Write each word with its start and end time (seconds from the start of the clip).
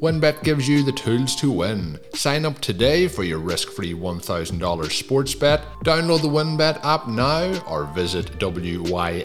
WynnBET 0.00 0.42
gives 0.42 0.66
you 0.66 0.82
the 0.82 0.92
tools 0.92 1.36
to 1.36 1.50
win. 1.50 2.00
Sign 2.14 2.46
up 2.46 2.58
today 2.60 3.06
for 3.06 3.22
your 3.22 3.38
risk 3.38 3.68
free 3.68 3.92
$1,000 3.92 4.90
sports 4.90 5.34
bet. 5.34 5.60
Download 5.84 6.22
the 6.22 6.28
WynnBET 6.28 6.82
app 6.82 7.06
now 7.06 7.62
or 7.68 7.84
visit 7.84 8.38
WYNNBet.com 8.38 9.22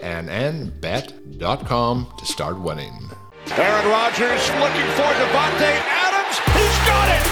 to 2.18 2.26
start 2.26 2.59
winning. 2.59 3.09
Aaron 3.52 3.88
Rodgers 3.88 4.50
looking 4.59 4.90
for 5.00 5.08
Davante 5.16 5.80
Adams. 5.80 6.36
He's 6.52 6.78
got 6.84 7.08
it. 7.08 7.23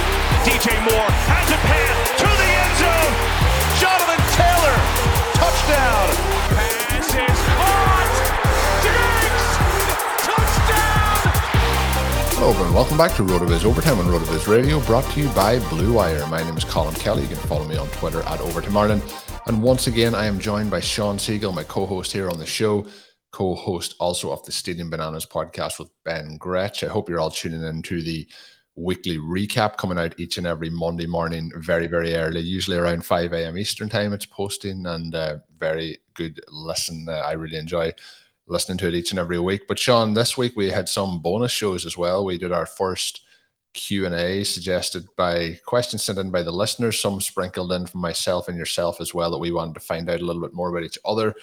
DJ 0.47 0.71
Moore 0.85 1.11
has 1.27 1.51
a 1.51 1.57
pass 1.67 2.15
to 2.15 2.27
the 2.39 2.47
end 2.63 2.79
zone. 2.79 3.13
Jonathan 3.83 4.23
Taylor, 4.39 4.77
touchdown. 5.35 6.32
Hello, 12.43 12.51
everyone. 12.51 12.73
Welcome 12.73 12.97
back 12.97 13.15
to 13.15 13.23
RotoViz 13.23 13.63
Overtime 13.63 13.99
on 13.99 14.05
RotoViz 14.07 14.49
Radio, 14.49 14.81
brought 14.81 15.09
to 15.13 15.21
you 15.21 15.29
by 15.29 15.59
Blue 15.69 15.93
Wire. 15.93 16.27
My 16.27 16.43
name 16.43 16.57
is 16.57 16.65
Colm 16.65 16.93
Kelly. 16.99 17.21
You 17.21 17.29
can 17.29 17.37
follow 17.37 17.63
me 17.63 17.77
on 17.77 17.87
Twitter 17.91 18.21
at 18.23 18.41
Overtime 18.41 18.75
Ireland. 18.75 19.01
And 19.47 19.63
once 19.63 19.87
again, 19.87 20.13
I 20.13 20.25
am 20.25 20.39
joined 20.39 20.69
by 20.69 20.81
Sean 20.81 21.15
Siegele, 21.15 21.55
my 21.55 21.63
co-host 21.63 22.11
here 22.11 22.29
on 22.29 22.37
the 22.37 22.45
show 22.45 22.85
co-host 23.31 23.95
also 23.97 24.33
of 24.33 24.43
the 24.43 24.51
Stealing 24.51 24.89
Bananas 24.89 25.25
podcast 25.25 25.79
with 25.79 25.89
Ben 26.03 26.35
Gretch. 26.35 26.83
I 26.83 26.89
hope 26.89 27.07
you're 27.07 27.21
all 27.21 27.31
tuning 27.31 27.63
in 27.63 27.81
to 27.83 28.01
the 28.01 28.27
weekly 28.75 29.17
recap 29.19 29.77
coming 29.77 29.97
out 29.97 30.19
each 30.19 30.37
and 30.37 30.45
every 30.45 30.69
Monday 30.69 31.07
morning, 31.07 31.49
very, 31.55 31.87
very 31.87 32.13
early, 32.13 32.41
usually 32.41 32.75
around 32.75 33.05
5 33.05 33.31
a.m. 33.31 33.57
Eastern 33.57 33.87
time. 33.87 34.11
It's 34.11 34.25
posting 34.25 34.85
and 34.85 35.15
uh, 35.15 35.37
very 35.57 35.99
good 36.13 36.41
listen. 36.49 37.07
Uh, 37.07 37.13
I 37.13 37.31
really 37.31 37.55
enjoy 37.55 37.93
listening 38.47 38.77
to 38.79 38.87
it 38.87 38.95
each 38.95 39.11
and 39.11 39.19
every 39.19 39.39
week. 39.39 39.67
But 39.67 39.79
Sean, 39.79 40.13
this 40.13 40.37
week 40.37 40.53
we 40.55 40.69
had 40.69 40.89
some 40.89 41.19
bonus 41.19 41.51
shows 41.51 41.85
as 41.85 41.97
well. 41.97 42.25
We 42.25 42.37
did 42.37 42.51
our 42.51 42.65
first 42.65 43.21
Q&A 43.73 44.43
suggested 44.43 45.07
by 45.15 45.59
questions 45.65 46.03
sent 46.03 46.19
in 46.19 46.29
by 46.29 46.43
the 46.43 46.51
listeners, 46.51 46.99
some 46.99 47.19
sprinkled 47.19 47.71
in 47.71 47.87
from 47.87 48.01
myself 48.01 48.47
and 48.47 48.57
yourself 48.57 49.01
as 49.01 49.13
well 49.13 49.31
that 49.31 49.39
we 49.39 49.51
wanted 49.51 49.73
to 49.73 49.79
find 49.79 50.09
out 50.09 50.21
a 50.21 50.25
little 50.25 50.41
bit 50.41 50.53
more 50.53 50.69
about 50.69 50.83
each 50.83 50.99
other 51.05 51.33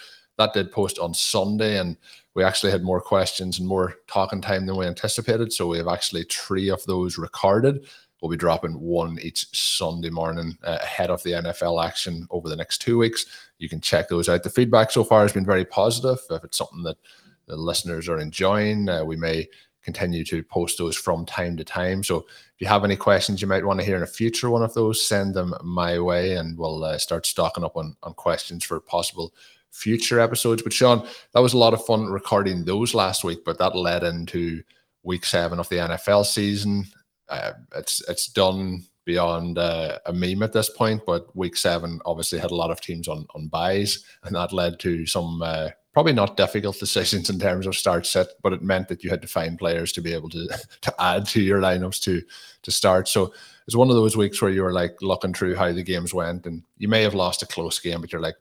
that 0.40 0.54
did 0.54 0.72
post 0.72 0.98
on 0.98 1.12
Sunday, 1.12 1.78
and 1.78 1.98
we 2.34 2.42
actually 2.42 2.72
had 2.72 2.82
more 2.82 3.00
questions 3.00 3.58
and 3.58 3.68
more 3.68 3.96
talking 4.06 4.40
time 4.40 4.64
than 4.64 4.76
we 4.76 4.86
anticipated. 4.86 5.52
So 5.52 5.66
we 5.66 5.76
have 5.76 5.86
actually 5.86 6.24
three 6.24 6.70
of 6.70 6.82
those 6.86 7.18
recorded. 7.18 7.86
We'll 8.20 8.30
be 8.30 8.36
dropping 8.36 8.78
one 8.78 9.18
each 9.22 9.46
Sunday 9.56 10.10
morning 10.10 10.58
uh, 10.62 10.78
ahead 10.82 11.10
of 11.10 11.22
the 11.22 11.32
NFL 11.32 11.84
action 11.84 12.26
over 12.30 12.48
the 12.48 12.56
next 12.56 12.78
two 12.78 12.98
weeks. 12.98 13.26
You 13.58 13.68
can 13.68 13.80
check 13.80 14.08
those 14.08 14.28
out. 14.28 14.42
The 14.42 14.50
feedback 14.50 14.90
so 14.90 15.04
far 15.04 15.22
has 15.22 15.32
been 15.32 15.46
very 15.46 15.64
positive. 15.64 16.18
If 16.30 16.44
it's 16.44 16.58
something 16.58 16.82
that 16.82 16.98
the 17.46 17.56
listeners 17.56 18.08
are 18.08 18.18
enjoying, 18.18 18.88
uh, 18.88 19.04
we 19.04 19.16
may 19.16 19.48
continue 19.82 20.24
to 20.24 20.42
post 20.42 20.76
those 20.76 20.96
from 20.96 21.24
time 21.24 21.56
to 21.56 21.64
time. 21.64 22.04
So 22.04 22.18
if 22.18 22.60
you 22.60 22.66
have 22.66 22.84
any 22.84 22.96
questions 22.96 23.40
you 23.40 23.48
might 23.48 23.64
want 23.64 23.80
to 23.80 23.86
hear 23.86 23.96
in 23.96 24.02
a 24.02 24.06
future 24.06 24.50
one 24.50 24.62
of 24.62 24.74
those, 24.74 25.06
send 25.06 25.34
them 25.34 25.54
my 25.62 25.98
way, 25.98 26.36
and 26.36 26.58
we'll 26.58 26.84
uh, 26.84 26.98
start 26.98 27.24
stocking 27.26 27.64
up 27.64 27.76
on 27.76 27.96
on 28.02 28.14
questions 28.14 28.64
for 28.64 28.78
possible 28.80 29.32
future 29.70 30.20
episodes. 30.20 30.62
But 30.62 30.72
Sean, 30.72 31.06
that 31.32 31.40
was 31.40 31.54
a 31.54 31.58
lot 31.58 31.74
of 31.74 31.84
fun 31.84 32.06
recording 32.06 32.64
those 32.64 32.94
last 32.94 33.24
week, 33.24 33.44
but 33.44 33.58
that 33.58 33.76
led 33.76 34.02
into 34.02 34.62
week 35.02 35.24
seven 35.24 35.58
of 35.58 35.68
the 35.68 35.76
NFL 35.76 36.26
season. 36.26 36.84
Uh, 37.30 37.52
it's 37.76 38.02
it's 38.08 38.26
done 38.26 38.84
beyond 39.04 39.58
uh, 39.58 39.98
a 40.06 40.12
meme 40.12 40.42
at 40.42 40.52
this 40.52 40.68
point, 40.68 41.02
but 41.06 41.34
week 41.34 41.56
seven 41.56 42.00
obviously 42.04 42.38
had 42.38 42.50
a 42.50 42.56
lot 42.56 42.70
of 42.70 42.80
teams 42.80 43.08
on 43.08 43.26
on 43.34 43.48
buys, 43.48 44.04
and 44.24 44.34
that 44.34 44.52
led 44.52 44.78
to 44.80 45.06
some 45.06 45.40
uh, 45.42 45.68
probably 45.92 46.12
not 46.12 46.36
difficult 46.36 46.78
decisions 46.78 47.30
in 47.30 47.38
terms 47.38 47.66
of 47.66 47.76
start 47.76 48.06
set, 48.06 48.28
but 48.42 48.52
it 48.52 48.62
meant 48.62 48.88
that 48.88 49.02
you 49.02 49.10
had 49.10 49.22
to 49.22 49.28
find 49.28 49.58
players 49.58 49.92
to 49.92 50.00
be 50.00 50.12
able 50.12 50.28
to 50.28 50.48
to 50.80 50.94
add 50.98 51.26
to 51.26 51.40
your 51.40 51.60
lineups 51.60 52.00
to 52.02 52.22
to 52.62 52.70
start. 52.70 53.08
So 53.08 53.32
it's 53.66 53.76
one 53.76 53.90
of 53.90 53.96
those 53.96 54.16
weeks 54.16 54.40
where 54.42 54.50
you 54.50 54.62
were 54.62 54.72
like 54.72 54.96
looking 55.00 55.32
through 55.32 55.54
how 55.54 55.72
the 55.72 55.82
games 55.82 56.12
went, 56.12 56.46
and 56.46 56.62
you 56.78 56.88
may 56.88 57.02
have 57.02 57.14
lost 57.14 57.42
a 57.42 57.46
close 57.46 57.78
game, 57.78 58.00
but 58.00 58.12
you're 58.12 58.20
like, 58.20 58.36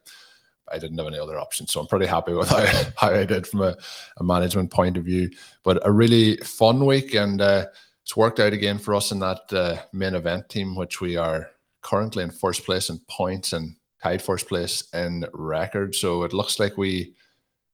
I 0.71 0.77
didn't 0.77 0.97
have 0.97 1.07
any 1.07 1.19
other 1.19 1.39
options. 1.39 1.71
So 1.71 1.79
I'm 1.79 1.87
pretty 1.87 2.05
happy 2.05 2.33
with 2.33 2.49
how, 2.49 2.65
how 2.95 3.13
I 3.13 3.25
did 3.25 3.47
from 3.47 3.61
a, 3.61 3.75
a, 4.17 4.23
management 4.23 4.71
point 4.71 4.97
of 4.97 5.05
view. 5.05 5.29
But 5.63 5.85
a 5.85 5.91
really 5.91 6.37
fun 6.37 6.85
week, 6.85 7.13
and 7.13 7.41
uh, 7.41 7.65
it's 8.09 8.17
worked 8.17 8.39
out 8.39 8.53
again 8.53 8.79
for 8.79 8.95
us 8.95 9.11
in 9.11 9.19
that 9.19 9.53
uh, 9.53 9.77
main 9.93 10.15
event 10.15 10.49
team, 10.49 10.75
which 10.75 10.99
we 10.99 11.15
are 11.15 11.51
currently 11.83 12.23
in 12.23 12.31
first 12.31 12.65
place 12.65 12.89
in 12.89 12.99
points 13.07 13.53
and 13.53 13.75
tied 14.01 14.19
first 14.19 14.47
place 14.47 14.85
in 14.95 15.27
record. 15.31 15.93
So 15.93 16.23
it 16.23 16.33
looks 16.33 16.59
like 16.59 16.75
we 16.75 17.13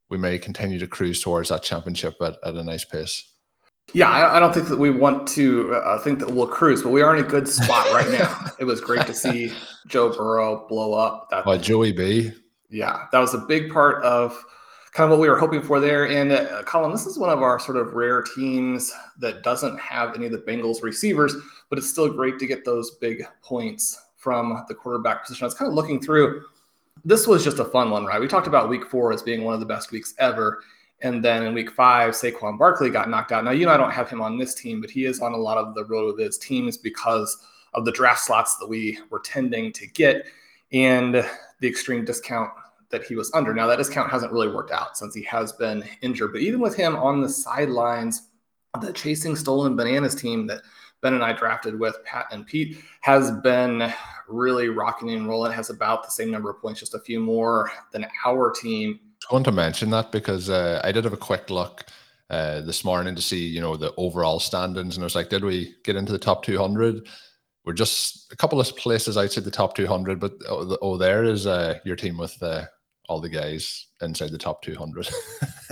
we 0.10 0.18
may 0.18 0.38
continue 0.38 0.78
to 0.78 0.88
cruise 0.88 1.22
towards 1.22 1.48
that 1.50 1.64
championship 1.64 2.16
at, 2.20 2.36
at 2.44 2.54
a 2.54 2.64
nice 2.66 2.84
pace. 2.84 3.32
Yeah, 3.94 4.10
I, 4.10 4.36
I 4.36 4.40
don't 4.42 4.54
think 4.54 4.68
that 4.68 4.78
we 4.78 4.90
want 4.90 5.26
to 5.30 5.74
uh, 5.74 6.00
think 6.00 6.20
that 6.20 6.30
we'll 6.30 6.48
cruise, 6.48 6.84
but 6.84 6.90
we 6.90 7.02
are 7.02 7.16
in 7.16 7.24
a 7.24 7.28
good 7.28 7.48
spot 7.48 7.86
right 7.94 8.12
now. 8.12 8.52
it 8.60 8.66
was 8.66 8.82
great 8.82 9.08
to 9.08 9.14
see 9.14 9.54
Joe 9.88 10.10
Burrow 10.10 10.68
blow 10.68 10.96
up. 10.96 11.30
That 11.30 11.44
oh, 11.48 11.58
Joey 11.58 11.94
B 11.94 12.34
yeah, 12.70 13.06
that 13.14 13.20
was 13.20 13.34
a 13.34 13.38
big 13.38 13.72
part 13.72 14.04
of 14.04 14.38
kind 14.96 15.12
of 15.12 15.20
what 15.20 15.22
we 15.22 15.30
were 15.30 15.38
hoping 15.38 15.62
for 15.62 15.82
there. 15.82 16.08
And 16.08 16.32
uh, 16.32 16.64
Colm, 16.64 16.90
this 16.94 17.06
is 17.06 17.20
one 17.20 17.30
of 17.30 17.44
our 17.44 17.60
sort 17.60 17.76
of 17.76 17.96
rare 17.96 18.22
teams 18.22 18.94
that 19.20 19.44
doesn't 19.44 19.78
have 19.78 20.16
any 20.16 20.26
of 20.28 20.32
the 20.32 20.38
Bengals 20.38 20.82
receivers, 20.82 21.36
but 21.70 21.78
it's 21.78 21.90
still 21.90 22.08
great 22.08 22.40
to 22.40 22.48
get 22.48 22.64
those 22.64 22.92
big 22.92 23.26
points 23.44 24.02
from 24.16 24.64
the 24.70 24.74
quarterback 24.74 25.26
position. 25.26 25.44
I 25.44 25.48
was 25.48 25.54
kind 25.54 25.68
of 25.68 25.76
looking 25.76 26.00
through. 26.00 26.46
This 27.04 27.28
was 27.28 27.44
just 27.44 27.60
a 27.60 27.66
fun 27.66 27.92
one, 27.92 28.06
right? 28.06 28.22
We 28.22 28.30
talked 28.30 28.48
about 28.48 28.70
week 28.70 28.86
four 28.86 29.12
as 29.12 29.22
being 29.22 29.44
one 29.44 29.54
of 29.54 29.60
the 29.60 29.66
best 29.66 29.92
weeks 29.92 30.14
ever. 30.18 30.64
And 31.02 31.24
then 31.24 31.46
in 31.46 31.54
week 31.54 31.72
five, 31.72 32.14
Saquon 32.14 32.58
Barkley 32.58 32.90
got 32.90 33.10
knocked 33.10 33.34
out. 33.34 33.44
Now, 33.44 33.52
you 33.52 33.66
know, 33.66 33.74
I 33.74 33.78
don't 33.78 33.92
have 33.92 34.10
him 34.10 34.22
on 34.22 34.38
this 34.38 34.56
team, 34.56 34.80
but 34.80 34.90
he 34.90 35.04
is 35.04 35.20
on 35.20 35.34
a 35.34 35.38
lot 35.38 35.58
of 35.58 35.76
the 35.76 35.84
RotoViz 35.84 36.40
teams 36.40 36.78
because 36.78 37.38
of 37.74 37.84
the 37.84 37.92
draft 37.92 38.22
slots 38.22 38.56
that 38.60 38.68
we 38.68 38.98
were 39.10 39.20
tending 39.20 39.74
to 39.74 39.88
get 39.88 40.26
and 40.72 41.16
the 41.16 41.68
extreme 41.68 42.06
discount 42.06 42.50
that 42.90 43.04
he 43.04 43.16
was 43.16 43.32
under. 43.34 43.54
Now, 43.54 43.68
that 43.68 43.78
discount 43.78 44.12
hasn't 44.12 44.32
really 44.32 44.48
worked 44.48 44.72
out 44.72 44.98
since 44.98 45.16
he 45.16 45.24
has 45.24 45.52
been 45.54 45.84
injured, 46.02 46.32
but 46.32 46.42
even 46.42 46.60
with 46.60 46.76
him 46.76 46.96
on 46.96 47.22
the 47.22 47.30
sidelines, 47.30 48.30
the 48.82 48.94
Chasing 48.94 49.36
Stolen 49.36 49.76
Bananas 49.76 50.16
team 50.16 50.48
that 50.48 50.62
Ben 51.02 51.14
and 51.14 51.24
I 51.24 51.34
drafted 51.34 51.80
with 51.80 51.98
Pat 52.04 52.28
and 52.32 52.46
Pete 52.46 52.80
has 53.02 53.32
been 53.32 53.94
really 54.28 54.70
rocking 54.70 55.12
and 55.12 55.28
rolling. 55.28 55.52
Has 55.52 55.70
about 55.70 56.04
the 56.04 56.12
same 56.12 56.32
number 56.32 56.50
of 56.50 56.60
points, 56.60 56.80
just 56.80 56.96
a 56.96 57.00
few 57.00 57.20
more 57.20 57.72
than 57.92 58.06
our 58.26 58.52
team. 58.52 59.00
I 59.30 59.34
want 59.34 59.46
to 59.46 59.52
mention 59.52 59.90
that 59.92 60.12
because 60.12 60.50
uh, 60.50 60.82
I 60.84 60.92
did 60.92 61.04
have 61.04 61.14
a 61.14 61.18
quick 61.18 61.50
look 61.50 61.86
uh, 62.30 62.62
this 62.62 62.84
morning 62.84 63.16
to 63.16 63.22
see, 63.22 63.48
you 63.48 63.62
know, 63.62 63.76
the 63.76 63.94
overall 63.98 64.40
standings, 64.40 64.96
and 64.96 65.04
I 65.04 65.06
was 65.06 65.16
like, 65.16 65.30
did 65.30 65.44
we 65.44 65.76
get 65.84 65.96
into 65.96 66.12
the 66.12 66.18
top 66.18 66.44
200? 66.44 67.08
we're 67.66 67.74
just 67.74 68.32
a 68.32 68.36
couple 68.36 68.60
of 68.60 68.78
places 68.78 69.18
outside 69.18 69.44
the 69.44 69.52
top 69.52 69.76
200, 69.76 70.20
but 70.20 70.34
oh, 70.48 70.78
oh 70.82 70.98
there 70.98 71.24
is 71.24 71.48
uh, 71.48 71.80
your 71.84 71.96
team 71.96 72.18
with 72.18 72.42
uh, 72.42 72.66
all 73.08 73.20
the 73.20 73.30
guys 73.30 73.88
inside 74.02 74.32
the 74.32 74.38
top 74.38 74.62
200. 74.62 75.08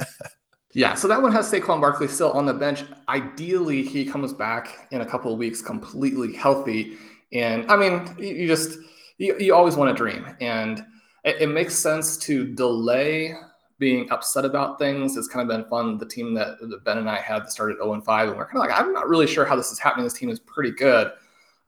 yeah, 0.73 0.93
so 0.93 1.07
that 1.07 1.21
one 1.21 1.31
has 1.31 1.51
Saquon 1.51 1.81
Barkley 1.81 2.07
still 2.07 2.31
on 2.31 2.45
the 2.45 2.53
bench. 2.53 2.83
Ideally, 3.09 3.83
he 3.83 4.05
comes 4.05 4.33
back 4.33 4.87
in 4.91 5.01
a 5.01 5.05
couple 5.05 5.31
of 5.31 5.37
weeks 5.37 5.61
completely 5.61 6.33
healthy. 6.33 6.97
And 7.31 7.69
I 7.71 7.77
mean, 7.77 8.15
you, 8.17 8.47
just, 8.47 8.77
you, 9.17 9.37
you 9.39 9.55
always 9.55 9.75
want 9.75 9.95
to 9.95 9.95
dream. 9.95 10.25
And 10.39 10.85
it, 11.23 11.41
it 11.41 11.47
makes 11.47 11.75
sense 11.75 12.17
to 12.17 12.53
delay 12.53 13.35
being 13.79 14.09
upset 14.11 14.45
about 14.45 14.79
things. 14.79 15.17
It's 15.17 15.27
kind 15.27 15.49
of 15.49 15.55
been 15.55 15.69
fun. 15.69 15.97
The 15.97 16.05
team 16.05 16.33
that, 16.35 16.57
that 16.61 16.83
Ben 16.83 16.99
and 16.99 17.09
I 17.09 17.17
had 17.17 17.43
that 17.43 17.51
started 17.51 17.77
0 17.77 17.93
and 17.93 18.05
5, 18.05 18.29
and 18.29 18.37
we're 18.37 18.45
kind 18.45 18.57
of 18.57 18.69
like, 18.69 18.79
I'm 18.79 18.93
not 18.93 19.09
really 19.09 19.27
sure 19.27 19.45
how 19.45 19.55
this 19.55 19.71
is 19.71 19.79
happening. 19.79 20.05
This 20.05 20.13
team 20.13 20.29
is 20.29 20.39
pretty 20.39 20.71
good. 20.71 21.11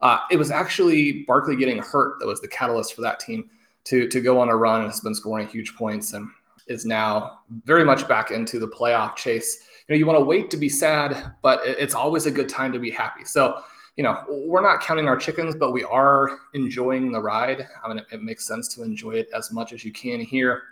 Uh, 0.00 0.18
it 0.30 0.36
was 0.36 0.50
actually 0.50 1.24
Barkley 1.26 1.56
getting 1.56 1.78
hurt 1.78 2.18
that 2.20 2.26
was 2.26 2.40
the 2.40 2.48
catalyst 2.48 2.94
for 2.94 3.02
that 3.02 3.18
team 3.18 3.50
to 3.86 4.08
to 4.08 4.20
go 4.20 4.40
on 4.40 4.48
a 4.48 4.56
run 4.56 4.82
and 4.82 4.90
has 4.90 5.00
been 5.00 5.14
scoring 5.14 5.46
huge 5.46 5.74
points 5.74 6.12
and 6.12 6.28
is 6.66 6.84
now 6.84 7.40
very 7.64 7.84
much 7.84 8.06
back 8.08 8.30
into 8.30 8.58
the 8.58 8.68
playoff 8.68 9.16
chase. 9.16 9.58
You 9.88 9.94
know, 9.94 9.98
you 9.98 10.06
want 10.06 10.18
to 10.18 10.24
wait 10.24 10.50
to 10.50 10.56
be 10.56 10.68
sad, 10.68 11.34
but 11.42 11.60
it's 11.64 11.94
always 11.94 12.26
a 12.26 12.30
good 12.30 12.48
time 12.48 12.72
to 12.72 12.80
be 12.80 12.90
happy. 12.90 13.24
So, 13.24 13.62
you 13.96 14.02
know, 14.02 14.24
we're 14.28 14.62
not 14.62 14.80
counting 14.80 15.06
our 15.06 15.16
chickens, 15.16 15.54
but 15.54 15.70
we 15.70 15.84
are 15.84 16.38
enjoying 16.54 17.12
the 17.12 17.20
ride. 17.20 17.68
I 17.84 17.88
mean, 17.88 17.98
it, 17.98 18.06
it 18.10 18.22
makes 18.22 18.46
sense 18.46 18.66
to 18.74 18.82
enjoy 18.82 19.12
it 19.12 19.28
as 19.32 19.52
much 19.52 19.72
as 19.72 19.84
you 19.84 19.92
can 19.92 20.20
here. 20.20 20.62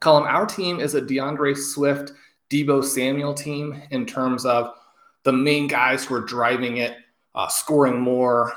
Colm, 0.00 0.22
our 0.22 0.46
team 0.46 0.80
is 0.80 0.94
a 0.94 1.00
D'Andre 1.00 1.54
Swift, 1.54 2.12
Deebo 2.50 2.82
Samuel 2.82 3.34
team 3.34 3.80
in 3.92 4.04
terms 4.04 4.44
of 4.44 4.72
the 5.22 5.32
main 5.32 5.68
guys 5.68 6.04
who 6.04 6.14
are 6.16 6.20
driving 6.20 6.78
it 6.78 6.96
uh, 7.36 7.46
scoring 7.46 8.00
more 8.00 8.52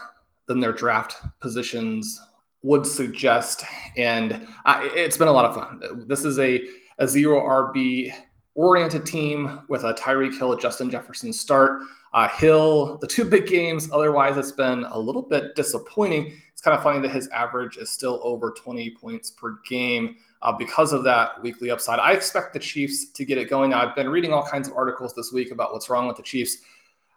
than 0.48 0.60
their 0.60 0.74
draft 0.74 1.18
positions 1.40 2.20
would 2.64 2.88
suggest. 2.88 3.64
And 3.96 4.48
uh, 4.66 4.80
it's 4.82 5.18
been 5.18 5.28
a 5.28 5.32
lot 5.32 5.46
of 5.46 5.56
fun. 5.56 6.08
This 6.08 6.26
is 6.26 6.40
a, 6.40 6.66
a 6.98 7.08
zero 7.08 7.42
RB 7.42 8.14
oriented 8.56 9.06
team 9.06 9.62
with 9.68 9.84
a 9.84 9.94
Tyreek 9.94 10.38
Hill, 10.38 10.56
Justin 10.58 10.90
Jefferson 10.90 11.32
start. 11.34 11.82
Uh, 12.14 12.28
Hill, 12.30 12.98
the 13.00 13.08
two 13.08 13.26
big 13.26 13.48
games. 13.48 13.90
Otherwise, 13.92 14.38
it's 14.38 14.52
been 14.52 14.86
a 14.86 14.98
little 14.98 15.24
bit 15.24 15.56
disappointing. 15.56 16.34
It's 16.52 16.62
kind 16.62 16.78
of 16.78 16.84
funny 16.84 17.00
that 17.00 17.12
his 17.12 17.28
average 17.30 17.78
is 17.78 17.90
still 17.90 18.20
over 18.24 18.52
20 18.52 18.92
points 18.92 19.32
per 19.32 19.58
game 19.68 20.16
uh, 20.44 20.52
because 20.52 20.94
of 20.94 21.04
that 21.06 21.42
weekly 21.42 21.72
upside. 21.72 22.00
I 22.00 22.14
expect 22.14 22.54
the 22.54 22.60
Chiefs 22.60 23.10
to 23.12 23.26
get 23.26 23.40
it 23.40 23.50
going. 23.50 23.72
Now, 23.72 23.82
I've 23.82 23.96
been 23.96 24.10
reading 24.10 24.32
all 24.32 24.46
kinds 24.46 24.68
of 24.68 24.76
articles 24.76 25.16
this 25.16 25.32
week 25.34 25.52
about 25.52 25.74
what's 25.74 25.90
wrong 25.90 26.08
with 26.08 26.18
the 26.18 26.24
Chiefs. 26.24 26.58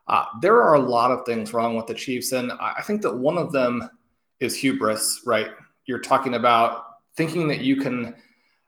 Uh, 0.08 0.24
there 0.40 0.62
are 0.62 0.74
a 0.74 0.80
lot 0.80 1.10
of 1.10 1.26
things 1.26 1.52
wrong 1.52 1.76
with 1.76 1.86
the 1.86 1.94
Chiefs, 1.94 2.32
and 2.32 2.52
I 2.52 2.80
think 2.86 3.02
that 3.02 3.14
one 3.14 3.36
of 3.36 3.52
them 3.52 3.90
is 4.40 4.56
hubris. 4.56 5.22
Right? 5.24 5.48
You're 5.86 6.00
talking 6.00 6.34
about 6.34 6.84
thinking 7.16 7.48
that 7.48 7.60
you 7.60 7.76
can 7.76 8.14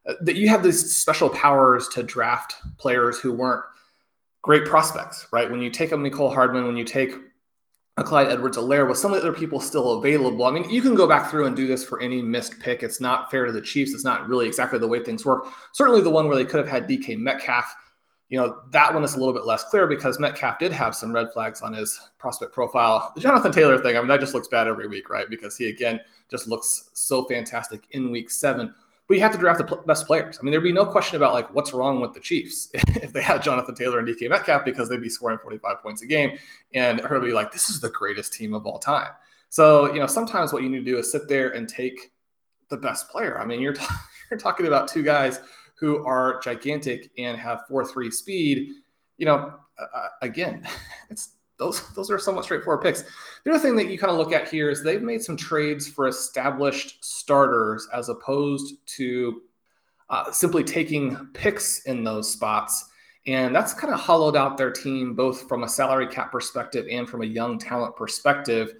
uh, 0.06 0.15
that 0.23 0.37
you 0.37 0.49
have 0.49 0.62
these 0.62 0.97
special 0.97 1.31
powers 1.31 1.88
to 1.88 2.03
draft 2.03 2.55
players 2.79 3.19
who 3.19 3.32
weren't 3.32 3.65
great 4.43 4.65
prospects. 4.65 5.26
Right? 5.32 5.50
When 5.50 5.62
you 5.62 5.70
take 5.70 5.93
a 5.93 5.97
Mecole 5.97 6.32
Hardman, 6.32 6.67
when 6.67 6.76
you 6.76 6.85
take 6.85 7.15
a 7.99 8.05
Clyde 8.05 8.29
Edwards-Helaire 8.29 8.88
with 8.88 8.97
some 8.97 9.12
of 9.12 9.20
the 9.20 9.29
other 9.29 9.37
people 9.37 9.59
still 9.59 9.99
available. 9.99 10.44
I 10.44 10.53
mean, 10.53 10.70
you 10.70 10.81
can 10.81 10.94
go 10.94 11.09
back 11.09 11.31
through 11.31 11.47
and 11.47 11.56
do 11.56 11.67
this 11.67 11.85
for 11.85 12.00
any 12.00 12.23
missed 12.23 12.61
pick. 12.61 12.85
It's 12.85 13.00
not 13.00 13.29
fair 13.29 13.44
to 13.44 13.50
the 13.50 13.61
Chiefs. 13.61 13.93
It's 13.93 14.05
not 14.05 14.29
really 14.29 14.47
exactly 14.47 14.79
the 14.79 14.87
way 14.87 15.03
things 15.03 15.26
work. 15.26 15.47
Certainly 15.73 16.03
the 16.03 16.11
one 16.11 16.29
where 16.29 16.37
they 16.37 16.44
could 16.44 16.61
have 16.61 16.69
had 16.69 16.88
DK 16.88 17.19
Metcalf 17.19 17.75
you 18.29 18.39
know, 18.39 18.61
that 18.71 18.93
one 18.93 19.03
is 19.05 19.15
a 19.15 19.19
little 19.19 19.33
bit 19.33 19.47
less 19.47 19.65
clear 19.65 19.87
because 19.87 20.19
Metcalf 20.19 20.59
did 20.59 20.71
have 20.73 20.95
some 20.95 21.13
red 21.13 21.33
flags 21.33 21.63
on 21.63 21.73
his 21.73 21.99
prospect 22.19 22.53
profile. 22.53 23.13
The 23.15 23.23
Jonathan 23.23 23.53
Taylor 23.53 23.79
thing, 23.79 23.97
I 23.97 24.01
mean, 24.01 24.09
that 24.09 24.21
just 24.21 24.35
looks 24.35 24.49
bad 24.49 24.69
every 24.69 24.87
week, 24.87 25.09
right? 25.09 25.29
Because 25.31 25.57
he, 25.57 25.69
again, 25.69 26.01
just 26.31 26.47
looks 26.47 26.91
so 26.93 27.25
fantastic 27.25 27.85
in 27.93 28.11
week 28.11 28.31
seven. 28.31 28.75
But 29.07 29.15
you 29.17 29.23
have 29.23 29.33
to 29.33 29.39
draft 29.39 29.59
the 29.59 29.77
best 29.87 30.07
players. 30.07 30.39
I 30.39 30.43
mean, 30.43 30.51
there'd 30.51 30.63
be 30.63 30.73
no 30.73 30.85
question 30.85 31.17
about 31.17 31.33
like 31.33 31.53
what's 31.55 31.73
wrong 31.73 32.01
with 32.01 32.13
the 32.13 32.21
Chiefs 32.21 32.69
if 32.75 33.15
they 33.15 33.23
had 33.23 33.43
Jonathan 33.43 33.75
Taylor 33.75 33.99
and 33.99 34.07
DK 34.07 34.29
Metcalf 34.29 34.67
because 34.67 34.91
they'd 34.91 35.01
be 35.01 35.09
scoring 35.09 35.39
45 35.39 35.83
points 35.83 36.03
a 36.03 36.07
game. 36.07 36.37
And 36.75 37.01
everybody 37.01 37.31
be 37.31 37.35
like, 37.35 37.51
this 37.51 37.71
is 37.71 37.81
the 37.81 37.89
greatest 37.89 38.35
team 38.35 38.53
of 38.53 38.67
all 38.67 38.79
time. 38.79 39.13
So, 39.49 39.91
you 39.95 40.01
know, 40.01 40.07
sometimes 40.07 40.53
what 40.53 40.63
you 40.63 40.69
need 40.69 40.81
to 40.81 40.85
do 40.85 40.99
is 40.99 41.11
sit 41.11 41.27
there 41.27 41.49
and 41.51 41.67
take 41.67 42.13
the 42.69 42.77
best 42.77 43.09
player. 43.09 43.41
I 43.41 43.47
mean, 43.47 43.63
you're, 43.63 43.73
t- 43.73 43.87
you're 44.31 44.39
talking 44.39 44.67
about 44.67 44.89
two 44.89 45.03
guys 45.03 45.41
who 45.79 46.05
are 46.05 46.41
gigantic 46.41 47.11
and 47.19 47.39
have 47.39 47.63
4-3 47.71 48.13
speed, 48.13 48.71
you 49.17 49.27
know, 49.27 49.55
uh, 49.79 50.09
again, 50.23 50.67
it's 51.11 51.31
those 51.59 51.89
those 51.95 52.11
are 52.11 52.19
somewhat 52.19 52.45
straightforward 52.45 52.83
picks. 52.83 53.05
The 53.45 53.51
other 53.51 53.59
thing 53.59 53.77
that 53.77 53.89
you 53.89 53.99
kind 53.99 54.13
of 54.13 54.19
look 54.19 54.33
at 54.33 54.49
here 54.49 54.71
is 54.71 54.83
they've 54.83 55.03
made 55.03 55.23
some 55.23 55.37
trades 55.37 55.89
for 55.89 56.07
established 56.07 57.05
starters 57.05 57.89
as 57.93 58.09
opposed 58.09 58.77
to 58.97 59.43
uh, 60.09 60.31
simply 60.31 60.65
taking 60.65 61.17
picks 61.35 61.83
in 61.83 62.05
those 62.05 62.31
spots. 62.31 62.87
And 63.27 63.55
that's 63.55 63.75
kind 63.75 63.93
of 63.93 64.01
hollowed 64.01 64.37
out 64.37 64.57
their 64.57 64.71
team 64.71 65.15
both 65.15 65.49
from 65.49 65.65
a 65.65 65.69
salary 65.69 66.07
cap 66.07 66.33
perspective 66.33 66.87
and 66.91 67.09
from 67.09 67.23
a 67.23 67.27
young 67.27 67.59
talent 67.59 67.95
perspective. 67.95 68.75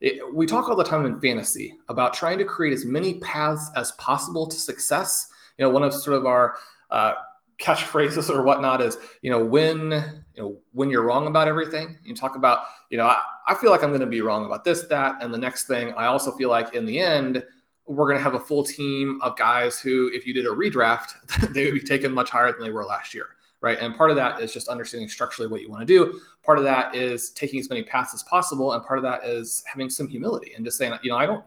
It, 0.00 0.20
we 0.34 0.46
talk 0.46 0.68
all 0.68 0.74
the 0.74 0.82
time 0.82 1.06
in 1.06 1.20
fantasy 1.20 1.76
about 1.88 2.14
trying 2.14 2.38
to 2.38 2.44
create 2.44 2.72
as 2.72 2.84
many 2.84 3.20
paths 3.20 3.70
as 3.76 3.92
possible 3.92 4.46
to 4.48 4.56
success 4.56 5.28
you 5.58 5.64
know, 5.64 5.70
one 5.70 5.82
of 5.82 5.92
sort 5.94 6.16
of 6.16 6.26
our 6.26 6.56
uh, 6.90 7.14
catchphrases 7.58 8.28
or 8.28 8.42
whatnot 8.42 8.80
is, 8.80 8.98
you 9.22 9.30
know, 9.30 9.44
when 9.44 9.90
you 10.34 10.42
know 10.42 10.56
when 10.72 10.90
you're 10.90 11.02
wrong 11.02 11.26
about 11.26 11.48
everything. 11.48 11.98
You 12.04 12.14
talk 12.14 12.36
about, 12.36 12.64
you 12.90 12.98
know, 12.98 13.06
I, 13.06 13.20
I 13.46 13.54
feel 13.54 13.70
like 13.70 13.82
I'm 13.82 13.90
going 13.90 14.00
to 14.00 14.06
be 14.06 14.20
wrong 14.20 14.44
about 14.44 14.64
this, 14.64 14.82
that, 14.88 15.22
and 15.22 15.32
the 15.32 15.38
next 15.38 15.66
thing. 15.66 15.92
I 15.94 16.06
also 16.06 16.32
feel 16.32 16.50
like 16.50 16.74
in 16.74 16.86
the 16.86 16.98
end, 16.98 17.44
we're 17.86 18.06
going 18.06 18.18
to 18.18 18.22
have 18.22 18.34
a 18.34 18.40
full 18.40 18.64
team 18.64 19.20
of 19.22 19.36
guys 19.36 19.80
who, 19.80 20.10
if 20.12 20.26
you 20.26 20.32
did 20.32 20.46
a 20.46 20.50
redraft, 20.50 21.14
they 21.52 21.64
would 21.64 21.74
be 21.74 21.80
taken 21.80 22.12
much 22.12 22.30
higher 22.30 22.52
than 22.52 22.62
they 22.62 22.70
were 22.70 22.84
last 22.84 23.14
year. 23.14 23.26
Right. 23.60 23.78
And 23.80 23.94
part 23.94 24.10
of 24.10 24.16
that 24.16 24.40
is 24.40 24.52
just 24.52 24.66
understanding 24.66 25.08
structurally 25.08 25.48
what 25.48 25.60
you 25.60 25.70
want 25.70 25.82
to 25.82 25.86
do. 25.86 26.20
Part 26.42 26.58
of 26.58 26.64
that 26.64 26.96
is 26.96 27.30
taking 27.30 27.60
as 27.60 27.70
many 27.70 27.84
paths 27.84 28.12
as 28.12 28.24
possible. 28.24 28.72
And 28.72 28.84
part 28.84 28.98
of 28.98 29.04
that 29.04 29.24
is 29.24 29.62
having 29.72 29.88
some 29.88 30.08
humility 30.08 30.54
and 30.56 30.64
just 30.64 30.78
saying, 30.78 30.98
you 31.04 31.10
know, 31.10 31.16
I 31.16 31.26
don't 31.26 31.44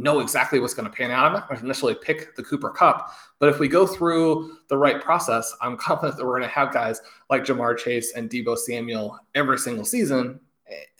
know 0.00 0.20
exactly 0.20 0.60
what's 0.60 0.74
going 0.74 0.90
to 0.90 0.96
pan 0.96 1.10
out. 1.10 1.26
I'm 1.26 1.32
not 1.32 1.48
going 1.48 1.60
to 1.60 1.66
necessarily 1.66 1.98
pick 2.02 2.34
the 2.34 2.42
Cooper 2.42 2.70
Kupp, 2.70 3.12
but 3.38 3.48
if 3.48 3.58
we 3.58 3.68
go 3.68 3.86
through 3.86 4.56
the 4.68 4.76
right 4.76 5.00
process, 5.00 5.54
I'm 5.60 5.76
confident 5.78 6.18
that 6.18 6.24
we're 6.24 6.38
going 6.38 6.48
to 6.48 6.54
have 6.54 6.72
guys 6.72 7.00
like 7.28 7.44
Ja'Marr 7.44 7.76
Chase 7.78 8.14
and 8.14 8.28
Deebo 8.28 8.56
Samuel 8.56 9.18
every 9.34 9.58
single 9.58 9.84
season, 9.84 10.40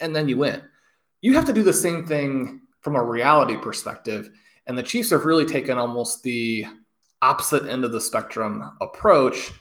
and 0.00 0.14
then 0.14 0.29
you 0.29 0.37
win. 0.37 0.62
You 1.20 1.35
have 1.35 1.47
to 1.47 1.52
do 1.52 1.62
the 1.62 1.73
same 1.73 2.06
thing 2.06 2.62
from 2.81 2.97
a 2.97 3.02
reality 3.02 3.57
perspective. 3.57 4.30
And 4.66 4.76
the 4.76 4.83
Chiefs 4.83 5.11
have 5.11 5.25
really 5.25 5.45
taken 5.45 5.78
almost 5.78 6.23
the 6.23 6.66
opposite 7.23 7.66
end 7.66 7.85
of 7.85 7.92
the 7.92 8.00
spectrum 8.00 8.73
approach. 8.80 9.52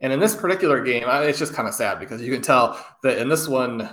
And 0.00 0.12
in 0.12 0.20
this 0.20 0.34
particular 0.34 0.82
game, 0.82 1.04
it's 1.06 1.38
just 1.38 1.52
kind 1.52 1.68
of 1.68 1.74
sad 1.74 2.00
because 2.00 2.22
you 2.22 2.32
can 2.32 2.42
tell 2.42 2.82
that 3.02 3.18
in 3.18 3.28
this 3.28 3.48
one, 3.48 3.88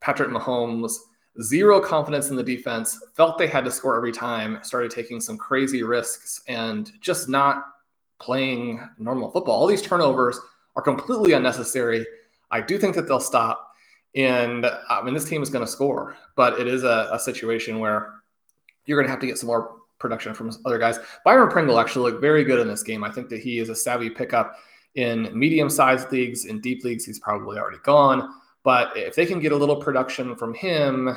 Patrick 0.00 0.30
Mahomes– 0.30 0.94
zero 1.40 1.80
confidence 1.80 2.28
in 2.28 2.36
the 2.36 2.42
defense, 2.42 2.98
felt 3.14 3.38
they 3.38 3.46
had 3.46 3.64
to 3.64 3.70
score 3.70 3.96
every 3.96 4.12
time, 4.12 4.58
started 4.62 4.90
taking 4.90 5.20
some 5.20 5.38
crazy 5.38 5.82
risks 5.82 6.42
and 6.48 6.92
just 7.00 7.28
not 7.28 7.64
playing 8.20 8.86
normal 8.98 9.30
football. 9.30 9.54
All 9.54 9.66
these 9.66 9.82
turnovers 9.82 10.38
are 10.76 10.82
completely 10.82 11.32
unnecessary. 11.32 12.06
I 12.50 12.60
do 12.60 12.78
think 12.78 12.94
that 12.94 13.08
they'll 13.08 13.20
stop. 13.20 13.70
And 14.14 14.66
I 14.90 15.02
mean, 15.02 15.14
this 15.14 15.24
team 15.24 15.42
is 15.42 15.48
going 15.48 15.64
to 15.64 15.70
score, 15.70 16.16
but 16.36 16.60
it 16.60 16.66
is 16.68 16.84
a, 16.84 17.08
a 17.12 17.18
situation 17.18 17.78
where 17.78 18.14
you're 18.84 18.98
going 18.98 19.06
to 19.06 19.10
have 19.10 19.20
to 19.20 19.26
get 19.26 19.38
some 19.38 19.46
more 19.46 19.76
production 19.98 20.34
from 20.34 20.50
other 20.66 20.78
guys. 20.78 20.98
Byron 21.24 21.48
Pringle 21.48 21.78
actually 21.78 22.10
looked 22.10 22.20
very 22.20 22.44
good 22.44 22.60
in 22.60 22.68
this 22.68 22.82
game. 22.82 23.04
I 23.04 23.10
think 23.10 23.28
that 23.30 23.40
he 23.40 23.58
is 23.58 23.70
a 23.70 23.74
savvy 23.74 24.10
pickup 24.10 24.56
in 24.96 25.30
medium 25.38 25.70
sized 25.70 26.12
leagues. 26.12 26.44
In 26.44 26.60
deep 26.60 26.84
leagues, 26.84 27.04
he's 27.06 27.20
probably 27.20 27.58
already 27.58 27.78
gone. 27.84 28.34
But 28.62 28.96
if 28.96 29.14
they 29.14 29.26
can 29.26 29.40
get 29.40 29.52
a 29.52 29.56
little 29.56 29.76
production 29.76 30.36
from 30.36 30.54
him, 30.54 31.16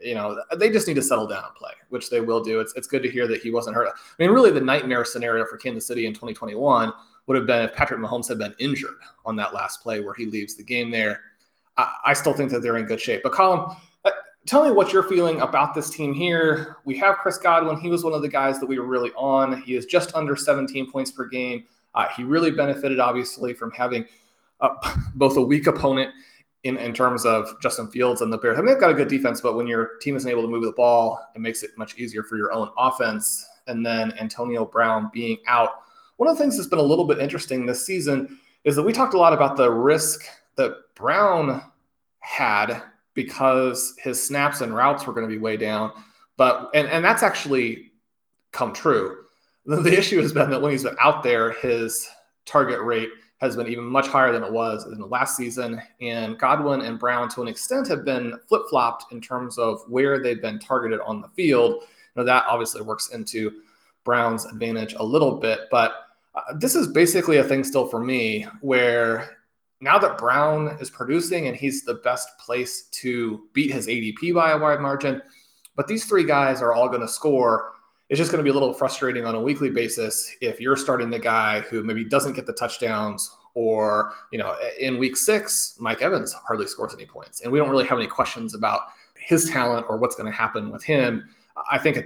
you 0.00 0.14
know, 0.14 0.40
they 0.56 0.70
just 0.70 0.86
need 0.86 0.94
to 0.94 1.02
settle 1.02 1.26
down 1.26 1.44
and 1.44 1.54
play, 1.54 1.72
which 1.88 2.10
they 2.10 2.20
will 2.20 2.42
do. 2.42 2.60
It's, 2.60 2.74
it's 2.74 2.86
good 2.86 3.02
to 3.02 3.10
hear 3.10 3.26
that 3.28 3.40
he 3.40 3.50
wasn't 3.50 3.76
hurt. 3.76 3.88
I 3.88 3.92
mean, 4.18 4.30
really, 4.30 4.50
the 4.50 4.60
nightmare 4.60 5.04
scenario 5.04 5.44
for 5.46 5.56
Kansas 5.56 5.86
City 5.86 6.06
in 6.06 6.12
2021 6.12 6.92
would 7.26 7.36
have 7.36 7.46
been 7.46 7.62
if 7.62 7.74
Patrick 7.74 8.00
Mahomes 8.00 8.28
had 8.28 8.38
been 8.38 8.54
injured 8.58 8.96
on 9.24 9.36
that 9.36 9.54
last 9.54 9.82
play 9.82 10.00
where 10.00 10.14
he 10.14 10.26
leaves 10.26 10.54
the 10.54 10.62
game 10.62 10.90
there. 10.90 11.22
I, 11.76 11.92
I 12.06 12.12
still 12.12 12.32
think 12.32 12.50
that 12.50 12.60
they're 12.60 12.76
in 12.76 12.86
good 12.86 13.00
shape. 13.00 13.22
But 13.22 13.32
Colm, 13.32 13.76
uh, 14.04 14.10
tell 14.46 14.64
me 14.64 14.70
what 14.70 14.92
you're 14.92 15.02
feeling 15.02 15.40
about 15.40 15.74
this 15.74 15.90
team 15.90 16.14
here. 16.14 16.76
We 16.84 16.96
have 16.98 17.16
Chris 17.16 17.38
Godwin. 17.38 17.80
He 17.80 17.88
was 17.88 18.04
one 18.04 18.12
of 18.12 18.22
the 18.22 18.28
guys 18.28 18.60
that 18.60 18.66
we 18.66 18.78
were 18.78 18.86
really 18.86 19.10
on. 19.16 19.60
He 19.62 19.74
is 19.74 19.86
just 19.86 20.14
under 20.14 20.36
17 20.36 20.90
points 20.90 21.10
per 21.10 21.26
game. 21.26 21.64
Uh, 21.94 22.06
he 22.14 22.22
really 22.24 22.50
benefited, 22.50 23.00
obviously, 23.00 23.54
from 23.54 23.70
having 23.72 24.04
uh, 24.60 24.68
both 25.14 25.36
a 25.36 25.42
weak 25.42 25.66
opponent 25.66 26.10
in, 26.66 26.76
in 26.78 26.92
terms 26.92 27.24
of 27.24 27.60
Justin 27.60 27.88
Fields 27.88 28.20
and 28.20 28.32
the 28.32 28.38
Bears. 28.38 28.58
I 28.58 28.60
mean, 28.60 28.66
they've 28.66 28.80
got 28.80 28.90
a 28.90 28.94
good 28.94 29.08
defense, 29.08 29.40
but 29.40 29.56
when 29.56 29.66
your 29.66 29.96
team 30.00 30.16
isn't 30.16 30.30
able 30.30 30.42
to 30.42 30.48
move 30.48 30.64
the 30.64 30.72
ball, 30.72 31.18
it 31.34 31.40
makes 31.40 31.62
it 31.62 31.70
much 31.76 31.96
easier 31.98 32.22
for 32.22 32.36
your 32.36 32.52
own 32.52 32.70
offense. 32.76 33.46
And 33.66 33.84
then 33.84 34.12
Antonio 34.18 34.64
Brown 34.64 35.10
being 35.12 35.38
out. 35.46 35.70
One 36.16 36.28
of 36.28 36.36
the 36.36 36.42
things 36.42 36.56
that's 36.56 36.68
been 36.68 36.78
a 36.78 36.82
little 36.82 37.04
bit 37.04 37.18
interesting 37.18 37.66
this 37.66 37.84
season 37.84 38.38
is 38.64 38.74
that 38.76 38.82
we 38.82 38.92
talked 38.92 39.14
a 39.14 39.18
lot 39.18 39.32
about 39.32 39.56
the 39.56 39.70
risk 39.70 40.24
that 40.56 40.72
Brown 40.94 41.62
had 42.20 42.82
because 43.14 43.94
his 43.98 44.24
snaps 44.24 44.60
and 44.60 44.74
routes 44.74 45.06
were 45.06 45.12
going 45.12 45.28
to 45.28 45.32
be 45.32 45.40
way 45.40 45.56
down. 45.56 45.92
But 46.36 46.70
and, 46.74 46.88
and 46.88 47.04
that's 47.04 47.22
actually 47.22 47.92
come 48.52 48.72
true. 48.72 49.18
The, 49.64 49.76
the 49.76 49.96
issue 49.96 50.20
has 50.20 50.32
been 50.32 50.50
that 50.50 50.60
when 50.60 50.72
he's 50.72 50.84
been 50.84 50.96
out 51.00 51.22
there, 51.22 51.52
his 51.52 52.08
target 52.44 52.80
rate 52.80 53.10
has 53.40 53.56
been 53.56 53.68
even 53.68 53.84
much 53.84 54.08
higher 54.08 54.32
than 54.32 54.42
it 54.42 54.52
was 54.52 54.86
in 54.86 54.98
the 54.98 55.06
last 55.06 55.36
season. 55.36 55.80
And 56.00 56.38
Godwin 56.38 56.80
and 56.80 56.98
Brown, 56.98 57.28
to 57.30 57.42
an 57.42 57.48
extent, 57.48 57.86
have 57.88 58.04
been 58.04 58.34
flip 58.48 58.62
flopped 58.70 59.12
in 59.12 59.20
terms 59.20 59.58
of 59.58 59.82
where 59.88 60.22
they've 60.22 60.40
been 60.40 60.58
targeted 60.58 61.00
on 61.00 61.20
the 61.20 61.28
field. 61.28 61.84
Now, 62.16 62.22
that 62.24 62.44
obviously 62.48 62.80
works 62.80 63.10
into 63.10 63.60
Brown's 64.04 64.46
advantage 64.46 64.94
a 64.94 65.04
little 65.04 65.36
bit, 65.36 65.60
but 65.70 66.06
uh, 66.34 66.54
this 66.54 66.74
is 66.74 66.88
basically 66.88 67.38
a 67.38 67.44
thing 67.44 67.62
still 67.64 67.86
for 67.86 68.02
me 68.02 68.46
where 68.60 69.36
now 69.80 69.98
that 69.98 70.16
Brown 70.16 70.76
is 70.80 70.88
producing 70.88 71.48
and 71.48 71.56
he's 71.56 71.82
the 71.82 71.94
best 71.94 72.38
place 72.38 72.84
to 72.92 73.42
beat 73.52 73.70
his 73.70 73.86
ADP 73.86 74.34
by 74.34 74.52
a 74.52 74.58
wide 74.58 74.80
margin, 74.80 75.20
but 75.74 75.86
these 75.86 76.06
three 76.06 76.24
guys 76.24 76.62
are 76.62 76.72
all 76.72 76.88
going 76.88 77.02
to 77.02 77.08
score. 77.08 77.72
It's 78.08 78.18
just 78.18 78.30
going 78.30 78.38
to 78.38 78.44
be 78.44 78.50
a 78.50 78.52
little 78.52 78.72
frustrating 78.72 79.24
on 79.24 79.34
a 79.34 79.40
weekly 79.40 79.70
basis 79.70 80.36
if 80.40 80.60
you're 80.60 80.76
starting 80.76 81.10
the 81.10 81.18
guy 81.18 81.60
who 81.60 81.82
maybe 81.82 82.04
doesn't 82.04 82.34
get 82.34 82.46
the 82.46 82.52
touchdowns 82.52 83.36
or, 83.54 84.12
you 84.30 84.38
know, 84.38 84.54
in 84.78 84.98
week 84.98 85.16
six, 85.16 85.76
Mike 85.80 86.02
Evans 86.02 86.32
hardly 86.32 86.66
scores 86.66 86.94
any 86.94 87.06
points. 87.06 87.40
And 87.40 87.50
we 87.50 87.58
don't 87.58 87.70
really 87.70 87.86
have 87.86 87.98
any 87.98 88.06
questions 88.06 88.54
about 88.54 88.82
his 89.16 89.50
talent 89.50 89.86
or 89.88 89.96
what's 89.96 90.14
going 90.14 90.30
to 90.30 90.36
happen 90.36 90.70
with 90.70 90.84
him. 90.84 91.28
I 91.70 91.78
think 91.78 91.96
at 91.96 92.04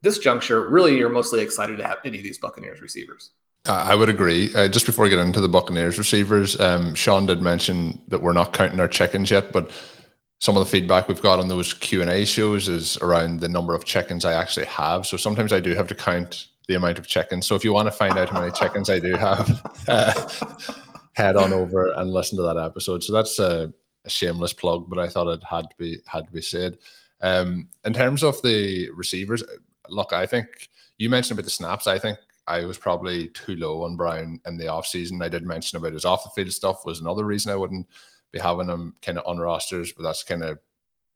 this 0.00 0.18
juncture, 0.18 0.70
really, 0.70 0.96
you're 0.96 1.10
mostly 1.10 1.40
excited 1.40 1.76
to 1.78 1.86
have 1.86 1.98
any 2.04 2.18
of 2.18 2.24
these 2.24 2.38
Buccaneers 2.38 2.80
receivers. 2.80 3.30
I 3.66 3.94
would 3.94 4.08
agree. 4.08 4.52
Uh, 4.54 4.68
just 4.68 4.86
before 4.86 5.04
we 5.04 5.10
get 5.10 5.20
into 5.20 5.40
the 5.40 5.48
Buccaneers 5.48 5.98
receivers, 5.98 6.58
um, 6.60 6.94
Sean 6.94 7.26
did 7.26 7.42
mention 7.42 8.00
that 8.08 8.22
we're 8.22 8.32
not 8.32 8.52
counting 8.52 8.80
our 8.80 8.88
chickens 8.88 9.30
yet, 9.30 9.52
but 9.52 9.70
some 10.42 10.56
of 10.56 10.64
the 10.64 10.68
feedback 10.68 11.06
we've 11.06 11.22
got 11.22 11.38
on 11.38 11.46
those 11.46 11.72
Q 11.72 12.00
and 12.00 12.10
A 12.10 12.26
shows 12.26 12.68
is 12.68 12.96
around 12.96 13.38
the 13.38 13.48
number 13.48 13.76
of 13.76 13.84
chickens 13.84 14.24
I 14.24 14.32
actually 14.32 14.66
have. 14.66 15.06
So 15.06 15.16
sometimes 15.16 15.52
I 15.52 15.60
do 15.60 15.72
have 15.76 15.86
to 15.86 15.94
count 15.94 16.48
the 16.66 16.74
amount 16.74 16.98
of 16.98 17.06
chickens. 17.06 17.46
So 17.46 17.54
if 17.54 17.62
you 17.62 17.72
want 17.72 17.86
to 17.86 17.92
find 17.92 18.18
out 18.18 18.28
how 18.28 18.40
many 18.40 18.50
chickens 18.50 18.90
I 18.90 18.98
do 18.98 19.12
have, 19.12 19.62
uh, 19.88 20.28
head 21.12 21.36
on 21.36 21.52
over 21.52 21.92
and 21.92 22.12
listen 22.12 22.36
to 22.38 22.42
that 22.42 22.56
episode. 22.56 23.04
So 23.04 23.12
that's 23.12 23.38
a, 23.38 23.72
a, 24.04 24.10
shameless 24.10 24.52
plug, 24.52 24.90
but 24.90 24.98
I 24.98 25.08
thought 25.08 25.32
it 25.32 25.44
had 25.48 25.70
to 25.70 25.76
be 25.78 25.98
had 26.06 26.26
to 26.26 26.32
be 26.32 26.42
said. 26.42 26.76
Um, 27.20 27.68
in 27.84 27.92
terms 27.92 28.24
of 28.24 28.42
the 28.42 28.90
receivers, 28.90 29.44
look, 29.90 30.12
I 30.12 30.26
think 30.26 30.70
you 30.98 31.08
mentioned 31.08 31.38
about 31.38 31.44
the 31.44 31.52
snaps. 31.52 31.86
I 31.86 32.00
think 32.00 32.18
I 32.48 32.64
was 32.64 32.78
probably 32.78 33.28
too 33.28 33.54
low 33.54 33.84
on 33.84 33.96
Brown 33.96 34.40
in 34.44 34.56
the 34.56 34.66
off 34.66 34.88
season. 34.88 35.22
I 35.22 35.28
did 35.28 35.44
mention 35.44 35.78
about 35.78 35.92
his 35.92 36.04
off 36.04 36.24
the 36.24 36.30
field 36.30 36.52
stuff 36.52 36.84
was 36.84 37.00
another 37.00 37.24
reason 37.24 37.52
I 37.52 37.56
wouldn't 37.56 37.86
be 38.32 38.38
having 38.38 38.68
him 38.68 38.94
kind 39.02 39.18
of 39.18 39.26
on 39.26 39.38
rosters, 39.38 39.92
but 39.92 40.02
that's 40.02 40.24
kind 40.24 40.42
of 40.42 40.58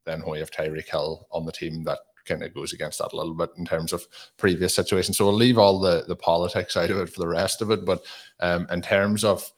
then 0.05 0.21
when 0.21 0.35
you 0.39 0.41
have 0.41 0.51
Tyreek 0.51 0.89
Hill 0.89 1.27
on 1.33 1.45
the 1.45 1.53
team 1.53 1.83
that 1.85 1.99
kind 2.27 2.43
of 2.43 2.55
goes 2.55 2.73
against 2.73 2.99
that 2.99 3.13
a 3.13 3.17
little 3.17 3.35
bit 3.35 3.51
in 3.57 3.65
terms 3.65 3.93
of 3.93 4.07
previous 4.37 4.75
situations. 4.75 5.17
So 5.17 5.25
we'll 5.25 5.35
leave 5.35 5.59
all 5.59 5.79
the 5.79 6.05
the 6.07 6.17
politics 6.17 6.77
out 6.77 6.91
of 6.91 6.99
it 6.99 7.09
for 7.09 7.21
the 7.21 7.29
rest 7.29 7.63
of 7.63 7.71
it. 7.71 7.85
But 7.85 8.05
um, 8.41 8.67
in 8.71 8.83
terms 8.83 9.25
of, 9.25 9.51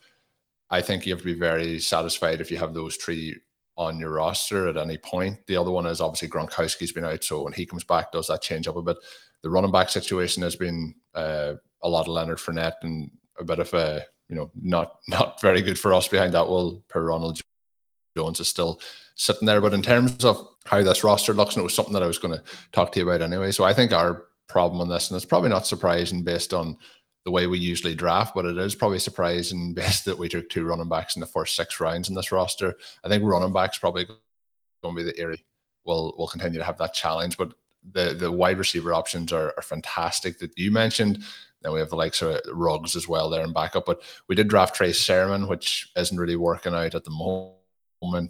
I 0.70 0.82
think 0.82 1.06
you 1.06 1.12
have 1.12 1.20
to 1.20 1.24
be 1.24 1.38
very 1.38 1.78
satisfied 1.78 2.40
if 2.40 2.50
you 2.50 2.58
have 2.58 2.74
those 2.74 2.96
three 2.96 3.36
on 3.76 3.98
your 3.98 4.12
roster 4.12 4.68
at 4.68 4.76
any 4.76 4.98
point. 4.98 5.38
The 5.46 5.56
other 5.56 5.70
one 5.70 5.86
is 5.86 6.00
obviously 6.00 6.28
Gronkowski's 6.28 6.92
been 6.92 7.04
out, 7.04 7.24
so 7.24 7.42
when 7.42 7.52
he 7.52 7.64
comes 7.64 7.84
back, 7.84 8.12
does 8.12 8.26
that 8.26 8.42
change 8.42 8.68
up 8.68 8.76
a 8.76 8.82
bit? 8.82 8.96
The 9.42 9.50
running 9.50 9.70
back 9.70 9.88
situation 9.88 10.42
has 10.42 10.56
been 10.56 10.94
uh, 11.14 11.54
a 11.82 11.88
lot 11.88 12.02
of 12.02 12.08
Leonard 12.08 12.38
Fournette 12.38 12.82
and 12.82 13.10
a 13.38 13.44
bit 13.44 13.60
of 13.60 13.72
a 13.74 14.04
you 14.28 14.36
know 14.36 14.50
not 14.60 14.98
not 15.08 15.40
very 15.40 15.62
good 15.62 15.78
for 15.78 15.92
us 15.94 16.08
behind 16.08 16.34
that 16.34 16.48
wall 16.48 16.82
per 16.88 17.04
Ronald 17.04 17.40
Jones 18.16 18.40
is 18.40 18.48
still 18.48 18.80
sitting 19.14 19.46
there. 19.46 19.60
But 19.60 19.74
in 19.74 19.82
terms 19.82 20.24
of 20.24 20.48
how 20.66 20.82
this 20.82 21.04
roster 21.04 21.34
looks, 21.34 21.54
and 21.54 21.62
it 21.62 21.64
was 21.64 21.74
something 21.74 21.94
that 21.94 22.02
I 22.02 22.06
was 22.08 22.18
going 22.18 22.34
to 22.34 22.42
talk 22.72 22.92
to 22.92 23.00
you 23.00 23.08
about 23.08 23.22
anyway. 23.22 23.50
So 23.50 23.64
I 23.64 23.72
think 23.72 23.92
our 23.92 24.24
problem 24.48 24.80
on 24.80 24.88
this, 24.88 25.10
and 25.10 25.16
it's 25.16 25.26
probably 25.26 25.50
not 25.50 25.66
surprising 25.66 26.22
based 26.22 26.52
on 26.52 26.76
the 27.24 27.30
way 27.30 27.46
we 27.46 27.58
usually 27.58 27.94
draft, 27.94 28.34
but 28.34 28.44
it 28.44 28.56
is 28.56 28.74
probably 28.74 28.98
surprising 28.98 29.74
based 29.74 30.04
that 30.04 30.18
we 30.18 30.28
took 30.28 30.48
two 30.48 30.64
running 30.64 30.88
backs 30.88 31.16
in 31.16 31.20
the 31.20 31.26
first 31.26 31.56
six 31.56 31.80
rounds 31.80 32.08
in 32.08 32.14
this 32.14 32.32
roster. 32.32 32.74
I 33.04 33.08
think 33.08 33.24
running 33.24 33.52
backs 33.52 33.78
probably 33.78 34.04
going 34.04 34.18
to 34.84 34.94
be 34.94 35.02
the 35.02 35.18
area 35.18 35.38
we'll 35.88 36.14
we'll 36.16 36.28
continue 36.28 36.58
to 36.58 36.64
have 36.64 36.78
that 36.78 36.94
challenge. 36.94 37.36
But 37.36 37.54
the 37.92 38.14
the 38.14 38.30
wide 38.30 38.58
receiver 38.58 38.92
options 38.92 39.32
are, 39.32 39.52
are 39.56 39.62
fantastic 39.62 40.38
that 40.38 40.58
you 40.58 40.70
mentioned. 40.70 41.22
Then 41.62 41.72
we 41.72 41.80
have 41.80 41.90
the 41.90 41.96
likes 41.96 42.22
of 42.22 42.40
Ruggs 42.52 42.94
as 42.94 43.08
well 43.08 43.28
there 43.28 43.44
in 43.44 43.52
backup. 43.52 43.86
But 43.86 44.02
we 44.28 44.34
did 44.34 44.48
draft 44.48 44.76
Trey 44.76 44.92
Sermon, 44.92 45.48
which 45.48 45.90
isn't 45.96 46.18
really 46.18 46.36
working 46.36 46.74
out 46.74 46.94
at 46.94 47.04
the 47.04 47.10
moment. 47.10 47.58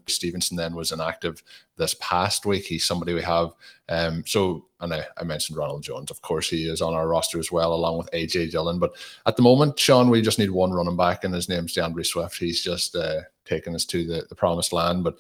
Stevenson 0.08 0.56
then 0.56 0.74
was 0.74 0.92
inactive 0.92 1.42
this 1.76 1.94
past 2.00 2.46
week. 2.46 2.64
He's 2.64 2.86
somebody 2.86 3.12
we 3.12 3.20
have. 3.22 3.50
Um, 3.90 4.24
so, 4.26 4.66
and 4.80 4.94
I, 4.94 5.04
I, 5.18 5.24
mentioned 5.24 5.58
Ronald 5.58 5.82
Jones. 5.82 6.10
Of 6.10 6.22
course, 6.22 6.48
he 6.48 6.70
is 6.70 6.80
on 6.80 6.94
our 6.94 7.06
roster 7.06 7.38
as 7.38 7.52
well, 7.52 7.74
along 7.74 7.98
with 7.98 8.10
AJ 8.12 8.50
Dillon. 8.50 8.78
But 8.78 8.94
at 9.26 9.36
the 9.36 9.42
moment, 9.42 9.78
Sean, 9.78 10.08
we 10.08 10.22
just 10.22 10.38
need 10.38 10.50
one 10.50 10.70
running 10.70 10.96
back, 10.96 11.24
and 11.24 11.34
his 11.34 11.50
name's 11.50 11.74
D'Andre 11.74 12.02
Swift. 12.02 12.38
He's 12.38 12.62
just 12.62 12.96
uh, 12.96 13.20
taking 13.44 13.74
us 13.74 13.84
to 13.86 14.06
the, 14.06 14.26
the 14.30 14.34
promised 14.34 14.72
land. 14.72 15.04
But 15.04 15.18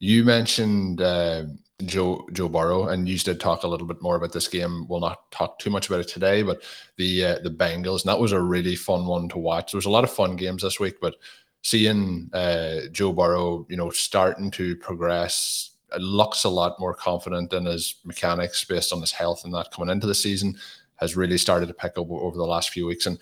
you 0.00 0.22
mentioned. 0.22 1.00
Uh, 1.00 1.44
Joe 1.84 2.26
Joe 2.32 2.48
Burrow, 2.48 2.88
and 2.88 3.08
you 3.08 3.16
did 3.18 3.38
talk 3.38 3.62
a 3.62 3.68
little 3.68 3.86
bit 3.86 4.02
more 4.02 4.16
about 4.16 4.32
this 4.32 4.48
game. 4.48 4.86
We'll 4.88 5.00
not 5.00 5.30
talk 5.30 5.58
too 5.58 5.70
much 5.70 5.88
about 5.88 6.00
it 6.00 6.08
today, 6.08 6.42
but 6.42 6.62
the 6.96 7.24
uh, 7.24 7.38
the 7.42 7.50
Bengals, 7.50 8.02
and 8.02 8.08
that 8.08 8.18
was 8.18 8.32
a 8.32 8.40
really 8.40 8.74
fun 8.74 9.06
one 9.06 9.28
to 9.28 9.38
watch. 9.38 9.72
There 9.72 9.78
was 9.78 9.86
a 9.86 9.90
lot 9.90 10.04
of 10.04 10.10
fun 10.10 10.34
games 10.34 10.62
this 10.62 10.80
week, 10.80 10.96
but 11.00 11.14
seeing 11.62 12.30
uh, 12.32 12.80
Joe 12.90 13.12
Burrow, 13.12 13.66
you 13.68 13.76
know, 13.76 13.90
starting 13.90 14.50
to 14.52 14.74
progress, 14.76 15.70
looks 15.98 16.44
a 16.44 16.48
lot 16.48 16.80
more 16.80 16.94
confident 16.94 17.52
in 17.52 17.66
his 17.66 17.96
mechanics 18.04 18.64
based 18.64 18.92
on 18.92 19.00
his 19.00 19.12
health 19.12 19.44
and 19.44 19.54
that 19.54 19.70
coming 19.70 19.90
into 19.90 20.06
the 20.06 20.14
season 20.14 20.56
has 20.96 21.16
really 21.16 21.38
started 21.38 21.66
to 21.66 21.74
pick 21.74 21.92
up 21.96 22.10
over 22.10 22.36
the 22.36 22.44
last 22.44 22.70
few 22.70 22.86
weeks. 22.86 23.06
And 23.06 23.18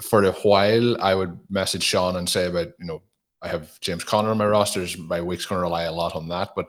for 0.00 0.24
a 0.24 0.32
while, 0.32 1.00
I 1.02 1.14
would 1.14 1.38
message 1.50 1.82
Sean 1.82 2.16
and 2.16 2.28
say 2.28 2.46
about 2.46 2.68
you 2.78 2.86
know 2.86 3.02
I 3.42 3.48
have 3.48 3.78
James 3.80 4.04
Conner 4.04 4.30
on 4.30 4.38
my 4.38 4.46
rosters. 4.46 4.96
My 4.96 5.20
week's 5.20 5.46
going 5.46 5.58
to 5.58 5.62
rely 5.62 5.82
a 5.84 5.92
lot 5.92 6.16
on 6.16 6.28
that, 6.28 6.50
but 6.56 6.66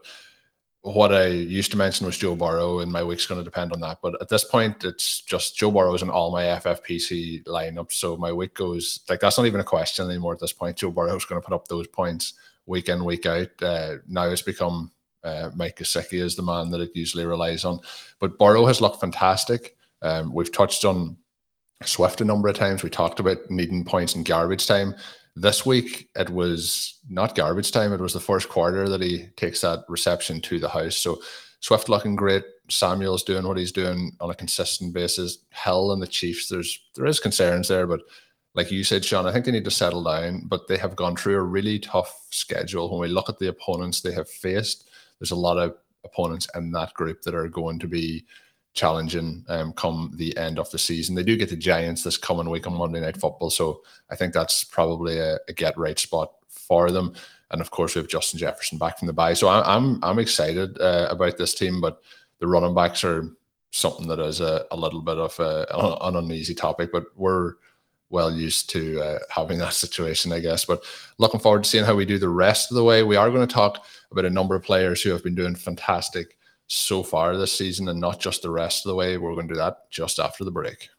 what 0.83 1.13
I 1.13 1.27
used 1.27 1.71
to 1.71 1.77
mention 1.77 2.07
was 2.07 2.17
Joe 2.17 2.35
Burrow, 2.35 2.79
and 2.79 2.91
my 2.91 3.03
week's 3.03 3.27
going 3.27 3.39
to 3.39 3.45
depend 3.45 3.71
on 3.71 3.81
that. 3.81 3.99
But 4.01 4.19
at 4.19 4.29
this 4.29 4.43
point, 4.43 4.83
it's 4.83 5.21
just 5.21 5.55
Joe 5.55 5.69
Burrow's 5.69 6.01
in 6.01 6.09
all 6.09 6.31
my 6.31 6.43
FFPC 6.43 7.43
lineups. 7.43 7.93
So 7.93 8.17
my 8.17 8.31
week 8.31 8.55
goes 8.55 9.01
like 9.07 9.19
that's 9.19 9.37
not 9.37 9.45
even 9.45 9.59
a 9.59 9.65
question 9.65 10.09
anymore 10.09 10.33
at 10.33 10.39
this 10.39 10.53
point. 10.53 10.77
Joe 10.77 10.91
Burrow's 10.91 11.25
going 11.25 11.39
to 11.39 11.47
put 11.47 11.53
up 11.53 11.67
those 11.67 11.87
points 11.87 12.33
week 12.65 12.89
in, 12.89 13.05
week 13.05 13.25
out. 13.27 13.49
Uh, 13.61 13.97
now 14.07 14.23
it's 14.25 14.41
become 14.41 14.91
uh, 15.23 15.51
Mike 15.55 15.77
Gesicki 15.77 16.19
is 16.19 16.35
the 16.35 16.41
man 16.41 16.71
that 16.71 16.81
it 16.81 16.91
usually 16.95 17.25
relies 17.25 17.63
on. 17.63 17.79
But 18.19 18.39
Burrow 18.39 18.65
has 18.65 18.81
looked 18.81 19.01
fantastic. 19.01 19.75
Um, 20.01 20.33
we've 20.33 20.51
touched 20.51 20.83
on 20.83 21.17
Swift 21.83 22.21
a 22.21 22.25
number 22.25 22.47
of 22.47 22.55
times. 22.55 22.81
We 22.81 22.89
talked 22.89 23.19
about 23.19 23.37
needing 23.49 23.85
points 23.85 24.15
in 24.15 24.23
garbage 24.23 24.65
time. 24.65 24.95
This 25.35 25.65
week, 25.65 26.09
it 26.15 26.29
was 26.29 26.99
not 27.09 27.35
garbage 27.35 27.71
time. 27.71 27.93
It 27.93 28.01
was 28.01 28.13
the 28.13 28.19
first 28.19 28.49
quarter 28.49 28.89
that 28.89 29.01
he 29.01 29.27
takes 29.37 29.61
that 29.61 29.85
reception 29.87 30.41
to 30.41 30.59
the 30.59 30.69
house. 30.69 30.97
So 30.97 31.21
Swift 31.61 31.89
looking 31.89 32.15
great. 32.15 32.43
Samuel's 32.69 33.23
doing 33.23 33.47
what 33.47 33.57
he's 33.57 33.71
doing 33.71 34.11
on 34.19 34.29
a 34.29 34.35
consistent 34.35 34.93
basis. 34.93 35.39
Hill 35.51 35.91
and 35.91 36.01
the 36.01 36.07
Chiefs, 36.07 36.49
there's 36.49 36.79
there 36.95 37.05
is 37.05 37.19
concerns 37.19 37.67
there, 37.67 37.87
but 37.87 38.01
like 38.53 38.71
you 38.71 38.83
said, 38.83 39.05
Sean, 39.05 39.25
I 39.25 39.31
think 39.31 39.45
they 39.45 39.51
need 39.51 39.63
to 39.63 39.71
settle 39.71 40.03
down. 40.03 40.43
But 40.45 40.67
they 40.67 40.77
have 40.77 40.95
gone 40.95 41.15
through 41.15 41.35
a 41.35 41.41
really 41.41 41.79
tough 41.79 42.25
schedule. 42.31 42.89
When 42.89 42.99
we 42.99 43.07
look 43.07 43.29
at 43.29 43.39
the 43.39 43.47
opponents 43.47 44.01
they 44.01 44.13
have 44.13 44.29
faced, 44.29 44.89
there's 45.19 45.31
a 45.31 45.35
lot 45.35 45.57
of 45.57 45.75
opponents 46.03 46.47
in 46.55 46.71
that 46.71 46.93
group 46.93 47.21
that 47.21 47.35
are 47.35 47.47
going 47.47 47.79
to 47.79 47.87
be 47.87 48.25
challenging 48.73 49.43
um, 49.49 49.73
come 49.73 50.11
the 50.15 50.35
end 50.37 50.57
of 50.57 50.69
the 50.71 50.79
season. 50.79 51.15
They 51.15 51.23
do 51.23 51.37
get 51.37 51.49
the 51.49 51.55
Giants 51.55 52.03
this 52.03 52.17
coming 52.17 52.49
week 52.49 52.67
on 52.67 52.73
Monday 52.73 53.01
Night 53.01 53.17
Football, 53.17 53.49
so 53.49 53.81
I 54.09 54.15
think 54.15 54.33
that's 54.33 54.63
probably 54.63 55.19
a, 55.19 55.37
a 55.47 55.53
get 55.53 55.77
right 55.77 55.99
spot 55.99 56.31
for 56.47 56.91
them. 56.91 57.13
And 57.51 57.59
of 57.59 57.71
course, 57.71 57.95
we 57.95 57.99
have 57.99 58.07
Justin 58.07 58.39
Jefferson 58.39 58.77
back 58.77 58.97
from 58.97 59.07
the 59.07 59.13
bye, 59.13 59.33
so 59.33 59.47
I, 59.47 59.75
I'm 59.75 60.01
I'm 60.03 60.19
excited 60.19 60.79
uh, 60.79 61.07
about 61.09 61.37
this 61.37 61.53
team. 61.53 61.81
But 61.81 62.01
the 62.39 62.47
running 62.47 62.73
backs 62.73 63.03
are 63.03 63.29
something 63.71 64.07
that 64.07 64.19
is 64.19 64.41
a, 64.41 64.65
a 64.71 64.75
little 64.75 65.01
bit 65.01 65.17
of 65.17 65.37
a, 65.39 65.65
an 66.01 66.15
uneasy 66.15 66.53
topic, 66.53 66.91
but 66.91 67.05
we're 67.15 67.55
well 68.09 68.31
used 68.31 68.69
to 68.69 69.01
uh, 69.01 69.19
having 69.29 69.57
that 69.57 69.73
situation, 69.73 70.31
I 70.31 70.39
guess. 70.39 70.65
But 70.65 70.83
looking 71.17 71.39
forward 71.39 71.63
to 71.63 71.69
seeing 71.69 71.85
how 71.85 71.95
we 71.95 72.05
do 72.05 72.19
the 72.19 72.29
rest 72.29 72.71
of 72.71 72.75
the 72.75 72.83
way. 72.83 73.03
We 73.03 73.15
are 73.15 73.29
going 73.29 73.47
to 73.47 73.53
talk 73.53 73.85
about 74.11 74.25
a 74.25 74.29
number 74.29 74.55
of 74.55 74.63
players 74.63 75.01
who 75.01 75.09
have 75.11 75.23
been 75.23 75.35
doing 75.35 75.55
fantastic 75.55 76.37
so 76.71 77.03
far 77.03 77.35
this 77.35 77.51
season 77.51 77.89
and 77.89 77.99
not 77.99 78.19
just 78.19 78.41
the 78.41 78.49
rest 78.49 78.85
of 78.85 78.89
the 78.89 78.95
way. 78.95 79.17
We're 79.17 79.33
going 79.33 79.47
to 79.49 79.53
do 79.53 79.59
that 79.59 79.89
just 79.89 80.19
after 80.19 80.45
the 80.45 80.51
break. 80.51 80.89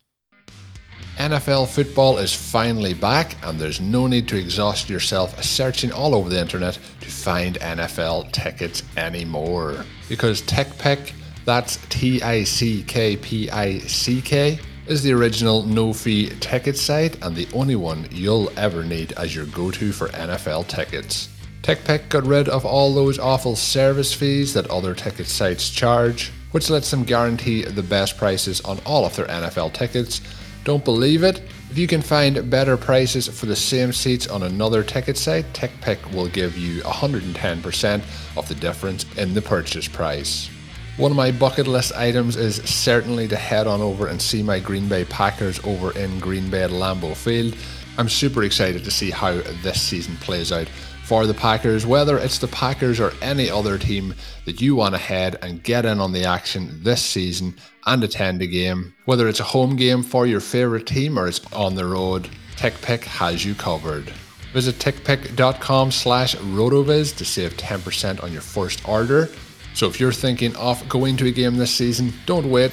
NFL 1.16 1.68
football 1.68 2.18
is 2.18 2.32
finally 2.32 2.94
back, 2.94 3.36
and 3.44 3.58
there's 3.58 3.80
no 3.80 4.06
need 4.06 4.28
to 4.28 4.38
exhaust 4.38 4.88
yourself 4.88 5.42
searching 5.42 5.92
all 5.92 6.14
over 6.14 6.28
the 6.28 6.40
internet 6.40 6.78
to 7.00 7.10
find 7.10 7.56
NFL 7.56 8.32
tickets 8.32 8.82
anymore. 8.96 9.84
Because 10.08 10.42
TickPick, 10.42 11.12
that's 11.44 11.76
T 11.88 12.22
I 12.22 12.44
C 12.44 12.82
K 12.82 13.16
P 13.16 13.50
I 13.50 13.78
C 13.80 14.22
K, 14.22 14.58
is 14.86 15.02
the 15.02 15.12
original 15.12 15.62
no 15.62 15.92
fee 15.92 16.30
ticket 16.40 16.76
site 16.76 17.22
and 17.22 17.36
the 17.36 17.48
only 17.52 17.76
one 17.76 18.06
you'll 18.10 18.50
ever 18.58 18.82
need 18.82 19.12
as 19.12 19.34
your 19.34 19.46
go 19.46 19.70
to 19.70 19.92
for 19.92 20.08
NFL 20.08 20.66
tickets. 20.68 21.28
TickPick 21.62 22.08
got 22.08 22.26
rid 22.26 22.48
of 22.48 22.66
all 22.66 22.92
those 22.92 23.20
awful 23.20 23.54
service 23.54 24.12
fees 24.12 24.52
that 24.54 24.68
other 24.68 24.96
ticket 24.96 25.28
sites 25.28 25.70
charge, 25.70 26.32
which 26.50 26.68
lets 26.68 26.90
them 26.90 27.04
guarantee 27.04 27.62
the 27.62 27.84
best 27.84 28.18
prices 28.18 28.60
on 28.62 28.80
all 28.84 29.06
of 29.06 29.14
their 29.14 29.26
NFL 29.26 29.72
tickets. 29.72 30.20
Don't 30.64 30.84
believe 30.84 31.22
it? 31.22 31.40
If 31.70 31.78
you 31.78 31.86
can 31.86 32.02
find 32.02 32.50
better 32.50 32.76
prices 32.76 33.28
for 33.28 33.46
the 33.46 33.54
same 33.54 33.92
seats 33.92 34.26
on 34.26 34.42
another 34.42 34.82
ticket 34.82 35.16
site, 35.16 35.52
TickPick 35.52 36.12
will 36.12 36.26
give 36.28 36.58
you 36.58 36.82
110% 36.82 38.02
of 38.36 38.48
the 38.48 38.54
difference 38.56 39.06
in 39.16 39.32
the 39.32 39.42
purchase 39.42 39.86
price. 39.86 40.50
One 40.96 41.12
of 41.12 41.16
my 41.16 41.30
bucket 41.30 41.68
list 41.68 41.94
items 41.94 42.34
is 42.34 42.56
certainly 42.56 43.28
to 43.28 43.36
head 43.36 43.68
on 43.68 43.80
over 43.80 44.08
and 44.08 44.20
see 44.20 44.42
my 44.42 44.58
Green 44.58 44.88
Bay 44.88 45.04
Packers 45.04 45.60
over 45.64 45.96
in 45.96 46.18
Green 46.18 46.50
Bay 46.50 46.64
at 46.64 46.70
Lambeau 46.70 47.16
Field. 47.16 47.56
I'm 47.98 48.08
super 48.08 48.42
excited 48.42 48.84
to 48.84 48.90
see 48.90 49.10
how 49.10 49.32
this 49.62 49.80
season 49.80 50.16
plays 50.16 50.50
out 50.50 50.68
for 51.04 51.26
the 51.26 51.34
Packers, 51.34 51.84
whether 51.84 52.16
it's 52.16 52.38
the 52.38 52.48
Packers 52.48 53.00
or 53.00 53.12
any 53.20 53.50
other 53.50 53.76
team 53.76 54.14
that 54.44 54.60
you 54.60 54.74
want 54.76 54.94
to 54.94 55.00
head 55.00 55.36
and 55.42 55.62
get 55.62 55.84
in 55.84 56.00
on 56.00 56.12
the 56.12 56.24
action 56.24 56.82
this 56.82 57.02
season 57.02 57.54
and 57.86 58.04
attend 58.04 58.40
a 58.40 58.46
game. 58.46 58.94
Whether 59.04 59.28
it's 59.28 59.40
a 59.40 59.44
home 59.44 59.76
game 59.76 60.02
for 60.02 60.26
your 60.26 60.40
favourite 60.40 60.86
team 60.86 61.18
or 61.18 61.26
it's 61.26 61.40
on 61.52 61.74
the 61.74 61.84
road, 61.84 62.28
TickPick 62.56 63.02
has 63.02 63.44
you 63.44 63.54
covered. 63.54 64.12
Visit 64.52 64.76
tickpick.com 64.76 65.90
slash 65.90 66.36
rotoviz 66.36 67.16
to 67.16 67.24
save 67.24 67.56
10% 67.56 68.22
on 68.22 68.32
your 68.32 68.42
first 68.42 68.86
order. 68.88 69.28
So 69.74 69.88
if 69.88 69.98
you're 69.98 70.12
thinking 70.12 70.54
of 70.56 70.86
going 70.88 71.16
to 71.16 71.26
a 71.26 71.32
game 71.32 71.56
this 71.56 71.74
season, 71.74 72.12
don't 72.26 72.50
wait. 72.50 72.70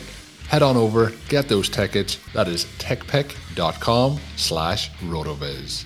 Head 0.50 0.62
on 0.62 0.76
over, 0.78 1.14
get 1.30 1.48
those 1.48 1.70
tickets. 1.70 2.20
That 2.34 2.48
is 2.48 2.66
tickpick.com 2.80 4.20
slash 4.36 4.92
rotoviz. 5.00 5.86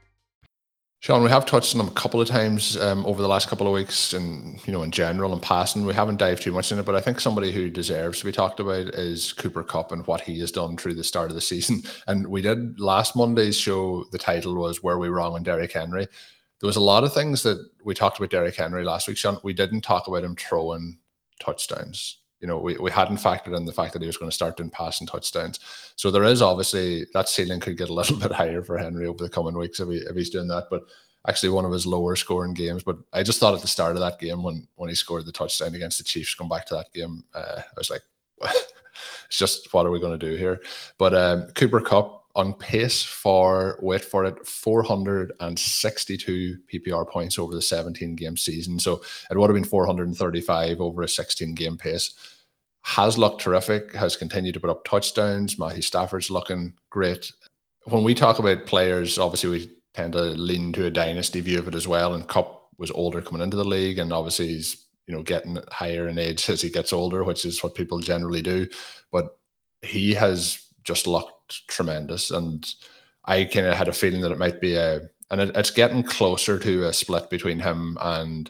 Sean, 1.01 1.23
we 1.23 1.31
have 1.31 1.47
touched 1.47 1.73
on 1.73 1.79
them 1.79 1.87
a 1.87 1.99
couple 1.99 2.21
of 2.21 2.27
times 2.27 2.77
um, 2.77 3.03
over 3.07 3.23
the 3.23 3.27
last 3.27 3.47
couple 3.47 3.65
of 3.65 3.73
weeks, 3.73 4.13
and 4.13 4.59
you 4.67 4.71
know, 4.71 4.83
in 4.83 4.91
general 4.91 5.33
and 5.33 5.41
passing, 5.41 5.83
we 5.83 5.95
haven't 5.95 6.19
dived 6.19 6.43
too 6.43 6.51
much 6.51 6.71
in 6.71 6.77
it. 6.77 6.85
But 6.85 6.93
I 6.93 7.01
think 7.01 7.19
somebody 7.19 7.51
who 7.51 7.71
deserves 7.71 8.19
to 8.19 8.25
be 8.25 8.31
talked 8.31 8.59
about 8.59 8.89
is 8.89 9.33
Cooper 9.33 9.63
Kupp 9.63 9.91
and 9.91 10.05
what 10.05 10.21
he 10.21 10.39
has 10.41 10.51
done 10.51 10.77
through 10.77 10.93
the 10.93 11.03
start 11.03 11.31
of 11.31 11.35
the 11.35 11.41
season. 11.41 11.81
And 12.07 12.27
we 12.27 12.43
did 12.43 12.79
last 12.79 13.15
Monday's 13.15 13.57
show. 13.57 14.05
The 14.11 14.19
title 14.19 14.53
was 14.53 14.83
"Were 14.83 14.99
We 14.99 15.09
Wrong 15.09 15.33
on 15.33 15.41
Derrick 15.41 15.73
Henry?" 15.73 16.07
There 16.59 16.67
was 16.67 16.75
a 16.75 16.81
lot 16.81 17.03
of 17.03 17.11
things 17.11 17.41
that 17.41 17.67
we 17.83 17.95
talked 17.95 18.19
about 18.19 18.29
Derrick 18.29 18.55
Henry 18.55 18.83
last 18.83 19.07
week, 19.07 19.17
Sean. 19.17 19.39
We 19.43 19.53
didn't 19.53 19.81
talk 19.81 20.07
about 20.07 20.23
him 20.23 20.35
throwing 20.35 20.99
touchdowns 21.39 22.21
you 22.41 22.47
know, 22.47 22.57
we, 22.57 22.75
we 22.77 22.91
hadn't 22.91 23.17
factored 23.17 23.55
in 23.55 23.65
the 23.65 23.71
fact 23.71 23.93
that 23.93 24.01
he 24.01 24.07
was 24.07 24.17
going 24.17 24.29
to 24.29 24.35
start 24.35 24.57
doing 24.57 24.71
passing 24.71 25.05
touchdowns. 25.05 25.59
So 26.01 26.09
there 26.09 26.23
is 26.23 26.41
obviously 26.41 27.05
that 27.13 27.29
ceiling 27.29 27.59
could 27.59 27.77
get 27.77 27.89
a 27.89 27.93
little 27.93 28.17
bit 28.17 28.31
higher 28.31 28.63
for 28.63 28.75
Henry 28.75 29.05
over 29.05 29.23
the 29.23 29.29
coming 29.29 29.55
weeks 29.55 29.79
if, 29.79 29.87
he, 29.87 29.97
if 29.97 30.15
he's 30.15 30.31
doing 30.31 30.47
that. 30.47 30.65
But 30.71 30.81
actually 31.27 31.49
one 31.49 31.63
of 31.63 31.71
his 31.71 31.85
lower 31.85 32.15
scoring 32.15 32.55
games. 32.55 32.81
But 32.81 32.97
I 33.13 33.21
just 33.21 33.39
thought 33.39 33.53
at 33.53 33.61
the 33.61 33.67
start 33.67 33.95
of 33.95 33.99
that 33.99 34.17
game 34.17 34.41
when 34.41 34.67
when 34.77 34.89
he 34.89 34.95
scored 34.95 35.27
the 35.27 35.31
touchdown 35.31 35.75
against 35.75 35.99
the 35.99 36.03
Chiefs, 36.03 36.33
come 36.33 36.49
back 36.49 36.65
to 36.65 36.73
that 36.73 36.91
game, 36.91 37.23
uh, 37.35 37.59
I 37.59 37.77
was 37.77 37.91
like, 37.91 38.01
it's 38.41 39.37
just 39.37 39.71
what 39.75 39.85
are 39.85 39.91
we 39.91 39.99
going 39.99 40.19
to 40.19 40.29
do 40.29 40.35
here? 40.35 40.59
But 40.97 41.13
um, 41.13 41.43
Cooper 41.53 41.81
Kupp 41.81 42.23
on 42.33 42.55
pace 42.55 43.03
for 43.03 43.77
wait 43.79 44.03
for 44.03 44.25
it 44.25 44.47
462 44.47 46.57
PPR 46.73 47.07
points 47.07 47.37
over 47.37 47.53
the 47.53 47.61
17 47.61 48.15
game 48.15 48.37
season. 48.37 48.79
So 48.79 49.03
it 49.29 49.37
would 49.37 49.51
have 49.51 49.55
been 49.55 49.65
435 49.65 50.81
over 50.81 51.03
a 51.03 51.07
16 51.07 51.53
game 51.53 51.77
pace. 51.77 52.40
Has 52.83 53.17
looked 53.17 53.41
terrific, 53.41 53.93
has 53.93 54.15
continued 54.15 54.53
to 54.55 54.59
put 54.59 54.69
up 54.69 54.83
touchdowns. 54.83 55.59
Matthew 55.59 55.83
Stafford's 55.83 56.31
looking 56.31 56.73
great. 56.89 57.31
When 57.85 58.03
we 58.03 58.13
talk 58.13 58.39
about 58.39 58.65
players, 58.65 59.17
obviously 59.19 59.49
we 59.49 59.71
tend 59.93 60.13
to 60.13 60.21
lean 60.21 60.73
to 60.73 60.85
a 60.85 60.91
dynasty 60.91 61.41
view 61.41 61.59
of 61.59 61.67
it 61.67 61.75
as 61.75 61.87
well. 61.87 62.13
And 62.13 62.27
Kupp 62.27 62.69
was 62.77 62.91
older 62.91 63.21
coming 63.21 63.43
into 63.43 63.57
the 63.57 63.65
league, 63.65 63.99
and 63.99 64.11
obviously 64.11 64.47
he's 64.47 64.87
you 65.07 65.15
know 65.15 65.23
getting 65.23 65.57
higher 65.71 66.07
in 66.07 66.17
age 66.17 66.49
as 66.49 66.61
he 66.61 66.69
gets 66.69 66.93
older, 66.93 67.23
which 67.23 67.45
is 67.45 67.63
what 67.63 67.75
people 67.75 67.99
generally 67.99 68.41
do. 68.41 68.67
But 69.11 69.37
he 69.81 70.13
has 70.15 70.65
just 70.83 71.07
looked 71.07 71.67
tremendous, 71.67 72.31
and 72.31 72.67
I 73.25 73.45
kind 73.45 73.67
of 73.67 73.75
had 73.75 73.87
a 73.87 73.93
feeling 73.93 74.21
that 74.21 74.31
it 74.31 74.39
might 74.39 74.59
be 74.59 74.75
a, 74.75 75.01
and 75.29 75.41
it, 75.41 75.55
it's 75.55 75.71
getting 75.71 76.03
closer 76.03 76.57
to 76.59 76.87
a 76.87 76.93
split 76.93 77.29
between 77.29 77.59
him 77.59 77.97
and 78.01 78.49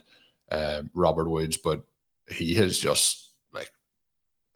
uh, 0.50 0.82
Robert 0.94 1.28
Woods, 1.28 1.56
but 1.56 1.82
he 2.30 2.54
has 2.54 2.78
just 2.78 3.31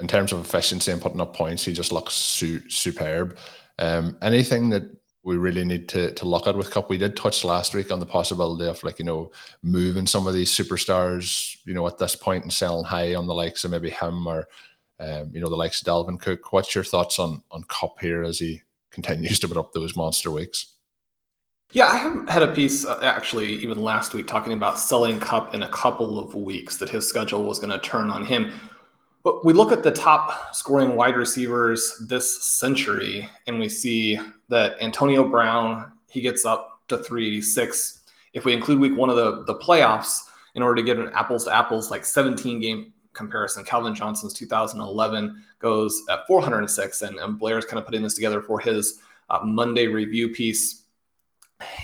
in 0.01 0.09
terms 0.09 0.33
of 0.33 0.41
efficiency 0.41 0.93
and 0.93 1.01
putting 1.01 1.21
up 1.21 1.35
points, 1.35 1.65
he 1.65 1.73
just 1.73 1.93
looks 1.93 2.15
su- 2.15 2.69
superb. 2.69 3.39
Um, 3.79 4.17
anything 4.23 4.71
that 4.71 4.85
we 5.27 5.37
really 5.37 5.65
need 5.65 5.89
to 5.89 6.13
to 6.13 6.25
look 6.25 6.47
at 6.47 6.57
with 6.57 6.71
Kupp, 6.71 6.89
We 6.89 6.99
did 6.99 7.17
touch 7.17 7.45
last 7.45 7.75
week 7.75 7.91
on 7.91 7.99
the 7.99 8.07
possibility 8.07 8.69
of 8.71 8.83
like 8.85 9.01
you 9.01 9.05
know 9.05 9.33
moving 9.63 10.07
some 10.07 10.27
of 10.27 10.35
these 10.35 10.53
superstars, 10.53 11.57
you 11.65 11.75
know, 11.75 11.87
at 11.87 11.99
this 11.99 12.15
point 12.15 12.45
and 12.45 12.53
selling 12.53 12.85
high 12.85 13.15
on 13.17 13.27
the 13.27 13.35
likes 13.35 13.65
of 13.65 13.73
maybe 13.73 13.91
him 13.91 14.27
or 14.27 14.47
um, 15.01 15.31
you 15.33 15.41
know 15.41 15.49
the 15.49 15.57
likes 15.57 15.83
of 15.83 15.87
Dalvin 15.89 16.21
Cook. 16.21 16.53
What's 16.53 16.75
your 16.75 16.85
thoughts 16.85 17.19
on 17.19 17.43
on 17.51 17.65
Kupp 17.65 18.01
here 18.01 18.23
as 18.23 18.39
he 18.39 18.63
continues 18.93 19.41
to 19.41 19.49
put 19.49 19.57
up 19.57 19.73
those 19.73 19.97
monster 19.97 20.31
weeks? 20.31 20.75
Yeah, 21.73 21.87
I 21.87 22.33
had 22.33 22.45
a 22.45 22.55
piece 22.55 22.87
uh, 22.87 23.01
actually 23.03 23.53
even 23.55 23.83
last 23.83 24.15
week 24.15 24.29
talking 24.29 24.53
about 24.53 24.79
selling 24.79 25.19
Kupp 25.19 25.55
in 25.55 25.65
a 25.65 25.69
couple 25.69 26.21
of 26.21 26.35
weeks 26.37 26.77
that 26.77 26.89
his 26.89 27.09
schedule 27.09 27.43
was 27.43 27.59
going 27.59 27.73
to 27.73 27.81
turn 27.81 28.11
on 28.11 28.25
him. 28.25 28.53
But 29.27 29.45
we 29.45 29.53
look 29.53 29.73
at 29.73 29.83
the 29.83 29.91
top 29.91 30.55
scoring 30.55 30.95
wide 30.95 31.17
receivers 31.17 32.01
this 32.07 32.45
century, 32.45 33.29
and 33.49 33.59
we 33.59 33.69
see 33.69 34.21
that 34.51 34.81
Antonio 34.81 35.29
Brown 35.29 35.91
he 36.09 36.21
gets 36.21 36.45
up 36.45 36.83
to 36.87 36.99
386. 36.99 38.03
If 38.35 38.45
we 38.45 38.53
include 38.53 38.79
week 38.79 38.97
one 38.97 39.11
of 39.11 39.17
the, 39.17 39.43
the 39.43 39.57
playoffs, 39.59 40.21
in 40.55 40.63
order 40.63 40.77
to 40.77 40.83
get 40.85 40.99
an 40.99 41.11
apples 41.13 41.43
to 41.47 41.53
apples 41.53 41.91
like 41.91 42.05
17 42.05 42.61
game 42.61 42.93
comparison, 43.15 43.65
Calvin 43.65 43.97
Johnson's 43.97 44.33
2011 44.33 45.43
goes 45.59 46.05
at 46.09 46.25
406, 46.29 47.03
and, 47.03 47.19
and 47.19 47.37
Blair's 47.37 47.65
kind 47.65 47.81
of 47.81 47.85
putting 47.85 48.03
this 48.03 48.15
together 48.15 48.41
for 48.41 48.61
his 48.61 49.01
uh, 49.29 49.41
Monday 49.43 49.89
review 49.89 50.29
piece. 50.29 50.85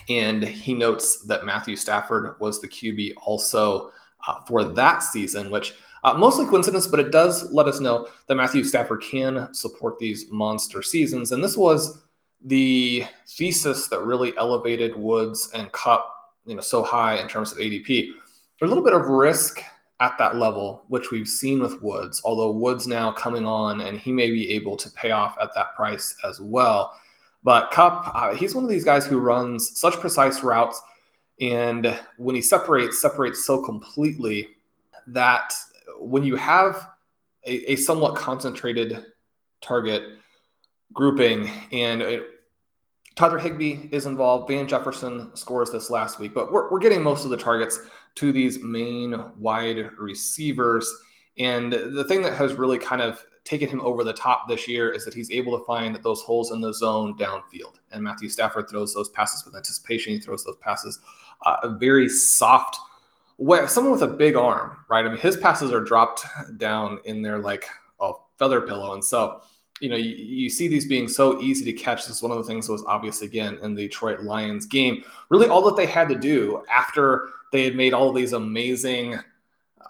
And 0.08 0.44
he 0.44 0.74
notes 0.74 1.24
that 1.24 1.44
Matthew 1.44 1.74
Stafford 1.74 2.36
was 2.38 2.60
the 2.60 2.68
QB 2.68 3.14
also 3.16 3.90
uh, 4.28 4.42
for 4.46 4.62
that 4.62 5.02
season, 5.02 5.50
which 5.50 5.74
uh, 6.04 6.14
mostly 6.14 6.46
coincidence, 6.46 6.86
but 6.86 7.00
it 7.00 7.12
does 7.12 7.52
let 7.52 7.66
us 7.66 7.80
know 7.80 8.08
that 8.26 8.34
Matthew 8.34 8.64
Stafford 8.64 9.02
can 9.02 9.52
support 9.54 9.98
these 9.98 10.30
monster 10.30 10.82
seasons. 10.82 11.32
And 11.32 11.42
this 11.42 11.56
was 11.56 12.02
the 12.44 13.04
thesis 13.28 13.88
that 13.88 14.02
really 14.02 14.36
elevated 14.36 14.96
Woods 14.96 15.50
and 15.54 15.70
Kupp, 15.72 16.12
you 16.44 16.56
know, 16.56 16.60
so 16.60 16.82
high 16.82 17.16
in 17.16 17.28
terms 17.28 17.52
of 17.52 17.58
ADP. 17.58 17.86
There's 18.58 18.70
a 18.70 18.74
little 18.74 18.82
bit 18.82 18.94
of 18.94 19.06
risk 19.06 19.62
at 20.00 20.18
that 20.18 20.36
level, 20.36 20.82
which 20.88 21.12
we've 21.12 21.28
seen 21.28 21.60
with 21.60 21.80
Woods, 21.80 22.20
although 22.24 22.50
Woods 22.50 22.88
now 22.88 23.12
coming 23.12 23.46
on 23.46 23.82
and 23.82 23.98
he 23.98 24.10
may 24.10 24.30
be 24.30 24.50
able 24.50 24.76
to 24.76 24.90
pay 24.90 25.12
off 25.12 25.36
at 25.40 25.54
that 25.54 25.76
price 25.76 26.16
as 26.28 26.40
well. 26.40 26.98
But 27.44 27.70
Kupp, 27.70 28.10
uh, 28.12 28.34
he's 28.34 28.54
one 28.54 28.64
of 28.64 28.70
these 28.70 28.84
guys 28.84 29.06
who 29.06 29.18
runs 29.18 29.78
such 29.78 29.94
precise 29.94 30.42
routes. 30.42 30.80
And 31.40 31.96
when 32.16 32.34
he 32.34 32.42
separates, 32.42 33.00
separates 33.00 33.44
so 33.44 33.62
completely 33.62 34.48
that 35.08 35.52
when 35.98 36.22
you 36.22 36.36
have 36.36 36.88
a, 37.46 37.72
a 37.72 37.76
somewhat 37.76 38.16
concentrated 38.16 39.04
target 39.60 40.02
grouping 40.92 41.50
and 41.72 42.02
it, 42.02 42.24
Tyler 43.14 43.38
Higbee 43.38 43.88
is 43.92 44.06
involved. 44.06 44.48
Van 44.48 44.66
Jefferson 44.66 45.34
scores 45.36 45.70
this 45.70 45.90
last 45.90 46.18
week, 46.18 46.32
but 46.32 46.50
we're, 46.50 46.70
we're 46.70 46.78
getting 46.78 47.02
most 47.02 47.24
of 47.24 47.30
the 47.30 47.36
targets 47.36 47.78
to 48.14 48.32
these 48.32 48.62
main 48.62 49.22
wide 49.38 49.90
receivers. 49.98 50.90
And 51.38 51.72
the 51.72 52.04
thing 52.04 52.22
that 52.22 52.34
has 52.34 52.54
really 52.54 52.78
kind 52.78 53.02
of 53.02 53.24
taken 53.44 53.68
him 53.68 53.80
over 53.80 54.04
the 54.04 54.12
top 54.12 54.48
this 54.48 54.68
year 54.68 54.90
is 54.90 55.04
that 55.04 55.14
he's 55.14 55.30
able 55.30 55.58
to 55.58 55.64
find 55.64 55.96
those 55.96 56.22
holes 56.22 56.52
in 56.52 56.60
the 56.60 56.72
zone 56.72 57.16
downfield. 57.18 57.74
And 57.90 58.02
Matthew 58.02 58.28
Stafford 58.28 58.68
throws 58.70 58.94
those 58.94 59.08
passes 59.10 59.44
with 59.44 59.56
anticipation. 59.56 60.12
He 60.12 60.20
throws 60.20 60.44
those 60.44 60.56
passes 60.60 61.00
uh, 61.44 61.56
a 61.62 61.68
very 61.70 62.08
soft 62.08 62.78
way. 63.38 63.66
Someone 63.66 63.92
with 63.92 64.02
a 64.02 64.08
big 64.08 64.36
arm, 64.36 64.76
right? 64.88 65.04
I 65.04 65.08
mean, 65.08 65.18
his 65.18 65.36
passes 65.36 65.72
are 65.72 65.80
dropped 65.80 66.24
down 66.58 66.98
in 67.04 67.22
there 67.22 67.38
like 67.38 67.66
a 68.00 68.12
feather 68.38 68.60
pillow. 68.60 68.94
And 68.94 69.04
so, 69.04 69.42
you 69.80 69.88
know, 69.88 69.96
you, 69.96 70.10
you 70.10 70.50
see 70.50 70.68
these 70.68 70.86
being 70.86 71.08
so 71.08 71.40
easy 71.40 71.64
to 71.64 71.72
catch. 71.72 72.06
This 72.06 72.16
is 72.16 72.22
one 72.22 72.30
of 72.30 72.38
the 72.38 72.44
things 72.44 72.66
that 72.66 72.72
was 72.72 72.84
obvious 72.84 73.22
again 73.22 73.58
in 73.62 73.74
the 73.74 73.82
Detroit 73.82 74.22
Lions 74.22 74.66
game. 74.66 75.04
Really, 75.28 75.48
all 75.48 75.62
that 75.62 75.76
they 75.76 75.86
had 75.86 76.08
to 76.08 76.14
do 76.14 76.62
after 76.70 77.28
they 77.52 77.64
had 77.64 77.74
made 77.74 77.92
all 77.92 78.12
these 78.12 78.32
amazing, 78.32 79.14
uh, 79.14 79.86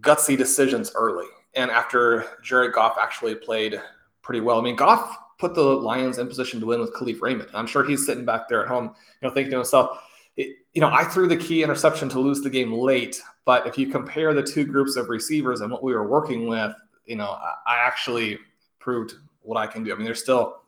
gutsy 0.00 0.36
decisions 0.36 0.92
early. 0.94 1.26
And 1.54 1.70
after 1.70 2.26
Jared 2.42 2.72
Goff 2.72 2.96
actually 3.00 3.34
played 3.34 3.80
pretty 4.22 4.40
well, 4.40 4.58
I 4.58 4.62
mean, 4.62 4.76
Goff 4.76 5.16
put 5.38 5.54
the 5.54 5.62
Lions 5.62 6.18
in 6.18 6.26
position 6.28 6.60
to 6.60 6.66
win 6.66 6.80
with 6.80 6.94
Kalif 6.94 7.20
Raymond. 7.20 7.50
I'm 7.52 7.66
sure 7.66 7.84
he's 7.84 8.06
sitting 8.06 8.24
back 8.24 8.48
there 8.48 8.62
at 8.62 8.68
home, 8.68 8.94
you 9.20 9.28
know, 9.28 9.34
thinking 9.34 9.50
to 9.50 9.58
himself, 9.58 9.98
it, 10.36 10.56
you 10.72 10.80
know, 10.80 10.88
I 10.88 11.04
threw 11.04 11.26
the 11.26 11.36
key 11.36 11.62
interception 11.62 12.08
to 12.10 12.20
lose 12.20 12.40
the 12.42 12.50
game 12.50 12.72
late, 12.72 13.20
but 13.44 13.66
if 13.66 13.78
you 13.78 13.88
compare 13.88 14.34
the 14.34 14.42
two 14.42 14.64
groups 14.64 14.96
of 14.96 15.08
receivers 15.08 15.60
and 15.60 15.70
what 15.70 15.82
we 15.82 15.94
were 15.94 16.08
working 16.08 16.46
with, 16.46 16.74
you 17.04 17.16
know, 17.16 17.30
I, 17.30 17.54
I 17.66 17.76
actually 17.78 18.38
proved 18.78 19.14
what 19.40 19.56
I 19.56 19.66
can 19.66 19.84
do. 19.84 19.92
I 19.92 19.96
mean, 19.96 20.04
there's 20.04 20.22
still 20.22 20.62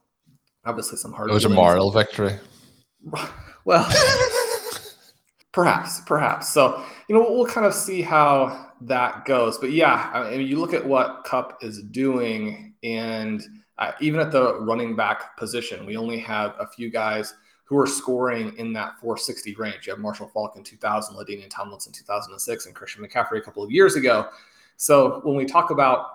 obviously 0.64 0.98
some 0.98 1.12
hard. 1.12 1.30
It 1.30 1.34
was 1.34 1.44
a 1.44 1.48
moral 1.48 1.90
victory. 1.90 2.38
Well, 3.64 3.86
Perhaps, 5.58 6.02
perhaps. 6.02 6.48
So, 6.50 6.84
you 7.08 7.14
know, 7.16 7.26
we'll 7.32 7.46
kind 7.46 7.66
of 7.66 7.74
see 7.74 8.00
how 8.00 8.70
that 8.82 9.24
goes. 9.24 9.58
But 9.58 9.72
yeah, 9.72 10.10
I 10.14 10.36
mean, 10.36 10.46
you 10.46 10.60
look 10.60 10.74
at 10.74 10.86
what 10.86 11.24
Kupp 11.24 11.64
is 11.64 11.82
doing, 11.82 12.74
and 12.84 13.42
uh, 13.78 13.90
even 14.00 14.20
at 14.20 14.30
the 14.30 14.60
running 14.60 14.94
back 14.94 15.36
position, 15.36 15.86
we 15.86 15.96
only 15.96 16.18
have 16.20 16.54
a 16.60 16.66
few 16.68 16.90
guys 16.90 17.34
who 17.68 17.76
are 17.78 17.86
scoring 17.86 18.56
in 18.56 18.72
that 18.72 18.98
460 18.98 19.54
range. 19.56 19.86
You 19.86 19.92
have 19.92 20.00
Marshall 20.00 20.28
Faulk 20.28 20.56
in 20.56 20.64
2000, 20.64 21.14
LaDainian 21.14 21.50
Tomlinson 21.50 21.92
2006, 21.92 22.64
and 22.64 22.74
Christian 22.74 23.04
McCaffrey 23.04 23.36
a 23.36 23.40
couple 23.42 23.62
of 23.62 23.70
years 23.70 23.94
ago. 23.94 24.28
So 24.78 25.20
when 25.22 25.36
we 25.36 25.44
talk 25.44 25.70
about 25.70 26.06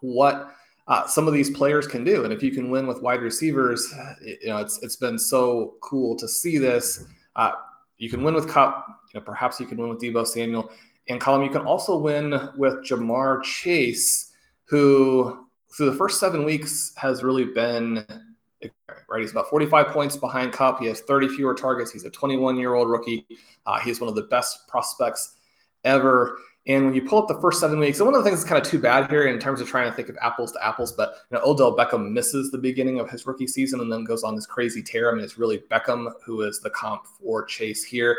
what 0.00 0.54
uh, 0.88 1.06
some 1.06 1.28
of 1.28 1.34
these 1.34 1.50
players 1.50 1.86
can 1.86 2.02
do, 2.02 2.24
and 2.24 2.32
if 2.32 2.42
you 2.42 2.50
can 2.50 2.68
win 2.68 2.88
with 2.88 3.00
wide 3.00 3.22
receivers, 3.22 3.94
you 4.24 4.48
know, 4.48 4.56
it's 4.56 4.82
it's 4.82 4.96
been 4.96 5.20
so 5.20 5.74
cool 5.80 6.16
to 6.16 6.26
see 6.26 6.58
this. 6.58 7.04
Uh, 7.36 7.52
you 7.98 8.10
can 8.10 8.24
win 8.24 8.34
with 8.34 8.48
Kupp, 8.48 8.84
You 9.14 9.20
know, 9.20 9.24
perhaps 9.24 9.60
you 9.60 9.66
can 9.66 9.78
win 9.78 9.88
with 9.88 10.00
Deebo 10.00 10.26
Samuel. 10.26 10.72
And 11.08 11.20
Colm, 11.20 11.44
you 11.44 11.50
can 11.50 11.62
also 11.62 11.96
win 11.96 12.30
with 12.56 12.84
Ja'Marr 12.84 13.44
Chase, 13.44 14.32
who 14.64 15.46
through 15.76 15.90
the 15.90 15.96
first 15.96 16.18
seven 16.18 16.44
weeks 16.44 16.92
has 16.96 17.22
really 17.22 17.44
been 17.44 18.04
right. 19.08 19.20
He's 19.20 19.30
about 19.30 19.48
45 19.48 19.88
points 19.88 20.16
behind 20.16 20.52
Kupp. 20.52 20.80
He 20.80 20.86
has 20.86 21.00
30 21.00 21.28
fewer 21.28 21.54
targets. 21.54 21.90
He's 21.90 22.04
a 22.04 22.10
21 22.10 22.56
year 22.56 22.74
old 22.74 22.88
rookie. 22.88 23.26
Uh, 23.66 23.78
he's 23.80 24.00
one 24.00 24.08
of 24.08 24.14
the 24.14 24.22
best 24.22 24.66
prospects 24.68 25.36
ever. 25.84 26.38
And 26.66 26.84
when 26.86 26.94
you 26.94 27.02
pull 27.02 27.20
up 27.20 27.26
the 27.26 27.40
first 27.40 27.58
seven 27.58 27.80
weeks, 27.80 27.98
and 27.98 28.06
one 28.06 28.14
of 28.14 28.22
the 28.22 28.28
things 28.28 28.40
that's 28.40 28.48
kind 28.48 28.64
of 28.64 28.70
too 28.70 28.78
bad 28.78 29.10
here 29.10 29.26
in 29.26 29.38
terms 29.40 29.60
of 29.60 29.66
trying 29.66 29.90
to 29.90 29.96
think 29.96 30.08
of 30.08 30.16
apples 30.22 30.52
to 30.52 30.64
apples, 30.64 30.92
but 30.92 31.16
you 31.30 31.36
know, 31.36 31.44
Odell 31.44 31.76
Beckham 31.76 32.12
misses 32.12 32.52
the 32.52 32.58
beginning 32.58 33.00
of 33.00 33.10
his 33.10 33.26
rookie 33.26 33.48
season 33.48 33.80
and 33.80 33.90
then 33.90 34.04
goes 34.04 34.22
on 34.22 34.36
this 34.36 34.46
crazy 34.46 34.80
tear. 34.80 35.10
I 35.10 35.14
mean, 35.14 35.24
it's 35.24 35.38
really 35.38 35.58
Beckham 35.70 36.12
who 36.24 36.42
is 36.42 36.60
the 36.60 36.70
comp 36.70 37.06
for 37.06 37.44
Chase 37.44 37.82
here. 37.82 38.16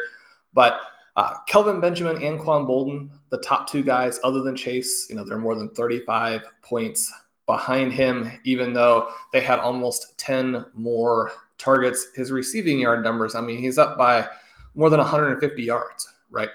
But 0.54 0.82
uh, 1.16 1.36
Kelvin 1.48 1.80
Benjamin 1.80 2.22
and 2.22 2.38
Quan 2.40 2.66
Boldin, 2.66 3.10
the 3.30 3.38
top 3.38 3.70
two 3.70 3.82
guys 3.82 4.20
other 4.24 4.42
than 4.42 4.56
Chase, 4.58 5.08
you 5.10 5.16
know, 5.16 5.24
they're 5.24 5.38
more 5.38 5.56
than 5.56 5.70
35 5.70 6.42
points 6.64 7.12
behind 7.46 7.92
him, 7.92 8.32
even 8.44 8.74
though 8.74 9.10
they 9.32 9.42
had 9.42 9.60
almost 9.60 10.18
10 10.18 10.66
more 10.74 11.32
targets. 11.58 12.08
His 12.16 12.32
receiving 12.32 12.80
yard 12.80 13.04
numbers, 13.04 13.36
I 13.36 13.42
mean, 13.42 13.60
he's 13.60 13.78
up 13.78 13.98
by 13.98 14.28
more 14.76 14.90
than 14.90 15.00
150 15.00 15.62
yards, 15.62 16.08
right? 16.30 16.50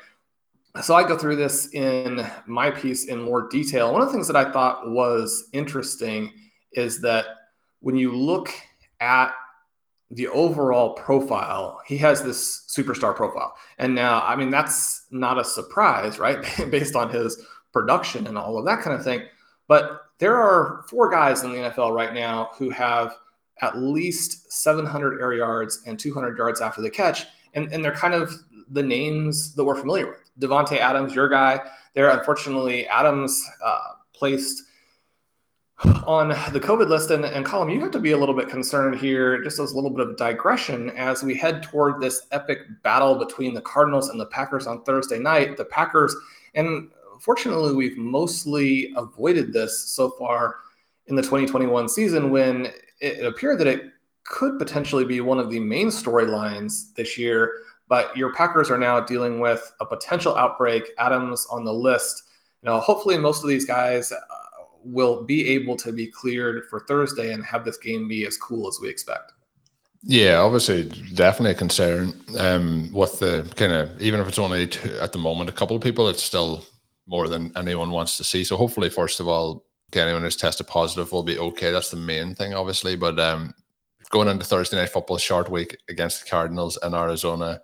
so 0.83 0.95
I 0.95 1.03
go 1.03 1.17
through 1.19 1.37
this 1.37 1.73
in 1.73 2.25
my 2.47 2.71
piece 2.71 3.07
in 3.07 3.21
more 3.21 3.49
detail. 3.49 3.93
One 3.93 4.01
of 4.01 4.09
the 4.09 4.13
things 4.13 4.29
that 4.29 4.37
I 4.37 4.53
thought 4.53 4.89
was 4.91 5.49
interesting 5.53 6.33
is 6.73 7.01
that 7.01 7.27
when 7.81 7.97
you 7.97 8.15
look 8.15 8.53
at 9.01 9.33
the 10.11 10.29
overall 10.29 10.95
profile, 10.95 11.81
he 11.87 11.97
has 11.99 12.23
this 12.23 12.65
superstar 12.69 13.15
profile. 13.15 13.55
And 13.79 13.95
now, 13.95 14.23
I 14.23 14.37
mean, 14.37 14.51
that's 14.51 15.07
not 15.11 15.39
a 15.39 15.45
surprise, 15.45 16.19
right? 16.19 16.39
Based 16.71 16.95
on 16.95 17.11
his 17.11 17.45
production 17.73 18.27
and 18.27 18.39
all 18.39 18.59
of 18.59 18.65
that 18.67 18.81
kind 18.81 18.97
of 18.97 19.05
thing. 19.05 19.23
But 19.67 20.03
there 20.19 20.37
are 20.37 20.85
four 20.89 21.11
guys 21.11 21.45
in 21.45 21.53
the 21.53 21.59
NFL 21.59 21.95
right 21.95 22.13
now 22.13 22.51
who 22.57 22.71
have 22.71 23.17
at 23.61 23.79
least 23.79 24.53
700 24.53 25.21
air 25.21 25.33
yards 25.33 25.83
and 25.87 25.99
200 25.99 26.37
yards 26.37 26.61
after 26.61 26.81
the 26.81 26.91
catch. 26.91 27.27
And, 27.55 27.73
and 27.73 27.85
they're 27.85 27.93
kind 27.93 28.15
of 28.15 28.33
the 28.71 28.83
names 28.83 29.55
that 29.55 29.65
we're 29.65 29.77
familiar 29.77 30.07
with. 30.07 30.31
Davante 30.41 30.79
Adams, 30.79 31.15
your 31.15 31.29
guy. 31.29 31.61
There, 31.95 32.11
unfortunately, 32.11 32.87
Adams 32.87 33.43
uh, 33.65 33.79
placed 34.13 34.65
on 36.07 36.29
the 36.53 36.61
COVID 36.61 36.89
list. 36.89 37.11
And, 37.11 37.25
and 37.25 37.45
Colm, 37.45 37.73
you 37.73 37.81
have 37.81 37.91
to 37.93 38.01
be 38.01 38.13
a 38.13 38.17
little 38.17 38.35
bit 38.35 38.49
concerned 38.49 38.97
here, 38.97 39.43
just 39.43 39.59
as 39.59 39.73
a 39.73 39.75
little 39.75 39.91
bit 39.91 40.07
of 40.07 40.17
digression, 40.17 40.91
as 40.91 41.23
we 41.23 41.35
head 41.35 41.63
toward 41.63 42.01
this 42.01 42.27
epic 42.33 42.61
battle 42.83 43.15
between 43.15 43.55
the 43.55 43.61
Cardinals 43.63 44.09
and 44.09 44.21
the 44.21 44.27
Packers 44.27 44.67
on 44.67 44.83
Thursday 44.83 45.19
night. 45.19 45.57
The 45.57 45.65
Packers, 45.65 46.15
and 46.55 46.91
fortunately, 47.21 47.75
we've 47.75 47.99
mostly 47.99 48.93
avoided 48.97 49.53
this 49.53 49.91
so 49.91 50.11
far 50.11 50.57
in 51.07 51.17
the 51.17 51.23
2021 51.23 51.89
season 51.89 52.31
when 52.31 52.69
it 53.01 53.25
appeared 53.25 53.59
that 53.59 53.67
it 53.67 53.93
could 54.25 54.59
potentially 54.59 55.05
be 55.05 55.21
one 55.21 55.39
of 55.39 55.51
the 55.51 55.59
main 55.59 55.89
storylines 55.89 56.95
this 56.95 57.17
year 57.17 57.53
but 57.89 58.15
your 58.17 58.33
Packers 58.33 58.71
are 58.71 58.79
now 58.79 59.01
dealing 59.01 59.41
with 59.41 59.73
a 59.81 59.87
potential 59.87 60.37
outbreak. 60.37 60.91
Adams 60.99 61.47
on 61.51 61.65
the 61.65 61.73
list. 61.73 62.25
You 62.63 62.69
know, 62.69 62.81
hopefully 62.81 63.17
most 63.17 63.43
of 63.43 63.49
these 63.49 63.65
guys 63.65 64.13
uh, 64.13 64.19
will 64.85 65.25
be 65.25 65.49
able 65.49 65.77
to 65.77 65.93
be 65.93 66.07
cleared 66.07 66.65
for 66.69 66.81
Thursday 66.81 67.33
and 67.33 67.45
have 67.45 67.65
this 67.65 67.79
game 67.79 68.07
be 68.09 68.27
as 68.27 68.37
cool 68.37 68.69
as 68.69 68.79
we 68.81 68.89
expect. 68.89 69.33
Yeah, 70.03 70.39
obviously, 70.39 70.85
definitely 71.15 71.53
a 71.53 71.55
concern. 71.55 72.15
Um, 72.39 72.93
with 72.93 73.19
the 73.19 73.51
kind 73.57 73.73
of 73.73 74.01
even 74.01 74.21
if 74.21 74.29
it's 74.29 74.39
only 74.39 74.67
two, 74.67 74.97
at 75.01 75.13
the 75.13 75.19
moment 75.19 75.51
a 75.51 75.53
couple 75.53 75.75
of 75.75 75.83
people, 75.83 76.09
it's 76.09 76.23
still 76.23 76.65
more 77.09 77.27
than 77.27 77.51
anyone 77.57 77.91
wants 77.91 78.17
to 78.19 78.25
see. 78.25 78.45
So 78.45 78.57
hopefully, 78.57 78.91
first 78.91 79.19
of 79.19 79.27
all, 79.27 79.65
anyone 79.97 80.23
who's 80.23 80.37
tested 80.37 80.67
positive 80.67 81.11
will 81.11 81.23
be 81.23 81.39
okay. 81.39 81.73
That's 81.73 81.91
the 81.91 81.97
main 81.97 82.35
thing, 82.35 82.55
obviously. 82.55 82.95
But 82.95 83.19
um, 83.19 83.55
going 84.11 84.29
into 84.29 84.45
Thursday 84.45 84.77
night 84.77 84.91
football, 84.91 85.17
short 85.17 85.51
week 85.51 85.79
against 85.89 86.23
the 86.23 86.31
Cardinals 86.31 86.79
in 86.83 86.95
Arizona, 86.95 87.63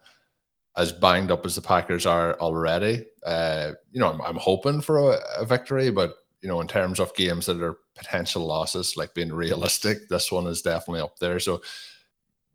as 0.76 0.92
banged 0.92 1.30
up 1.30 1.46
as 1.46 1.54
the 1.54 1.60
Packers 1.60 2.06
are 2.06 2.38
already, 2.40 3.04
uh, 3.24 3.72
you 3.92 4.00
know, 4.00 4.10
I'm, 4.10 4.20
I'm 4.22 4.36
hoping 4.36 4.80
for 4.80 5.12
a, 5.12 5.20
a, 5.38 5.44
victory, 5.44 5.90
but 5.90 6.14
you 6.40 6.48
know, 6.48 6.60
in 6.60 6.66
terms 6.66 6.98
of 6.98 7.14
games 7.14 7.46
that 7.46 7.62
are 7.62 7.78
potential 7.94 8.44
losses, 8.44 8.96
like 8.96 9.14
being 9.14 9.32
realistic, 9.32 9.98
this 10.08 10.32
one 10.32 10.46
is 10.46 10.62
definitely 10.62 11.00
up 11.00 11.18
there. 11.18 11.38
So, 11.38 11.62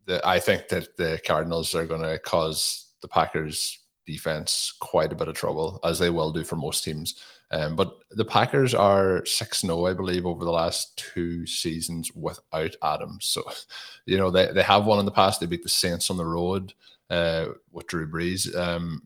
the, 0.04 0.26
I 0.26 0.38
think 0.38 0.68
that 0.68 0.96
the 0.96 1.20
Cardinals 1.26 1.74
are 1.74 1.86
going 1.86 2.02
to 2.02 2.18
cause 2.18 2.92
the 3.00 3.08
Packers 3.08 3.79
defense 4.10 4.72
quite 4.80 5.12
a 5.12 5.16
bit 5.16 5.28
of 5.28 5.34
trouble, 5.34 5.80
as 5.84 5.98
they 5.98 6.10
will 6.10 6.32
do 6.32 6.44
for 6.44 6.56
most 6.56 6.84
teams. 6.84 7.14
Um, 7.52 7.74
but 7.74 7.98
the 8.10 8.24
Packers 8.24 8.74
are 8.74 9.24
6 9.24 9.60
0, 9.60 9.86
I 9.86 9.92
believe, 9.92 10.24
over 10.24 10.44
the 10.44 10.52
last 10.52 10.96
two 10.96 11.46
seasons 11.46 12.14
without 12.14 12.76
Adams. 12.82 13.26
So, 13.26 13.42
you 14.06 14.16
know, 14.16 14.30
they, 14.30 14.52
they 14.52 14.62
have 14.62 14.86
won 14.86 14.98
in 14.98 15.04
the 15.04 15.10
past. 15.10 15.40
They 15.40 15.46
beat 15.46 15.62
the 15.62 15.68
Saints 15.68 16.10
on 16.10 16.16
the 16.16 16.24
road 16.24 16.74
uh, 17.10 17.46
with 17.72 17.86
Drew 17.88 18.10
Brees. 18.10 18.54
Um, 18.56 19.02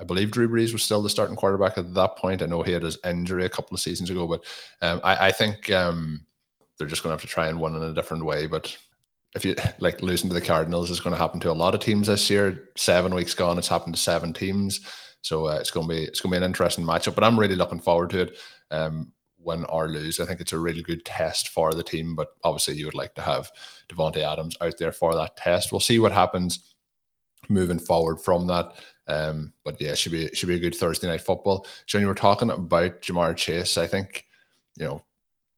I 0.00 0.04
believe 0.04 0.30
Drew 0.30 0.48
Brees 0.48 0.72
was 0.72 0.82
still 0.82 1.02
the 1.02 1.10
starting 1.10 1.36
quarterback 1.36 1.76
at 1.76 1.94
that 1.94 2.16
point. 2.16 2.42
I 2.42 2.46
know 2.46 2.62
he 2.62 2.72
had 2.72 2.82
his 2.84 2.98
injury 3.04 3.44
a 3.44 3.48
couple 3.48 3.74
of 3.74 3.80
seasons 3.80 4.10
ago, 4.10 4.28
but 4.28 4.44
um, 4.80 5.00
I, 5.02 5.28
I, 5.28 5.32
think 5.32 5.70
um, 5.72 6.24
they're 6.78 6.86
just 6.86 7.02
going 7.02 7.10
to 7.10 7.14
have 7.14 7.28
to 7.28 7.34
try 7.34 7.48
and 7.48 7.60
win 7.60 7.74
in 7.74 7.82
a 7.82 7.94
different 7.94 8.24
way. 8.24 8.46
But 8.46 8.76
if 9.34 9.44
you 9.44 9.54
like 9.78 10.02
losing 10.02 10.28
to 10.30 10.34
the 10.34 10.40
Cardinals 10.40 10.90
is 10.90 11.00
going 11.00 11.14
to 11.14 11.20
happen 11.20 11.40
to 11.40 11.50
a 11.50 11.52
lot 11.52 11.74
of 11.74 11.80
teams 11.80 12.06
this 12.06 12.30
year. 12.30 12.70
Seven 12.76 13.14
weeks 13.14 13.34
gone, 13.34 13.58
it's 13.58 13.68
happened 13.68 13.94
to 13.94 14.00
seven 14.00 14.32
teams. 14.32 14.80
So 15.22 15.48
uh, 15.48 15.58
it's 15.60 15.70
going 15.70 15.88
to 15.88 15.94
be 15.94 16.02
it's 16.02 16.20
going 16.20 16.32
to 16.32 16.38
be 16.38 16.44
an 16.44 16.48
interesting 16.48 16.84
matchup. 16.84 17.14
But 17.14 17.24
I'm 17.24 17.38
really 17.38 17.56
looking 17.56 17.80
forward 17.80 18.10
to 18.10 18.20
it. 18.22 18.38
Um, 18.70 19.12
win 19.40 19.64
or 19.64 19.88
lose, 19.88 20.20
I 20.20 20.26
think 20.26 20.40
it's 20.40 20.52
a 20.52 20.58
really 20.58 20.82
good 20.82 21.04
test 21.04 21.48
for 21.48 21.72
the 21.72 21.82
team. 21.82 22.14
But 22.14 22.28
obviously, 22.44 22.74
you 22.74 22.86
would 22.86 22.94
like 22.94 23.14
to 23.14 23.22
have 23.22 23.50
Davante 23.88 24.18
Adams 24.18 24.56
out 24.60 24.78
there 24.78 24.92
for 24.92 25.14
that 25.14 25.36
test. 25.36 25.72
We'll 25.72 25.80
see 25.80 25.98
what 25.98 26.12
happens 26.12 26.74
moving 27.48 27.78
forward 27.78 28.20
from 28.20 28.46
that. 28.48 28.74
Um, 29.06 29.52
but 29.64 29.80
yeah, 29.80 29.94
should 29.94 30.12
be 30.12 30.28
should 30.34 30.48
be 30.48 30.56
a 30.56 30.60
good 30.60 30.74
Thursday 30.74 31.06
night 31.06 31.22
football. 31.22 31.66
So 31.86 31.98
you 31.98 32.06
were 32.06 32.14
talking 32.14 32.50
about 32.50 33.02
Ja'Marr 33.02 33.36
Chase. 33.36 33.78
I 33.78 33.86
think 33.86 34.26
you 34.76 34.84
know 34.84 35.02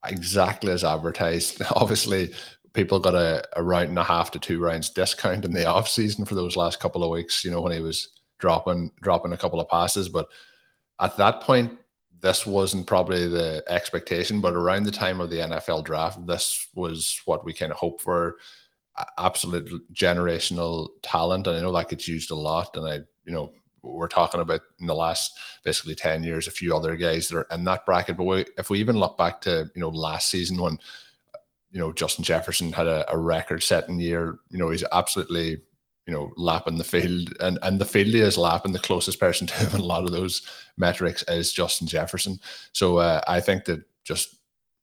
exactly 0.07 0.73
as 0.73 0.85
advertised. 0.85 1.61
Obviously, 1.73 2.33
people 2.73 2.99
got 2.99 3.15
a, 3.15 3.43
a 3.57 3.63
round 3.63 3.89
and 3.89 3.99
a 3.99 4.05
half 4.05 4.31
to 4.33 4.39
two 4.39 4.61
rounds 4.61 4.91
discount 4.91 5.45
in 5.45 5.53
the 5.53 5.67
off 5.69 5.89
season 5.89 6.25
for 6.25 6.35
those 6.35 6.57
last 6.57 6.81
couple 6.81 7.03
of 7.03 7.11
weeks. 7.11 7.45
You 7.45 7.51
know 7.51 7.61
when 7.61 7.73
he 7.73 7.81
was 7.81 8.09
dropping 8.39 8.93
dropping 9.01 9.33
a 9.33 9.37
couple 9.37 9.61
of 9.61 9.69
passes, 9.69 10.09
but 10.09 10.29
at 11.01 11.17
that 11.17 11.41
point, 11.41 11.79
this 12.21 12.47
wasn't 12.47 12.87
probably 12.87 13.27
the 13.29 13.65
expectation. 13.69 14.41
But 14.41 14.55
around 14.55 14.85
the 14.85 14.91
time 14.91 15.21
of 15.21 15.31
the 15.31 15.39
NFL 15.39 15.85
draft, 15.85 16.27
this 16.27 16.69
was 16.75 17.21
what 17.25 17.45
we 17.45 17.53
kind 17.53 17.73
of 17.73 17.79
hoped 17.79 18.03
for 18.03 18.37
absolute 19.19 19.71
generational 19.95 20.89
talent, 21.03 21.47
and 21.47 21.57
I 21.57 21.61
know 21.61 21.73
that 21.73 21.89
gets 21.89 22.07
used 22.07 22.31
a 22.31 22.35
lot. 22.35 22.77
And 22.77 22.87
I, 22.87 22.95
you 23.25 23.33
know, 23.33 23.53
we're 23.83 24.09
talking 24.09 24.41
about 24.41 24.61
in 24.79 24.87
the 24.87 24.95
last 24.95 25.39
basically 25.65 25.95
10 25.95 26.23
years 26.23 26.47
a 26.47 26.51
few 26.51 26.77
other 26.77 26.97
guys 26.97 27.29
that 27.29 27.39
are 27.39 27.47
in 27.51 27.65
that 27.65 27.87
bracket 27.87 28.17
but 28.17 28.25
we, 28.25 28.45
if 28.59 28.69
we 28.69 28.79
even 28.79 28.99
look 28.99 29.17
back 29.17 29.41
to 29.41 29.71
you 29.75 29.81
know 29.81 29.89
last 29.89 30.29
season 30.29 30.61
when 30.61 30.79
you 31.71 31.79
know 31.79 31.93
justin 31.93 32.25
jefferson 32.25 32.73
had 32.73 32.87
a, 32.87 33.11
a 33.13 33.19
record 33.19 33.63
setting 33.63 34.01
year. 34.01 34.39
You 34.51 34.59
know 34.59 34.71
he's 34.71 34.85
absolutely 34.93 35.63
you 36.07 36.13
know 36.13 36.33
lapping 36.37 36.79
the 36.79 36.85
field 36.85 37.35
and 37.41 37.59
and 37.63 37.81
the 37.81 37.85
field 37.85 38.09
he 38.09 38.21
is 38.21 38.39
lapping 38.39 38.73
the 38.73 38.79
closest 38.79 39.21
person 39.21 39.47
to 39.49 39.55
him 39.55 39.75
in 39.75 39.81
a 39.81 39.85
lot 39.85 40.05
of 40.05 40.13
those 40.13 40.43
metrics 40.77 41.23
is 41.29 41.53
justin 41.53 41.87
jefferson. 41.87 42.39
So 42.73 42.99
uh, 42.99 43.21
i 43.29 43.41
think 43.41 43.65
that 43.67 43.83
just 44.05 44.37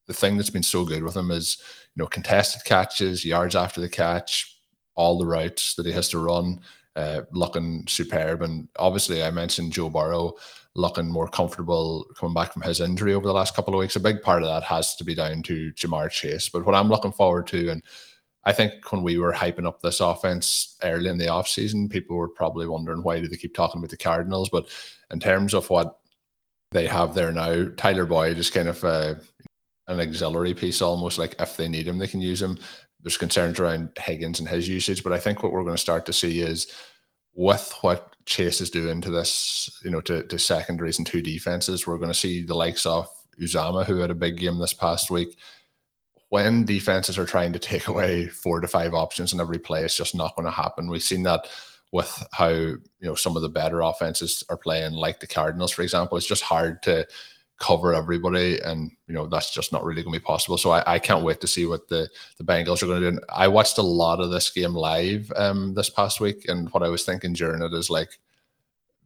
the 0.08 0.14
thing 0.14 0.38
that's 0.38 0.50
been 0.50 0.64
so 0.64 0.86
good 0.86 1.04
with 1.04 1.16
him 1.16 1.32
is 1.32 1.58
you 1.96 2.04
know 2.04 2.08
contested 2.08 2.64
catches, 2.64 3.26
yards 3.26 3.56
after 3.56 3.82
the 3.82 3.90
catch, 3.90 4.60
all 4.96 5.18
the 5.18 5.26
routes 5.26 5.76
that 5.76 5.86
he 5.86 5.92
has 5.92 6.10
to 6.10 6.20
run, 6.20 6.62
uh, 6.98 7.22
looking 7.32 7.86
superb. 7.88 8.42
And 8.42 8.68
obviously, 8.78 9.24
I 9.24 9.32
mentioned 9.32 9.72
Joe 9.72 9.90
Burrow 9.90 10.34
looking 10.76 11.10
more 11.10 11.28
comfortable 11.28 12.06
coming 12.18 12.34
back 12.34 12.54
from 12.54 12.64
his 12.64 12.82
injury 12.82 13.14
over 13.14 13.26
the 13.26 13.34
last 13.34 13.56
couple 13.56 13.74
of 13.74 13.80
weeks. 13.80 13.96
A 13.96 14.02
big 14.02 14.22
part 14.22 14.44
of 14.44 14.50
that 14.50 14.64
has 14.64 14.96
to 14.96 15.04
be 15.04 15.16
down 15.16 15.44
to 15.44 15.72
Ja'Marr 15.74 16.10
Chase. 16.12 16.50
But 16.50 16.66
what 16.66 16.76
I'm 16.76 16.90
looking 16.90 17.12
forward 17.12 17.48
to, 17.48 17.70
and 17.70 17.84
I 18.44 18.52
think 18.52 18.92
when 18.92 19.04
we 19.04 19.18
were 19.18 19.34
hyping 19.34 19.68
up 19.68 19.82
this 19.82 20.00
offense 20.00 20.76
early 20.84 21.10
in 21.10 21.18
the 21.18 21.28
offseason, 21.28 21.90
people 21.90 22.18
were 22.18 22.28
probably 22.30 22.68
wondering 22.68 23.04
why 23.04 23.20
do 23.20 23.28
they 23.28 23.38
keep 23.38 23.56
talking 23.56 23.80
about 23.80 23.92
the 23.92 23.98
Cardinals. 23.98 24.50
But 24.50 24.68
in 25.12 25.20
terms 25.20 25.54
of 25.54 25.70
what 25.70 26.00
they 26.72 26.88
have 26.88 27.14
there 27.14 27.32
now, 27.32 27.68
Tyler 27.78 28.06
Boyd 28.06 28.38
is 28.38 28.50
kind 28.50 28.68
of 28.68 28.84
uh, 28.84 29.16
an 29.88 30.02
auxiliary 30.02 30.54
piece 30.54 30.82
almost 30.82 31.18
like 31.18 31.36
if 31.40 31.58
they 31.58 31.68
need 31.68 31.88
him 31.88 31.98
they 31.98 32.08
can 32.08 32.22
use 32.22 32.42
him 32.42 32.58
there's 33.08 33.18
concerns 33.18 33.58
around 33.58 33.90
higgins 33.98 34.40
and 34.40 34.50
his 34.50 34.68
usage 34.68 35.02
but 35.02 35.14
i 35.14 35.20
think 35.20 35.42
what 35.42 35.54
we're 35.54 35.64
going 35.64 35.74
to 35.74 35.82
start 35.82 36.06
to 36.06 36.12
see 36.12 36.42
is 36.42 36.68
with 37.36 37.74
what 37.80 38.14
chase 38.26 38.60
is 38.60 38.70
doing 38.70 39.00
to 39.00 39.10
this 39.10 39.80
you 39.86 39.90
know 39.90 40.02
to, 40.02 40.24
to 40.24 40.38
secondaries 40.38 40.98
and 40.98 41.08
two 41.08 41.22
defenses 41.22 41.88
we're 41.88 41.98
going 41.98 42.12
to 42.12 42.14
see 42.14 42.44
the 42.44 42.56
likes 42.56 42.86
of 42.86 43.08
Uzomah, 43.40 43.86
who 43.86 43.98
had 43.98 44.12
a 44.12 44.16
big 44.16 44.38
game 44.38 44.58
this 44.58 44.74
past 44.74 45.10
week. 45.10 45.38
When 46.30 46.66
defenses 46.66 47.18
are 47.18 47.26
trying 47.26 47.54
to 47.54 47.60
take 47.60 47.88
away 47.88 48.28
four 48.28 48.60
to 48.60 48.68
five 48.68 48.94
options 48.94 49.32
in 49.32 49.40
every 49.40 49.60
play 49.60 49.84
it's 49.84 49.96
just 49.96 50.16
not 50.16 50.36
going 50.36 50.46
to 50.46 50.52
happen. 50.52 50.90
We've 50.90 51.02
seen 51.02 51.24
that 51.24 51.48
with 51.94 52.28
how 52.34 52.50
you 52.50 52.82
know 53.00 53.16
some 53.16 53.38
of 53.38 53.42
the 53.42 53.50
better 53.50 53.80
offenses 53.80 54.44
are 54.50 54.58
playing 54.58 54.94
like 54.94 55.22
the 55.22 55.28
cardinals 55.28 55.72
for 55.72 55.84
example. 55.84 56.18
It's 56.18 56.28
just 56.28 56.44
hard 56.44 56.84
to 56.84 57.08
cover 57.60 57.94
everybody, 57.94 58.60
and 58.60 58.92
you 59.08 59.14
know 59.14 59.28
that's 59.28 59.54
just 59.54 59.72
not 59.72 59.84
really 59.84 60.04
going 60.04 60.14
to 60.14 60.20
be 60.20 60.26
possible. 60.26 60.58
So 60.58 60.72
I, 60.72 60.96
I 60.96 61.00
can't 61.00 61.24
wait 61.24 61.42
to 61.42 61.48
see 61.48 61.66
what 61.66 61.88
the 61.88 62.10
the 62.38 62.44
Bengals 62.44 62.84
are 62.84 62.88
going 62.88 63.02
to 63.02 63.12
do. 63.12 63.18
And 63.18 63.26
I 63.30 63.48
watched 63.48 63.78
a 63.78 63.84
lot 63.84 64.20
of 64.20 64.32
this 64.32 64.50
game 64.50 64.74
live 64.74 65.32
um, 65.36 65.74
this 65.74 65.90
past 65.90 66.20
week, 66.20 66.48
and 66.48 66.70
what 66.70 66.84
I 66.84 66.90
was 66.90 67.04
thinking 67.04 67.34
during 67.34 67.62
it 67.62 67.74
is 67.74 67.90
like 67.90 68.20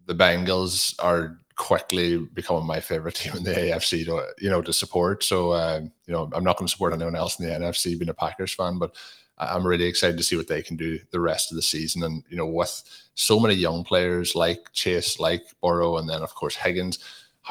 the 0.06 0.16
Bengals 0.16 0.96
are 1.00 1.40
quickly 1.56 2.18
becoming 2.18 2.66
my 2.66 2.80
favorite 2.80 3.16
team 3.16 3.36
in 3.36 3.44
the 3.44 3.54
AFC 3.54 4.06
to 4.06 4.26
you 4.40 4.50
know 4.50 4.62
to 4.62 4.74
support. 4.74 5.24
So 5.24 5.52
uh, 5.52 5.82
you 6.06 6.14
know 6.14 6.30
I'm 6.34 6.44
not 6.44 6.58
going 6.58 6.68
to 6.68 6.72
support 6.72 6.94
anyone 6.94 7.16
else 7.16 7.40
in 7.40 7.48
the 7.48 7.54
NFC, 7.54 7.98
being 7.98 8.10
a 8.10 8.14
Packers 8.14 8.54
fan, 8.54 8.80
but 8.80 8.96
I'm 9.38 9.66
really 9.66 9.86
excited 9.86 10.18
to 10.18 10.24
see 10.24 10.36
what 10.36 10.48
they 10.48 10.62
can 10.62 10.76
do 10.76 11.00
the 11.12 11.20
rest 11.20 11.52
of 11.52 11.56
the 11.56 11.62
season. 11.62 12.04
And 12.04 12.24
you 12.30 12.36
know 12.36 12.46
with 12.46 12.84
so 13.16 13.40
many 13.40 13.54
young 13.54 13.86
players 13.86 14.36
like 14.36 14.72
Chase, 14.74 15.20
like 15.20 15.44
Burrow, 15.62 15.98
and 15.98 16.10
then 16.10 16.22
of 16.22 16.36
course 16.36 16.56
Higgins 16.56 17.00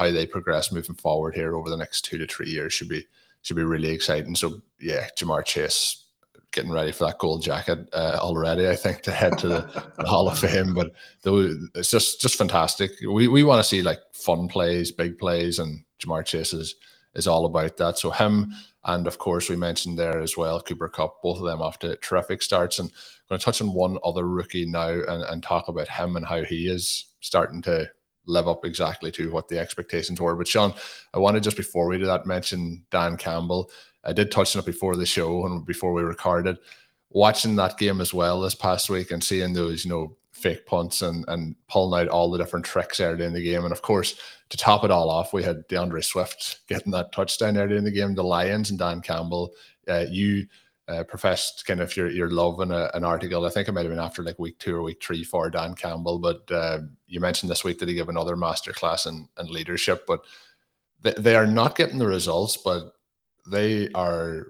how 0.01 0.11
they 0.11 0.25
progress 0.25 0.71
moving 0.71 0.95
forward 0.95 1.35
here 1.35 1.55
over 1.55 1.69
the 1.69 1.77
next 1.77 2.01
two 2.01 2.17
to 2.17 2.25
three 2.25 2.49
years 2.49 2.73
should 2.73 2.89
be 2.89 3.05
should 3.43 3.55
be 3.55 3.63
really 3.63 3.89
exciting. 3.89 4.35
So 4.35 4.61
yeah, 4.79 5.07
Ja'Marr 5.15 5.45
Chase 5.45 6.05
getting 6.51 6.71
ready 6.71 6.91
for 6.91 7.05
that 7.05 7.19
gold 7.19 7.43
jacket 7.43 7.87
uh, 7.93 8.17
already. 8.19 8.67
I 8.67 8.75
think 8.75 9.01
to 9.03 9.11
head 9.11 9.37
to 9.37 9.47
the, 9.47 9.91
the 9.97 10.07
Hall 10.07 10.27
of 10.27 10.39
Fame, 10.39 10.73
but 10.73 10.91
it's 11.75 11.91
just 11.91 12.19
just 12.19 12.35
fantastic. 12.35 12.91
We 13.07 13.27
we 13.27 13.43
want 13.43 13.59
to 13.59 13.67
see 13.67 13.83
like 13.83 13.99
fun 14.13 14.47
plays, 14.47 14.91
big 14.91 15.19
plays, 15.19 15.59
and 15.59 15.83
Ja'Marr 15.99 16.25
Chase 16.25 16.53
is 16.53 16.75
is 17.13 17.27
all 17.27 17.45
about 17.45 17.77
that. 17.77 17.99
So 17.99 18.09
him 18.09 18.53
and 18.85 19.05
of 19.05 19.19
course 19.19 19.49
we 19.49 19.55
mentioned 19.55 19.99
there 19.99 20.19
as 20.19 20.35
well 20.35 20.61
Cooper 20.61 20.89
Kupp, 20.89 21.21
both 21.21 21.37
of 21.37 21.45
them 21.45 21.61
to 21.81 21.95
terrific 21.97 22.41
starts. 22.41 22.79
And 22.79 22.89
I'm 22.89 22.95
going 23.29 23.39
to 23.39 23.45
touch 23.45 23.61
on 23.61 23.73
one 23.73 23.97
other 24.03 24.27
rookie 24.27 24.65
now 24.65 24.89
and, 24.89 25.23
and 25.23 25.43
talk 25.43 25.67
about 25.67 25.87
him 25.87 26.15
and 26.15 26.25
how 26.25 26.43
he 26.43 26.67
is 26.67 27.05
starting 27.19 27.61
to 27.63 27.91
live 28.25 28.47
up 28.47 28.65
exactly 28.65 29.11
to 29.11 29.31
what 29.31 29.47
the 29.47 29.59
expectations 29.59 30.19
were. 30.19 30.35
But 30.35 30.47
Sean, 30.47 30.73
I 31.13 31.19
wanted 31.19 31.43
just 31.43 31.57
before 31.57 31.87
we 31.87 31.97
do 31.97 32.05
that 32.05 32.25
mention 32.25 32.83
Dan 32.91 33.17
Campbell. 33.17 33.71
I 34.03 34.13
did 34.13 34.31
touch 34.31 34.55
on 34.55 34.61
it 34.61 34.65
before 34.65 34.95
the 34.95 35.05
show 35.05 35.45
and 35.45 35.65
before 35.65 35.93
we 35.93 36.01
recorded. 36.01 36.57
Watching 37.09 37.55
that 37.57 37.77
game 37.77 37.99
as 38.01 38.13
well 38.13 38.41
this 38.41 38.55
past 38.55 38.89
week 38.89 39.11
and 39.11 39.23
seeing 39.23 39.53
those, 39.53 39.83
you 39.83 39.91
know, 39.91 40.15
fake 40.31 40.65
punts 40.65 41.01
and 41.01 41.23
and 41.27 41.55
pulling 41.67 42.01
out 42.01 42.07
all 42.07 42.31
the 42.31 42.37
different 42.37 42.65
tricks 42.65 42.99
early 42.99 43.25
in 43.25 43.33
the 43.33 43.43
game. 43.43 43.63
And 43.63 43.71
of 43.71 43.81
course, 43.81 44.19
to 44.49 44.57
top 44.57 44.83
it 44.83 44.91
all 44.91 45.09
off, 45.09 45.33
we 45.33 45.43
had 45.43 45.67
D'Andre 45.67 46.01
Swift 46.01 46.61
getting 46.67 46.91
that 46.93 47.11
touchdown 47.11 47.57
early 47.57 47.77
in 47.77 47.83
the 47.83 47.91
game. 47.91 48.15
The 48.15 48.23
Lions 48.23 48.69
and 48.69 48.79
Dan 48.79 49.01
Campbell. 49.01 49.51
Uh, 49.87 50.05
you 50.09 50.47
uh, 50.91 51.03
professed 51.03 51.65
kind 51.65 51.79
of 51.79 51.95
your 51.95 52.09
your 52.09 52.29
love 52.29 52.59
in 52.59 52.71
a, 52.71 52.89
an 52.93 53.03
article. 53.03 53.45
I 53.45 53.49
think 53.49 53.67
it 53.67 53.71
might 53.71 53.85
have 53.85 53.91
been 53.91 53.99
after 53.99 54.23
like 54.23 54.39
week 54.39 54.59
two 54.59 54.75
or 54.75 54.81
week 54.81 55.01
three 55.01 55.23
for 55.23 55.49
Dan 55.49 55.73
Campbell. 55.73 56.19
But 56.19 56.51
uh, 56.51 56.79
you 57.07 57.19
mentioned 57.19 57.49
this 57.49 57.63
week 57.63 57.79
that 57.79 57.89
he 57.89 57.95
gave 57.95 58.09
another 58.09 58.35
masterclass 58.35 59.07
in, 59.07 59.27
in 59.39 59.47
leadership. 59.47 60.05
But 60.05 60.25
they, 61.01 61.13
they 61.17 61.35
are 61.35 61.47
not 61.47 61.75
getting 61.75 61.97
the 61.97 62.07
results, 62.07 62.57
but 62.57 62.93
they 63.49 63.89
are 63.93 64.47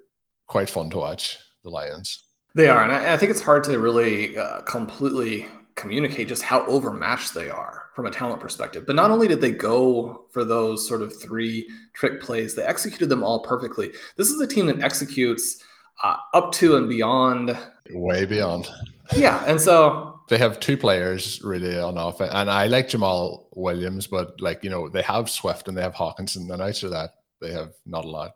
quite 0.48 0.70
fun 0.70 0.90
to 0.92 0.98
watch. 0.98 1.38
The 1.64 1.70
Lions. 1.70 2.24
They 2.56 2.70
are, 2.70 2.84
and 2.84 2.92
I, 2.92 3.14
I 3.14 3.18
think 3.18 3.30
it's 3.30 3.42
hard 3.42 3.64
to 3.66 3.78
really 3.78 4.36
uh, 4.36 4.62
completely 4.62 5.46
communicate 5.76 6.28
just 6.28 6.42
how 6.42 6.66
overmatched 6.66 7.34
they 7.34 7.50
are 7.50 7.84
from 7.96 8.06
a 8.06 8.12
talent 8.12 8.42
perspective. 8.42 8.86
But 8.86 8.96
not 8.96 9.12
only 9.12 9.28
did 9.28 9.42
they 9.42 9.52
go 9.52 10.26
for 10.32 10.44
those 10.44 10.88
sort 10.88 11.02
of 11.02 11.20
three 11.22 11.70
trick 11.94 12.22
plays, 12.22 12.56
they 12.56 12.64
executed 12.64 13.10
them 13.10 13.24
all 13.24 13.42
perfectly. 13.42 13.92
This 14.18 14.30
is 14.30 14.42
a 14.42 14.48
team 14.48 14.66
that 14.68 14.82
executes 14.82 15.64
uh, 16.04 16.18
up 16.34 16.52
to 16.54 16.76
and 16.78 16.90
beyond. 16.90 17.58
Way 17.92 18.26
beyond. 18.26 18.70
Yeah, 19.16 19.44
and 19.46 19.60
so 19.60 20.20
they 20.30 20.38
have 20.38 20.60
two 20.60 20.78
players 20.78 21.42
really 21.44 21.78
on 21.78 21.98
offense, 21.98 22.32
and 22.34 22.50
I 22.50 22.68
like 22.68 22.88
Jamaal 22.88 23.46
Williams, 23.54 24.08
but 24.08 24.40
like 24.40 24.64
you 24.64 24.70
know 24.70 24.90
they 24.90 25.02
have 25.02 25.30
Swift 25.30 25.68
and 25.68 25.78
they 25.78 25.82
have 25.82 25.94
Hockenson, 25.94 26.50
and 26.52 26.62
outside 26.62 26.88
of 26.88 26.92
that 26.92 27.12
they 27.42 27.52
have 27.52 27.74
not 27.86 28.06
a 28.06 28.10
lot. 28.10 28.32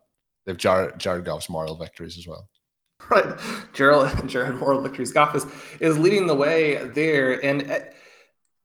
They 0.45 0.51
have 0.51 0.58
Jared, 0.58 0.99
Jared 0.99 1.25
Goff's 1.25 1.49
moral 1.49 1.75
victories 1.75 2.17
as 2.17 2.28
well. 2.28 2.49
Right. 3.10 3.38
Gerald, 3.73 4.10
Jared 4.28 4.56
Moore, 4.56 4.82
Victory's 4.82 5.12
Goff 5.12 5.36
is, 5.36 5.45
is 5.80 5.97
leading 5.99 6.28
the 6.28 6.34
way 6.34 6.88
there. 6.88 7.43
And 7.45 7.69
uh, 7.69 7.80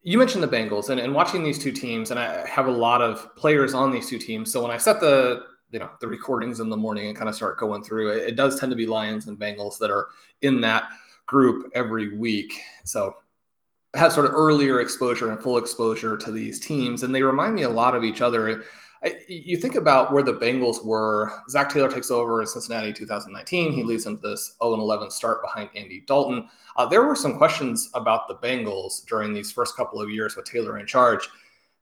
you 0.03 0.17
mentioned 0.19 0.43
the 0.43 0.49
Bengals 0.49 0.89
and, 0.89 0.99
and 0.99 1.13
watching 1.13 1.43
these 1.43 1.59
two 1.59 1.73
teams, 1.73 2.11
and 2.11 2.19
I 2.19 2.47
have 2.47 2.67
a 2.67 2.71
lot 2.71 3.03
of 3.03 3.35
players 3.37 3.75
on 3.75 3.91
these 3.91 4.09
two 4.09 4.19
teams. 4.19 4.51
So 4.51 4.63
when 4.63 4.71
I 4.71 4.79
set 4.79 5.01
the 5.01 5.43
you 5.71 5.79
know 5.79 5.91
the 6.01 6.07
recordings 6.07 6.61
in 6.61 6.69
the 6.69 6.77
morning 6.77 7.09
and 7.09 7.17
kind 7.17 7.29
of 7.29 7.35
start 7.35 7.59
going 7.59 7.83
through 7.83 8.11
it, 8.11 8.29
it 8.29 8.37
does 8.37 8.59
tend 8.59 8.71
to 8.71 8.77
be 8.77 8.87
Lions 8.87 9.27
and 9.27 9.39
Bengals 9.39 9.79
that 9.79 9.91
are 9.91 10.09
in 10.43 10.61
that 10.61 10.85
group 11.27 11.71
every 11.75 12.17
week. 12.17 12.61
So 12.85 13.15
I 13.95 13.99
have 13.99 14.13
sort 14.13 14.27
of 14.27 14.33
earlier 14.35 14.81
exposure 14.81 15.31
and 15.31 15.41
full 15.41 15.59
exposure 15.59 16.17
to 16.17 16.33
these 16.33 16.61
teams, 16.61 17.03
and 17.03 17.15
they 17.15 17.23
remind 17.23 17.55
me 17.55 17.63
a 17.63 17.69
lot 17.69 17.95
of 17.95 18.05
each 18.05 18.21
other. 18.21 18.65
I, 19.03 19.15
you 19.29 19.57
think 19.57 19.77
about 19.77 20.13
where 20.13 20.23
the 20.23 20.35
Bengals 20.35 20.85
were. 20.85 21.33
Zac 21.49 21.71
Taylor 21.71 21.91
takes 21.91 22.11
over 22.11 22.41
in 22.41 22.47
Cincinnati 22.47 22.93
2019. 22.93 23.73
He 23.73 23.83
leads 23.83 24.07
into 24.07 24.21
this 24.21 24.57
0 24.63 24.75
11 24.75 25.11
start 25.11 25.41
behind 25.43 25.71
Andy 25.75 26.05
Dalton. 26.07 26.49
Uh, 26.77 26.87
there 26.87 27.05
were 27.05 27.17
some 27.17 27.39
questions 27.39 27.91
about 27.95 28.29
the 28.29 28.35
Bengals 28.37 29.05
during 29.07 29.33
these 29.33 29.51
first 29.51 29.77
couple 29.77 30.01
of 30.01 30.11
years 30.11 30.37
with 30.37 30.45
Taylor 30.45 30.79
in 30.79 30.87
charge 30.87 31.29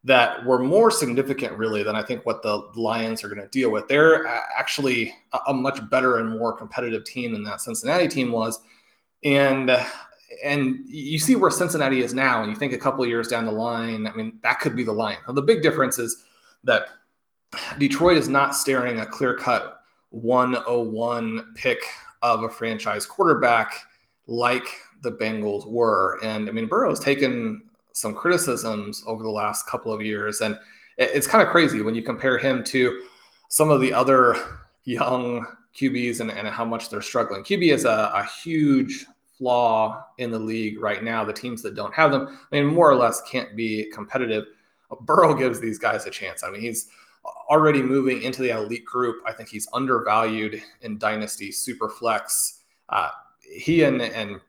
that 0.04 0.44
were 0.44 0.58
more 0.58 0.90
significant, 0.90 1.58
really, 1.58 1.82
than 1.82 1.96
I 1.96 2.02
think 2.02 2.24
what 2.24 2.42
the 2.42 2.62
Lions 2.74 3.24
are 3.24 3.28
going 3.28 3.40
to 3.40 3.48
deal 3.48 3.70
with. 3.70 3.88
They're 3.88 4.26
uh, 4.26 4.40
actually 4.56 5.14
a, 5.46 5.52
much 5.52 5.88
better 5.90 6.18
and 6.18 6.38
more 6.38 6.52
competitive 6.52 7.04
team 7.04 7.32
than 7.32 7.42
that 7.44 7.60
Cincinnati 7.60 8.08
team 8.08 8.32
was. 8.32 8.60
And 9.24 9.70
and 10.44 10.80
you 10.86 11.18
see 11.18 11.36
where 11.36 11.50
Cincinnati 11.50 12.02
is 12.02 12.14
now, 12.14 12.42
and 12.42 12.50
you 12.50 12.56
think 12.56 12.72
a 12.72 12.78
couple 12.78 13.04
years 13.06 13.28
down 13.28 13.46
the 13.46 13.52
line, 13.52 14.06
I 14.06 14.12
mean, 14.12 14.38
that 14.42 14.60
could 14.60 14.76
be 14.76 14.84
the 14.84 14.92
Lions. 14.92 15.20
the 15.26 15.42
big 15.42 15.62
difference 15.62 15.98
is 15.98 16.24
that 16.64 16.88
Detroit 17.78 18.18
is 18.18 18.28
not 18.28 18.54
staring 18.54 19.00
a 19.00 19.06
clear 19.06 19.34
cut 19.34 19.80
101 20.10 21.54
pick 21.54 21.78
of 22.22 22.42
a 22.42 22.48
franchise 22.48 23.06
quarterback 23.06 23.86
like 24.26 24.68
the 25.02 25.12
Bengals 25.12 25.66
were. 25.66 26.18
And 26.22 26.48
I 26.48 26.52
mean, 26.52 26.66
Burrow's 26.66 27.00
taken 27.00 27.62
some 28.00 28.14
criticisms 28.14 29.02
over 29.06 29.22
the 29.22 29.30
last 29.30 29.66
couple 29.66 29.92
of 29.92 30.00
years. 30.00 30.40
And 30.40 30.58
it's 30.96 31.26
kind 31.26 31.42
of 31.42 31.50
crazy 31.50 31.82
when 31.82 31.94
you 31.94 32.02
compare 32.02 32.38
him 32.38 32.62
to 32.64 33.02
some 33.48 33.70
of 33.70 33.80
the 33.80 33.92
other 33.92 34.36
young 34.84 35.46
QBs 35.74 36.20
and, 36.20 36.30
and 36.30 36.48
how 36.48 36.64
much 36.64 36.90
they're 36.90 37.02
struggling. 37.02 37.42
QB 37.42 37.72
is 37.72 37.84
a, 37.84 38.10
a 38.14 38.24
huge 38.42 39.06
flaw 39.36 40.04
in 40.18 40.30
the 40.30 40.38
league 40.38 40.80
right 40.80 41.02
now. 41.02 41.24
The 41.24 41.32
teams 41.32 41.62
that 41.62 41.74
don't 41.74 41.94
have 41.94 42.10
them, 42.10 42.38
I 42.52 42.56
mean, 42.56 42.66
more 42.66 42.90
or 42.90 42.96
less 42.96 43.20
can't 43.22 43.54
be 43.54 43.90
competitive. 43.92 44.44
Burrow 45.02 45.34
gives 45.34 45.60
these 45.60 45.78
guys 45.78 46.06
a 46.06 46.10
chance. 46.10 46.42
I 46.42 46.50
mean, 46.50 46.60
he's 46.60 46.88
already 47.50 47.82
moving 47.82 48.22
into 48.22 48.42
the 48.42 48.50
elite 48.50 48.84
group. 48.84 49.22
I 49.26 49.32
think 49.32 49.48
he's 49.48 49.68
undervalued 49.72 50.62
in 50.82 50.98
Dynasty 50.98 51.50
Superflex. 51.50 52.60
Uh, 52.88 53.10
he 53.40 53.82
and, 53.84 54.00
and 54.02 54.40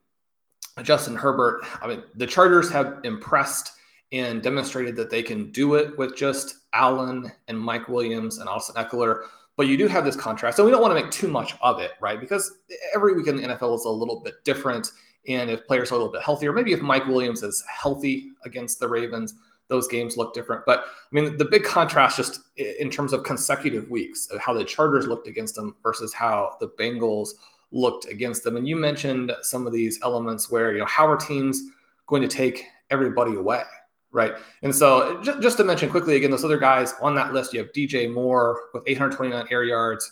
Justin 0.84 1.16
Herbert, 1.16 1.66
I 1.82 1.88
mean, 1.88 2.04
the 2.16 2.28
Chargers 2.28 2.70
have 2.72 3.00
impressed 3.04 3.72
and 4.12 4.42
demonstrated 4.42 4.96
that 4.96 5.10
they 5.10 5.22
can 5.22 5.52
do 5.52 5.76
it 5.76 5.98
with 5.98 6.16
just 6.16 6.58
Allen 6.74 7.32
and 7.48 7.60
Mike 7.60 7.88
Williams 7.88 8.40
and 8.40 8.50
Austin 8.50 8.76
Ekeler. 8.76 9.24
But 9.56 9.68
you 9.68 9.78
do 9.78 9.88
have 9.88 10.06
this 10.06 10.16
contrast. 10.16 10.58
and 10.58 10.66
we 10.66 10.72
don't 10.72 10.82
want 10.82 10.98
to 10.98 11.02
make 11.02 11.12
too 11.12 11.28
much 11.28 11.54
of 11.62 11.80
it, 11.80 11.92
right? 12.02 12.20
Because 12.20 12.60
every 12.96 13.14
week 13.14 13.28
in 13.28 13.36
the 13.36 13.44
NFL 13.44 13.76
is 13.76 13.86
a 13.86 13.90
little 13.90 14.22
bit 14.22 14.36
different. 14.46 14.92
And 15.28 15.50
if 15.50 15.68
players 15.68 15.92
are 15.92 15.96
a 15.96 15.98
little 15.98 16.12
bit 16.12 16.22
healthier, 16.22 16.54
maybe 16.54 16.72
if 16.72 16.82
Mike 16.82 17.06
Williams 17.08 17.44
is 17.44 17.64
healthy 17.70 18.32
against 18.46 18.80
the 18.80 18.88
Ravens, 18.88 19.36
those 19.68 19.88
games 19.88 20.18
look 20.18 20.34
different. 20.34 20.66
But 20.66 20.80
I 20.80 20.86
mean, 21.12 21.38
the 21.38 21.46
big 21.46 21.64
contrast 21.64 22.18
just 22.18 22.40
in 22.58 22.90
terms 22.90 23.14
of 23.14 23.24
consecutive 23.24 23.90
weeks 23.90 24.28
of 24.32 24.40
how 24.40 24.54
the 24.54 24.64
Chargers 24.64 25.08
looked 25.08 25.28
against 25.28 25.56
them 25.56 25.76
versus 25.84 26.14
how 26.14 26.56
the 26.60 26.70
Bengals 26.70 27.30
looked 27.72 28.06
against 28.06 28.44
them. 28.44 28.58
And 28.58 28.68
you 28.68 28.76
mentioned 28.76 29.32
some 29.42 29.68
of 29.68 29.74
these 29.74 30.00
elements 30.04 30.50
where, 30.52 30.74
you 30.74 30.80
know, 30.80 30.86
how 30.86 31.08
are 31.08 31.18
teams 31.18 31.62
going 32.08 32.22
to 32.22 32.28
take 32.28 32.66
everybody 32.90 33.36
away? 33.36 33.64
Right. 34.12 34.34
And 34.64 34.74
so 34.74 35.22
just, 35.22 35.42
just 35.42 35.58
to 35.58 35.64
mention 35.64 35.90
quickly 35.90 36.16
again, 36.16 36.32
those 36.32 36.44
other 36.44 36.58
guys 36.58 36.96
on 37.00 37.14
that 37.16 37.32
list, 37.32 37.54
you 37.54 37.60
have 37.60 37.72
DJ 37.74 38.12
Moore 38.12 38.60
with 38.74 38.84
829 38.88 39.48
air 39.52 39.64
yards, 39.64 40.12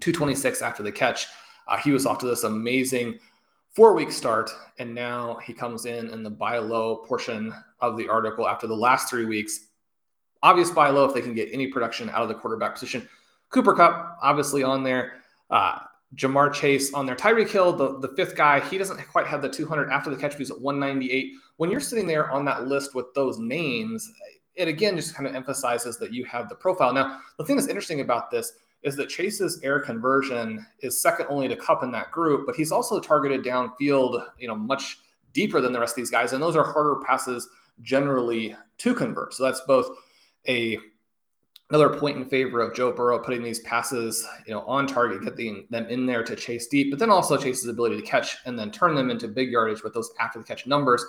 226 0.00 0.62
after 0.62 0.82
the 0.82 0.90
catch. 0.90 1.26
Uh, 1.68 1.76
he 1.76 1.90
was 1.90 2.06
off 2.06 2.18
to 2.18 2.26
this 2.26 2.44
amazing 2.44 3.18
four 3.74 3.92
week 3.94 4.10
start. 4.10 4.50
And 4.78 4.94
now 4.94 5.38
he 5.44 5.52
comes 5.52 5.84
in 5.84 6.08
in 6.10 6.22
the 6.22 6.30
buy 6.30 6.58
low 6.58 6.96
portion 6.96 7.52
of 7.80 7.96
the 7.96 8.08
article 8.08 8.48
after 8.48 8.66
the 8.66 8.76
last 8.76 9.10
three 9.10 9.26
weeks. 9.26 9.66
Obvious 10.42 10.70
buy 10.70 10.88
low 10.88 11.04
if 11.04 11.12
they 11.12 11.20
can 11.20 11.34
get 11.34 11.50
any 11.52 11.66
production 11.66 12.08
out 12.08 12.22
of 12.22 12.28
the 12.28 12.34
quarterback 12.34 12.72
position. 12.72 13.06
Cooper 13.50 13.74
Kupp, 13.74 14.16
obviously 14.22 14.62
on 14.62 14.82
there. 14.82 15.20
Uh, 15.50 15.80
Ja'Marr 16.16 16.52
Chase 16.52 16.92
on 16.92 17.06
there. 17.06 17.14
Tyreek 17.14 17.50
Hill, 17.50 17.72
the, 17.72 17.98
the 18.00 18.08
fifth 18.16 18.34
guy, 18.34 18.60
he 18.60 18.78
doesn't 18.78 18.98
quite 19.10 19.26
have 19.26 19.42
the 19.42 19.48
200 19.48 19.90
after 19.90 20.10
the 20.10 20.16
catch, 20.16 20.36
he's 20.36 20.50
at 20.50 20.60
198. 20.60 21.32
When 21.56 21.70
you're 21.70 21.80
sitting 21.80 22.06
there 22.06 22.30
on 22.30 22.44
that 22.46 22.66
list 22.66 22.94
with 22.94 23.12
those 23.14 23.38
names, 23.38 24.10
it 24.56 24.66
again 24.66 24.96
just 24.96 25.14
kind 25.14 25.28
of 25.28 25.34
emphasizes 25.34 25.98
that 25.98 26.12
you 26.12 26.24
have 26.24 26.48
the 26.48 26.54
profile. 26.54 26.92
Now, 26.92 27.20
the 27.38 27.44
thing 27.44 27.56
that's 27.56 27.68
interesting 27.68 28.00
about 28.00 28.30
this 28.30 28.52
is 28.82 28.96
that 28.96 29.08
Chase's 29.08 29.60
air 29.62 29.78
conversion 29.78 30.66
is 30.80 31.00
second 31.00 31.26
only 31.28 31.48
to 31.48 31.56
Kupp 31.56 31.82
in 31.82 31.92
that 31.92 32.10
group, 32.10 32.46
but 32.46 32.56
he's 32.56 32.72
also 32.72 32.98
targeted 32.98 33.44
downfield, 33.44 34.26
you 34.38 34.48
know, 34.48 34.56
much 34.56 34.98
deeper 35.32 35.60
than 35.60 35.72
the 35.72 35.78
rest 35.78 35.92
of 35.92 35.96
these 35.96 36.10
guys. 36.10 36.32
And 36.32 36.42
those 36.42 36.56
are 36.56 36.64
harder 36.64 36.96
passes 37.06 37.48
generally 37.82 38.56
to 38.78 38.94
convert. 38.94 39.34
So 39.34 39.44
that's 39.44 39.60
both 39.62 39.90
a 40.48 40.78
another 41.70 41.88
point 41.88 42.16
in 42.16 42.24
favor 42.24 42.60
of 42.60 42.74
Joe 42.74 42.92
Burrow 42.92 43.18
putting 43.18 43.42
these 43.42 43.60
passes, 43.60 44.26
you 44.46 44.52
know, 44.52 44.62
on 44.62 44.86
target, 44.86 45.22
getting 45.22 45.66
them 45.70 45.86
in 45.86 46.04
there 46.04 46.22
to 46.24 46.36
Chase 46.36 46.66
deep, 46.66 46.90
but 46.90 46.98
then 46.98 47.10
also 47.10 47.36
Chase's 47.36 47.68
ability 47.68 47.96
to 47.96 48.06
catch 48.06 48.36
and 48.44 48.58
then 48.58 48.70
turn 48.70 48.94
them 48.94 49.10
into 49.10 49.28
big 49.28 49.50
yardage 49.50 49.82
with 49.82 49.94
those 49.94 50.10
after 50.18 50.38
the 50.38 50.44
catch 50.44 50.66
numbers. 50.66 51.04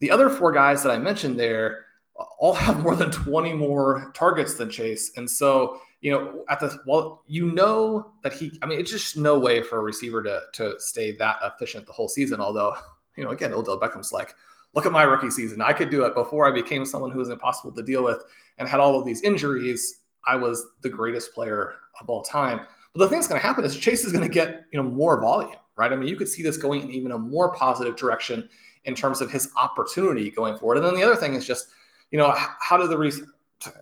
The 0.00 0.10
other 0.10 0.28
four 0.28 0.52
guys 0.52 0.82
that 0.82 0.90
I 0.90 0.98
mentioned 0.98 1.38
there 1.38 1.86
all 2.38 2.54
have 2.54 2.82
more 2.82 2.96
than 2.96 3.10
20 3.10 3.52
more 3.54 4.12
targets 4.14 4.54
than 4.54 4.68
Chase. 4.68 5.12
And 5.16 5.30
so, 5.30 5.80
you 6.00 6.10
know, 6.10 6.44
at 6.48 6.60
the 6.60 6.76
well, 6.86 7.22
you 7.26 7.52
know 7.52 8.12
that 8.22 8.32
he, 8.32 8.58
I 8.62 8.66
mean, 8.66 8.78
it's 8.78 8.90
just 8.90 9.16
no 9.16 9.38
way 9.38 9.62
for 9.62 9.78
a 9.78 9.82
receiver 9.82 10.22
to 10.22 10.42
to 10.54 10.74
stay 10.78 11.12
that 11.16 11.38
efficient 11.42 11.86
the 11.86 11.92
whole 11.92 12.08
season. 12.08 12.40
Although, 12.40 12.76
you 13.16 13.24
know, 13.24 13.30
again, 13.30 13.52
Odell 13.52 13.80
Beckham's 13.80 14.12
like, 14.12 14.34
look 14.74 14.86
at 14.86 14.92
my 14.92 15.02
rookie 15.02 15.30
season. 15.30 15.60
I 15.62 15.72
could 15.72 15.90
do 15.90 16.04
it 16.04 16.14
before 16.14 16.46
I 16.46 16.50
became 16.50 16.84
someone 16.84 17.10
who 17.10 17.18
was 17.18 17.28
impossible 17.28 17.72
to 17.72 17.82
deal 17.82 18.04
with 18.04 18.22
and 18.58 18.68
had 18.68 18.80
all 18.80 18.98
of 18.98 19.04
these 19.04 19.22
injuries. 19.22 20.00
I 20.26 20.36
was 20.36 20.66
the 20.82 20.88
greatest 20.88 21.34
player 21.34 21.74
of 22.00 22.08
all 22.08 22.22
time. 22.22 22.60
But 22.92 23.00
the 23.00 23.08
thing 23.08 23.18
that's 23.18 23.28
going 23.28 23.40
to 23.40 23.46
happen 23.46 23.64
is 23.64 23.76
Chase 23.76 24.04
is 24.04 24.12
going 24.12 24.26
to 24.26 24.32
get 24.32 24.64
you 24.72 24.82
know 24.82 24.88
more 24.88 25.20
volume, 25.20 25.56
right? 25.76 25.92
I 25.92 25.96
mean, 25.96 26.08
you 26.08 26.16
could 26.16 26.28
see 26.28 26.42
this 26.42 26.56
going 26.56 26.82
in 26.82 26.90
even 26.90 27.12
a 27.12 27.18
more 27.18 27.52
positive 27.52 27.96
direction 27.96 28.48
in 28.84 28.94
terms 28.94 29.20
of 29.20 29.30
his 29.30 29.50
opportunity 29.56 30.30
going 30.30 30.56
forward. 30.58 30.76
And 30.76 30.86
then 30.86 30.94
the 30.94 31.02
other 31.02 31.16
thing 31.16 31.34
is 31.34 31.46
just 31.46 31.68
you 32.10 32.18
know 32.18 32.34
how 32.60 32.76
do 32.76 32.86
the 32.86 33.26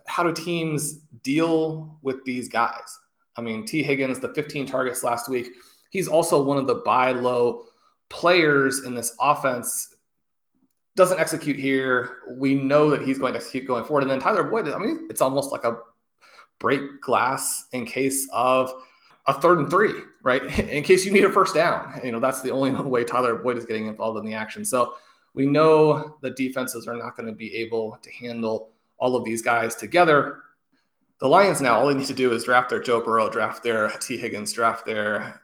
how 0.07 0.23
do 0.23 0.33
teams 0.33 0.93
deal 1.23 1.97
with 2.01 2.23
these 2.25 2.47
guys? 2.47 2.99
I 3.35 3.41
mean, 3.41 3.65
Tee 3.65 3.83
Higgins, 3.83 4.19
the 4.19 4.33
15 4.33 4.65
targets 4.65 5.03
last 5.03 5.27
week, 5.27 5.47
he's 5.89 6.07
also 6.07 6.41
one 6.41 6.57
of 6.57 6.67
the 6.67 6.75
buy 6.75 7.11
low 7.11 7.65
players 8.09 8.83
in 8.83 8.93
this 8.93 9.15
offense 9.19 9.92
doesn't 10.95 11.19
execute 11.19 11.57
here. 11.57 12.17
We 12.29 12.55
know 12.55 12.89
that 12.89 13.01
he's 13.01 13.17
going 13.17 13.33
to 13.33 13.39
execute 13.39 13.67
going 13.67 13.83
forward. 13.83 14.03
And 14.03 14.11
then 14.11 14.19
Tyler 14.19 14.43
Boyd, 14.43 14.69
I 14.69 14.77
mean, 14.77 15.07
it's 15.09 15.21
almost 15.21 15.51
like 15.51 15.63
a 15.63 15.77
break 16.59 17.01
glass 17.01 17.65
in 17.71 17.85
case 17.85 18.27
of 18.31 18.71
a 19.27 19.33
third 19.33 19.59
and 19.59 19.69
three, 19.69 19.93
right? 20.21 20.43
In 20.59 20.83
case 20.83 21.05
you 21.05 21.11
need 21.11 21.23
a 21.23 21.31
first 21.31 21.55
down. 21.55 21.99
You 22.03 22.11
know, 22.11 22.19
that's 22.19 22.41
the 22.41 22.51
only 22.51 22.71
way 22.89 23.03
Tyler 23.03 23.35
Boyd 23.35 23.57
is 23.57 23.65
getting 23.65 23.87
involved 23.87 24.19
in 24.19 24.25
the 24.25 24.33
action. 24.33 24.65
So 24.65 24.95
we 25.33 25.45
know 25.45 26.17
the 26.21 26.31
defenses 26.31 26.87
are 26.87 26.95
not 26.95 27.15
going 27.15 27.27
to 27.27 27.33
be 27.33 27.55
able 27.55 27.97
to 28.01 28.11
handle 28.11 28.71
all 28.97 29.15
of 29.15 29.23
these 29.23 29.41
guys 29.41 29.75
together. 29.75 30.41
The 31.19 31.27
Lions 31.27 31.61
now, 31.61 31.79
all 31.79 31.87
they 31.87 31.93
need 31.93 32.07
to 32.07 32.13
do 32.13 32.33
is 32.33 32.43
draft 32.43 32.69
their 32.69 32.81
Joe 32.81 33.01
Burrow, 33.01 33.29
draft 33.29 33.63
their 33.63 33.89
Tee 33.91 34.17
Higgins, 34.17 34.51
draft 34.51 34.85
their 34.85 35.41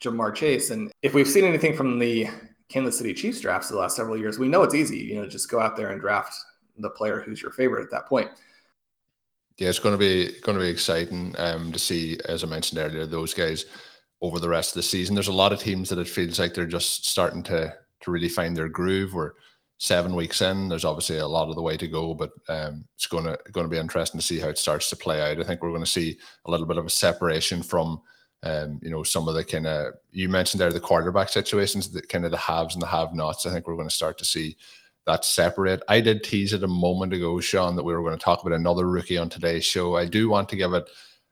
Ja'Marr 0.00 0.34
Chase. 0.34 0.70
And 0.70 0.90
if 1.02 1.12
we've 1.12 1.28
seen 1.28 1.44
anything 1.44 1.76
from 1.76 1.98
the 1.98 2.28
Kansas 2.68 2.98
City 2.98 3.14
Chiefs 3.14 3.40
drafts 3.40 3.68
the 3.68 3.76
last 3.76 3.96
several 3.96 4.16
years, 4.16 4.38
we 4.38 4.48
know 4.48 4.62
it's 4.62 4.74
easy. 4.74 4.98
You 4.98 5.16
know, 5.16 5.26
just 5.26 5.50
go 5.50 5.60
out 5.60 5.76
there 5.76 5.90
and 5.90 6.00
draft 6.00 6.34
the 6.76 6.90
player 6.90 7.20
who's 7.20 7.42
your 7.42 7.50
favorite 7.50 7.82
at 7.82 7.90
that 7.90 8.06
point. 8.06 8.30
Yeah, 9.56 9.68
it's 9.68 9.78
going 9.80 9.94
to 9.94 9.98
be 9.98 10.38
going 10.42 10.56
to 10.56 10.64
be 10.64 10.70
exciting 10.70 11.34
um, 11.38 11.72
to 11.72 11.78
see, 11.78 12.18
as 12.26 12.44
I 12.44 12.46
mentioned 12.46 12.78
earlier, 12.78 13.06
those 13.06 13.34
guys 13.34 13.66
over 14.20 14.38
the 14.38 14.48
rest 14.48 14.70
of 14.70 14.74
the 14.74 14.82
season. 14.82 15.14
There's 15.14 15.28
a 15.28 15.32
lot 15.32 15.52
of 15.52 15.58
teams 15.58 15.88
that 15.88 15.98
it 15.98 16.08
feels 16.08 16.38
like 16.38 16.54
they're 16.54 16.66
just 16.66 17.06
starting 17.06 17.42
to 17.44 17.74
to 18.00 18.10
really 18.10 18.28
find 18.28 18.56
their 18.56 18.68
groove. 18.68 19.14
We're 19.14 19.32
seven 19.78 20.14
weeks 20.14 20.42
in. 20.42 20.68
There's 20.68 20.84
obviously 20.84 21.18
a 21.18 21.26
lot 21.26 21.48
of 21.48 21.56
the 21.56 21.62
way 21.62 21.76
to 21.76 21.88
go, 21.88 22.14
but 22.14 22.30
um, 22.48 22.84
it's 22.94 23.06
going 23.06 23.24
to 23.24 23.38
going 23.50 23.64
to 23.64 23.70
be 23.70 23.78
interesting 23.78 24.20
to 24.20 24.26
see 24.26 24.38
how 24.38 24.48
it 24.48 24.58
starts 24.58 24.90
to 24.90 24.96
play 24.96 25.20
out. 25.20 25.40
I 25.40 25.44
think 25.44 25.62
we're 25.62 25.70
going 25.70 25.84
to 25.84 25.90
see 25.90 26.18
a 26.44 26.50
little 26.50 26.66
bit 26.66 26.78
of 26.78 26.86
a 26.86 26.90
separation 26.90 27.62
from 27.62 28.00
um, 28.42 28.78
you 28.82 28.90
know, 28.90 29.02
some 29.02 29.28
of 29.28 29.34
the 29.34 29.44
kind 29.44 29.66
of 29.66 29.94
you 30.12 30.28
mentioned 30.28 30.60
there 30.60 30.72
the 30.72 30.80
quarterback 30.80 31.28
situations, 31.28 31.90
the 31.90 32.02
kind 32.02 32.24
of 32.24 32.30
the 32.30 32.36
haves 32.36 32.74
and 32.74 32.82
the 32.82 32.86
have-nots. 32.86 33.46
I 33.46 33.52
think 33.52 33.66
we're 33.66 33.76
going 33.76 33.88
to 33.88 33.94
start 33.94 34.18
to 34.18 34.24
see 34.24 34.56
that 35.06 35.24
separate. 35.24 35.82
I 35.88 36.00
did 36.00 36.22
tease 36.22 36.52
it 36.52 36.62
a 36.62 36.68
moment 36.68 37.12
ago, 37.12 37.40
Shawn, 37.40 37.76
that 37.76 37.82
we 37.82 37.94
were 37.94 38.02
going 38.02 38.16
to 38.16 38.24
talk 38.24 38.42
about 38.42 38.56
another 38.56 38.86
rookie 38.86 39.18
on 39.18 39.28
today's 39.28 39.64
show. 39.64 39.96
I 39.96 40.04
do 40.04 40.28
want 40.28 40.48
to 40.50 40.56
give 40.56 40.72
it 40.72 40.88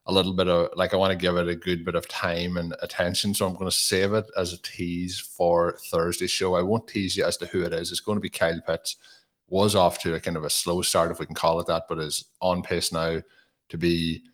a 0.07 0.13
little 0.13 0.33
bit 0.33 0.49
of 0.49 0.71
like 0.77 0.95
I 0.95 0.97
want 0.97 1.11
to 1.13 1.17
give 1.17 1.37
it 1.37 1.49
a 1.49 1.55
good 1.55 1.85
bit 1.85 1.95
of 1.95 2.09
time 2.09 2.57
and 2.57 2.75
attention. 2.83 3.35
So 3.35 3.47
I'm 3.47 3.55
going 3.55 3.71
to 3.71 3.77
save 3.77 4.13
it 4.13 4.27
as 4.37 4.53
a 4.53 4.63
tease 4.63 5.19
for 5.19 5.79
Thursday's 5.91 6.31
show. 6.31 6.55
I 6.55 6.63
won't 6.63 6.89
tease 6.89 7.17
you 7.17 7.25
as 7.25 7.37
to 7.39 7.47
who 7.47 7.63
it 7.63 7.73
is. 7.73 7.91
It's 7.91 8.01
going 8.01 8.17
to 8.17 8.21
be 8.21 8.31
Kyle 8.31 8.61
Pitts. 8.67 8.97
Was 9.49 9.77
off 9.77 10.01
to 10.01 10.15
a 10.15 10.21
kind 10.21 10.37
of 10.37 10.43
a 10.43 10.51
slow 10.51 10.83
start, 10.83 11.13
if 11.13 11.21
we 11.21 11.27
can 11.27 11.35
call 11.35 11.61
it 11.61 11.69
that, 11.69 11.85
but 11.89 12.01
is 12.01 12.25
on 12.41 12.63
pace 12.63 12.91
now 12.91 13.21
to 13.69 13.79
be 13.79 14.25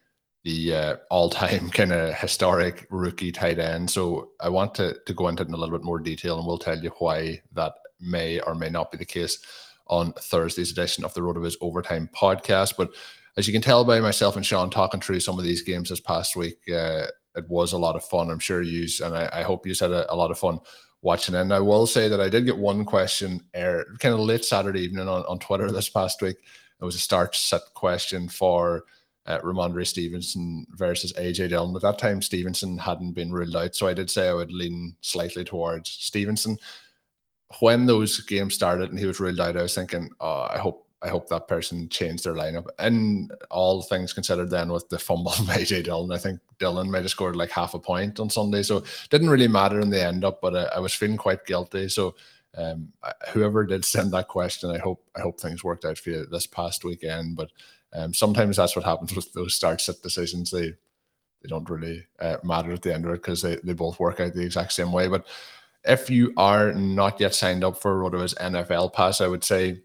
the 0.45 0.75
uh, 0.75 0.97
all-time 1.11 1.71
kind 1.75 1.93
of 1.93 2.15
historic 2.15 2.87
rookie 2.91 3.33
tight 3.33 3.59
end. 3.59 3.91
So 3.91 4.31
I 4.41 4.49
want 4.49 4.75
to 4.77 4.97
to 5.07 5.15
go 5.15 5.29
into 5.29 5.43
it 5.43 5.49
in 5.49 5.55
a 5.55 5.57
little 5.57 5.77
bit 5.77 5.85
more 5.85 5.99
detail, 5.99 6.39
and 6.39 6.47
we'll 6.47 6.59
tell 6.59 6.79
you 6.79 6.91
why 6.99 7.43
that 7.53 7.75
may 8.01 8.41
or 8.41 8.55
may 8.55 8.69
not 8.69 8.91
be 8.91 8.99
the 8.99 9.05
case 9.05 9.39
on 9.87 10.13
Thursday's 10.15 10.73
edition 10.73 11.05
of 11.05 11.15
the 11.15 11.21
RotoViz 11.21 11.57
Overtime 11.61 12.09
podcast. 12.15 12.75
But 12.77 12.91
as 13.37 13.47
you 13.47 13.53
can 13.53 13.63
tell 13.63 13.85
by 13.85 14.01
myself 14.01 14.37
and 14.37 14.45
Shawn 14.45 14.71
talking 14.71 15.01
through 15.01 15.21
some 15.21 15.39
of 15.39 15.45
these 15.45 15.63
games 15.63 15.89
this 15.89 16.01
past 16.01 16.37
week, 16.37 16.59
uh, 16.69 17.07
it 17.35 17.49
was 17.49 17.73
a 17.73 17.79
lot 17.79 17.97
of 17.97 18.05
fun. 18.05 18.31
I'm 18.31 18.39
sure 18.39 18.63
you 18.63 18.87
and 19.03 19.17
I, 19.17 19.29
I 19.33 19.43
hope 19.43 19.67
you 19.67 19.75
had 19.79 19.91
a, 19.91 20.13
a, 20.13 20.17
lot 20.17 20.31
of 20.31 20.39
fun 20.39 20.59
watching. 21.01 21.35
And 21.35 21.53
I 21.53 21.61
will 21.61 21.87
say 21.87 22.09
that 22.09 22.21
I 22.21 22.29
did 22.29 22.45
get 22.45 22.59
one 22.59 22.85
question 22.85 23.41
air 23.55 23.87
kind 24.01 24.15
of 24.15 24.21
late 24.21 24.45
Saturday 24.45 24.81
evening 24.81 25.09
on, 25.09 25.23
on 25.23 25.39
Twitter 25.39 25.71
this 25.71 25.89
past 25.89 26.21
week. 26.21 26.37
It 26.81 26.85
was 26.85 26.95
a 26.95 26.99
start 26.99 27.35
set 27.35 27.63
question 27.75 28.29
for 28.29 28.85
uh, 29.27 29.39
Rhamondre 29.41 29.87
Stevenson 29.87 30.67
versus 30.71 31.13
AJ 31.15 31.51
Dillon. 31.51 31.75
At 31.77 31.83
that 31.83 31.99
time, 31.99 32.23
Stevenson 32.23 32.79
hadn't 32.79 33.13
been 33.13 33.33
ruled 33.33 33.55
out, 33.57 33.75
so 33.75 33.87
I 33.87 33.95
did 33.95 34.11
say 34.11 34.29
I 34.29 34.35
would 34.35 34.53
lean 34.53 34.97
slightly 35.01 35.45
towards 35.45 35.91
Stevenson. 35.91 36.59
When 37.61 37.87
those 37.87 38.21
games 38.21 38.55
started 38.55 38.91
and 38.91 38.99
he 38.99 39.07
was 39.07 39.21
ruled 39.21 39.41
out, 39.41 39.57
I 39.57 39.63
was 39.63 39.75
thinking, 39.75 40.11
oh, 40.21 40.49
I 40.51 40.59
hope 40.59 40.87
I 41.05 41.09
hope 41.09 41.29
that 41.29 41.49
person 41.49 41.89
changed 41.89 42.25
their 42.25 42.35
lineup. 42.35 42.69
And 42.79 43.33
all 43.51 43.83
things 43.83 44.13
considered, 44.13 44.51
then 44.51 44.71
with 44.73 44.89
the 44.89 45.01
fumble 45.01 45.33
by 45.47 45.57
AJ 45.57 45.85
Dillon, 45.85 46.13
I 46.13 46.19
think 46.19 46.41
Dillon 46.59 46.91
might 46.91 47.03
have 47.03 47.11
scored 47.11 47.37
like 47.37 47.51
half 47.51 47.75
a 47.75 47.79
point 47.79 48.21
on 48.21 48.31
Sunday, 48.31 48.63
so 48.63 48.79
it 48.79 48.87
didn't 49.11 49.31
really 49.31 49.49
matter 49.49 49.81
in 49.81 49.91
the 49.91 50.03
end 50.03 50.25
up. 50.25 50.41
But 50.41 50.57
I, 50.57 50.63
I 50.77 50.79
was 50.81 50.95
feeling 50.95 51.17
quite 51.17 51.47
guilty, 51.47 51.89
so. 51.89 52.15
Um, 52.55 52.93
whoever 53.31 53.65
did 53.65 53.83
send 53.83 54.13
that 54.13 54.29
question, 54.29 54.69
I 54.71 54.77
hope 54.77 55.03
I 55.17 55.23
hope 55.23 55.41
things 55.41 55.65
worked 55.65 55.87
out 55.87 55.97
for 55.97 56.11
you 56.11 56.27
this 56.27 56.47
past 56.47 56.85
weekend. 56.85 57.35
But 57.35 57.51
um, 57.95 58.15
sometimes 58.15 58.57
that's 58.57 58.77
what 58.77 58.85
happens 58.85 59.15
with 59.15 59.33
those 59.33 59.55
start 59.55 59.81
set 59.81 60.03
decisions. 60.03 60.51
They 60.51 60.75
they 61.43 61.49
don't 61.49 61.69
really 61.69 62.07
uh, 62.21 62.37
matter 62.45 62.73
at 62.73 62.83
the 62.83 62.95
end 62.95 63.05
of 63.05 63.11
it 63.13 63.23
because 63.23 63.43
they, 63.43 63.57
they 63.65 63.73
both 63.73 63.99
work 63.99 64.21
out 64.21 64.33
the 64.33 64.45
exact 64.45 64.73
same 64.73 64.93
way. 64.93 65.09
But 65.09 65.27
if 65.85 66.09
you 66.09 66.33
are 66.37 66.73
not 66.73 67.21
yet 67.21 67.35
signed 67.35 67.65
up 67.65 67.77
for 67.77 68.01
RotoViz 68.01 68.37
NFL 68.37 68.93
Pass, 68.93 69.21
I 69.21 69.27
would 69.27 69.43
say, 69.43 69.81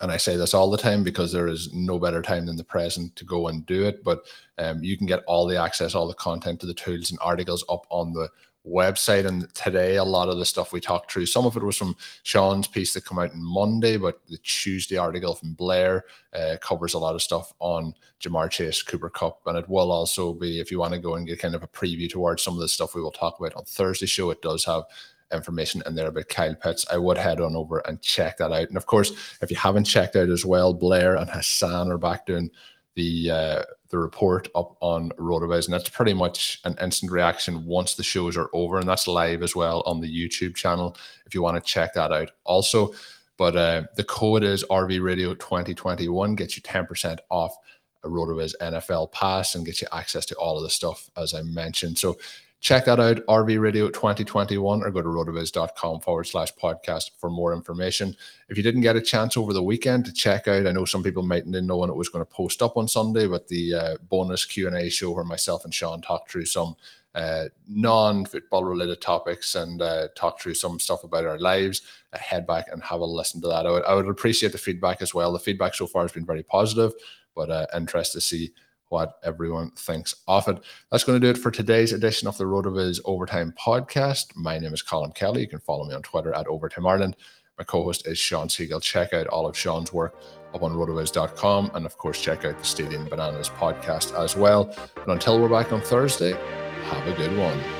and 0.00 0.10
I 0.10 0.16
say 0.16 0.36
this 0.36 0.54
all 0.54 0.70
the 0.70 0.78
time 0.78 1.04
because 1.04 1.32
there 1.32 1.48
is 1.48 1.72
no 1.74 1.98
better 1.98 2.22
time 2.22 2.46
than 2.46 2.56
the 2.56 2.64
present 2.64 3.14
to 3.16 3.24
go 3.24 3.48
and 3.48 3.66
do 3.66 3.84
it. 3.86 4.02
But 4.02 4.22
um, 4.56 4.82
you 4.82 4.96
can 4.96 5.06
get 5.06 5.22
all 5.26 5.46
the 5.46 5.60
access, 5.60 5.94
all 5.94 6.08
the 6.08 6.14
content 6.14 6.60
to 6.60 6.66
the 6.66 6.74
tools 6.74 7.10
and 7.10 7.18
articles 7.20 7.64
up 7.68 7.86
on 7.90 8.12
the 8.14 8.30
website. 8.66 9.26
And 9.26 9.52
today, 9.54 9.96
a 9.96 10.04
lot 10.04 10.28
of 10.28 10.38
the 10.38 10.44
stuff 10.44 10.72
we 10.72 10.80
talked 10.80 11.10
through, 11.10 11.26
some 11.26 11.46
of 11.46 11.56
it 11.56 11.62
was 11.62 11.76
from 11.76 11.96
Shawn's 12.22 12.66
piece 12.66 12.94
that 12.94 13.04
come 13.04 13.18
out 13.18 13.32
on 13.32 13.42
Monday, 13.42 13.96
but 13.96 14.20
the 14.28 14.38
Tuesday 14.38 14.96
article 14.96 15.34
from 15.34 15.54
Blair 15.54 16.04
uh, 16.34 16.56
covers 16.60 16.94
a 16.94 16.98
lot 16.98 17.14
of 17.14 17.22
stuff 17.22 17.52
on 17.58 17.94
Ja'Marr 18.20 18.50
Chase, 18.50 18.82
Cooper 18.82 19.10
Kupp 19.10 19.40
And 19.46 19.56
it 19.56 19.68
will 19.68 19.90
also 19.90 20.32
be, 20.34 20.60
if 20.60 20.70
you 20.70 20.78
want 20.78 20.94
to 20.94 21.00
go 21.00 21.14
and 21.14 21.26
get 21.26 21.40
kind 21.40 21.54
of 21.54 21.62
a 21.62 21.68
preview 21.68 22.08
towards 22.08 22.42
some 22.42 22.54
of 22.54 22.60
the 22.60 22.68
stuff 22.68 22.94
we 22.94 23.02
will 23.02 23.10
talk 23.10 23.38
about 23.38 23.54
on 23.54 23.64
Thursday 23.64 24.06
show, 24.06 24.30
it 24.30 24.42
does 24.42 24.64
have 24.64 24.84
information 25.32 25.82
in 25.86 25.94
there 25.94 26.08
about 26.08 26.28
Kyle 26.28 26.54
Pitts. 26.54 26.84
I 26.92 26.98
would 26.98 27.16
head 27.16 27.40
on 27.40 27.56
over 27.56 27.78
and 27.86 28.02
check 28.02 28.38
that 28.38 28.52
out. 28.52 28.68
And 28.68 28.76
of 28.76 28.86
course, 28.86 29.12
if 29.40 29.50
you 29.50 29.56
haven't 29.56 29.84
checked 29.84 30.16
out 30.16 30.28
as 30.28 30.44
well, 30.44 30.74
Blair 30.74 31.16
and 31.16 31.30
Hassan 31.30 31.90
are 31.90 31.98
back 31.98 32.26
doing 32.26 32.50
the 32.94 33.30
uh, 33.30 33.62
the 33.90 33.98
report 33.98 34.48
up 34.54 34.76
on 34.80 35.10
RotoViz, 35.10 35.66
and 35.66 35.74
that's 35.74 35.88
pretty 35.88 36.14
much 36.14 36.60
an 36.64 36.76
instant 36.80 37.10
reaction 37.10 37.64
once 37.66 37.94
the 37.94 38.02
shows 38.02 38.36
are 38.36 38.48
over, 38.52 38.78
and 38.78 38.88
that's 38.88 39.08
live 39.08 39.42
as 39.42 39.54
well 39.54 39.82
on 39.84 40.00
the 40.00 40.08
YouTube 40.08 40.54
channel 40.54 40.96
if 41.26 41.34
you 41.34 41.42
want 41.42 41.56
to 41.56 41.72
check 41.72 41.94
that 41.94 42.12
out. 42.12 42.30
Also, 42.44 42.92
but 43.36 43.56
uh, 43.56 43.82
the 43.96 44.04
code 44.04 44.44
is 44.44 44.64
RV 44.64 45.02
Radio 45.02 45.34
2021 45.34 46.34
gets 46.34 46.56
you 46.56 46.62
10% 46.62 47.18
off 47.30 47.56
a 48.04 48.08
RotoViz 48.08 48.54
NFL 48.60 49.12
pass 49.12 49.54
and 49.54 49.66
gets 49.66 49.82
you 49.82 49.88
access 49.92 50.24
to 50.26 50.34
all 50.36 50.56
of 50.56 50.62
the 50.62 50.70
stuff 50.70 51.10
as 51.16 51.34
I 51.34 51.42
mentioned. 51.42 51.98
So 51.98 52.16
check 52.60 52.84
that 52.84 53.00
out, 53.00 53.24
RV 53.26 53.58
Radio 53.58 53.88
2021, 53.88 54.82
or 54.82 54.90
go 54.90 55.00
to 55.00 55.08
rotoviz.com 55.08 56.00
forward 56.00 56.24
slash 56.24 56.52
podcast 56.54 57.12
for 57.18 57.30
more 57.30 57.54
information. 57.54 58.14
If 58.48 58.56
you 58.56 58.62
didn't 58.62 58.82
get 58.82 58.96
a 58.96 59.00
chance 59.00 59.36
over 59.36 59.52
the 59.54 59.62
weekend 59.62 60.04
to 60.04 60.12
check 60.12 60.46
out, 60.46 60.66
I 60.66 60.72
know 60.72 60.84
some 60.84 61.02
people 61.02 61.22
might 61.22 61.46
not 61.46 61.64
know 61.64 61.78
when 61.78 61.90
it 61.90 61.96
was 61.96 62.10
going 62.10 62.24
to 62.24 62.30
post 62.30 62.60
up 62.60 62.76
on 62.76 62.86
Sunday, 62.86 63.26
but 63.26 63.48
the 63.48 63.74
uh, 63.74 63.96
bonus 64.08 64.44
Q&A 64.44 64.90
show 64.90 65.10
where 65.10 65.24
myself 65.24 65.64
and 65.64 65.74
Shawn 65.74 66.02
talked 66.02 66.30
through 66.30 66.44
some 66.44 66.76
uh, 67.14 67.46
non-football 67.66 68.64
related 68.64 69.00
topics 69.00 69.54
and 69.54 69.80
uh, 69.80 70.08
talk 70.14 70.38
through 70.38 70.54
some 70.54 70.78
stuff 70.78 71.02
about 71.02 71.24
our 71.24 71.38
lives, 71.38 71.82
uh, 72.12 72.18
head 72.18 72.46
back 72.46 72.66
and 72.70 72.82
have 72.82 73.00
a 73.00 73.04
listen 73.04 73.40
to 73.40 73.48
that. 73.48 73.66
I 73.66 73.70
would, 73.70 73.84
I 73.84 73.94
would 73.94 74.08
appreciate 74.08 74.52
the 74.52 74.58
feedback 74.58 75.00
as 75.00 75.14
well. 75.14 75.32
The 75.32 75.38
feedback 75.38 75.74
so 75.74 75.86
far 75.86 76.02
has 76.02 76.12
been 76.12 76.26
very 76.26 76.42
positive, 76.42 76.92
but 77.34 77.50
uh, 77.50 77.66
interested 77.74 78.18
to 78.18 78.26
see 78.26 78.52
what 78.90 79.18
everyone 79.24 79.70
thinks 79.72 80.14
of 80.28 80.46
it. 80.48 80.58
That's 80.90 81.04
going 81.04 81.20
to 81.20 81.26
do 81.26 81.30
it 81.30 81.42
for 81.42 81.50
today's 81.50 81.92
edition 81.92 82.28
of 82.28 82.36
the 82.36 82.44
RotoViz 82.44 83.00
Overtime 83.04 83.54
podcast. 83.58 84.36
My 84.36 84.58
name 84.58 84.74
is 84.74 84.82
Colm 84.82 85.14
Kelly. 85.14 85.40
You 85.40 85.48
can 85.48 85.60
follow 85.60 85.86
me 85.86 85.94
on 85.94 86.02
Twitter 86.02 86.34
at 86.34 86.46
Overtime 86.46 86.86
Ireland. 86.86 87.16
My 87.56 87.64
co-host 87.64 88.06
is 88.06 88.18
Shawn 88.18 88.48
Siegele. 88.48 88.82
Check 88.82 89.12
out 89.12 89.26
all 89.28 89.46
of 89.46 89.56
Shawn's 89.56 89.92
work 89.92 90.16
up 90.54 90.62
on 90.62 90.72
rotoviz.com 90.72 91.70
and 91.74 91.86
of 91.86 91.96
course 91.96 92.20
check 92.20 92.44
out 92.44 92.58
the 92.58 92.64
Stealing 92.64 93.04
Bananas 93.08 93.48
podcast 93.48 94.18
as 94.18 94.36
well. 94.36 94.74
And 94.96 95.12
until 95.12 95.40
we're 95.40 95.48
back 95.48 95.72
on 95.72 95.80
Thursday, 95.80 96.32
have 96.32 97.06
a 97.06 97.14
good 97.14 97.36
one. 97.36 97.79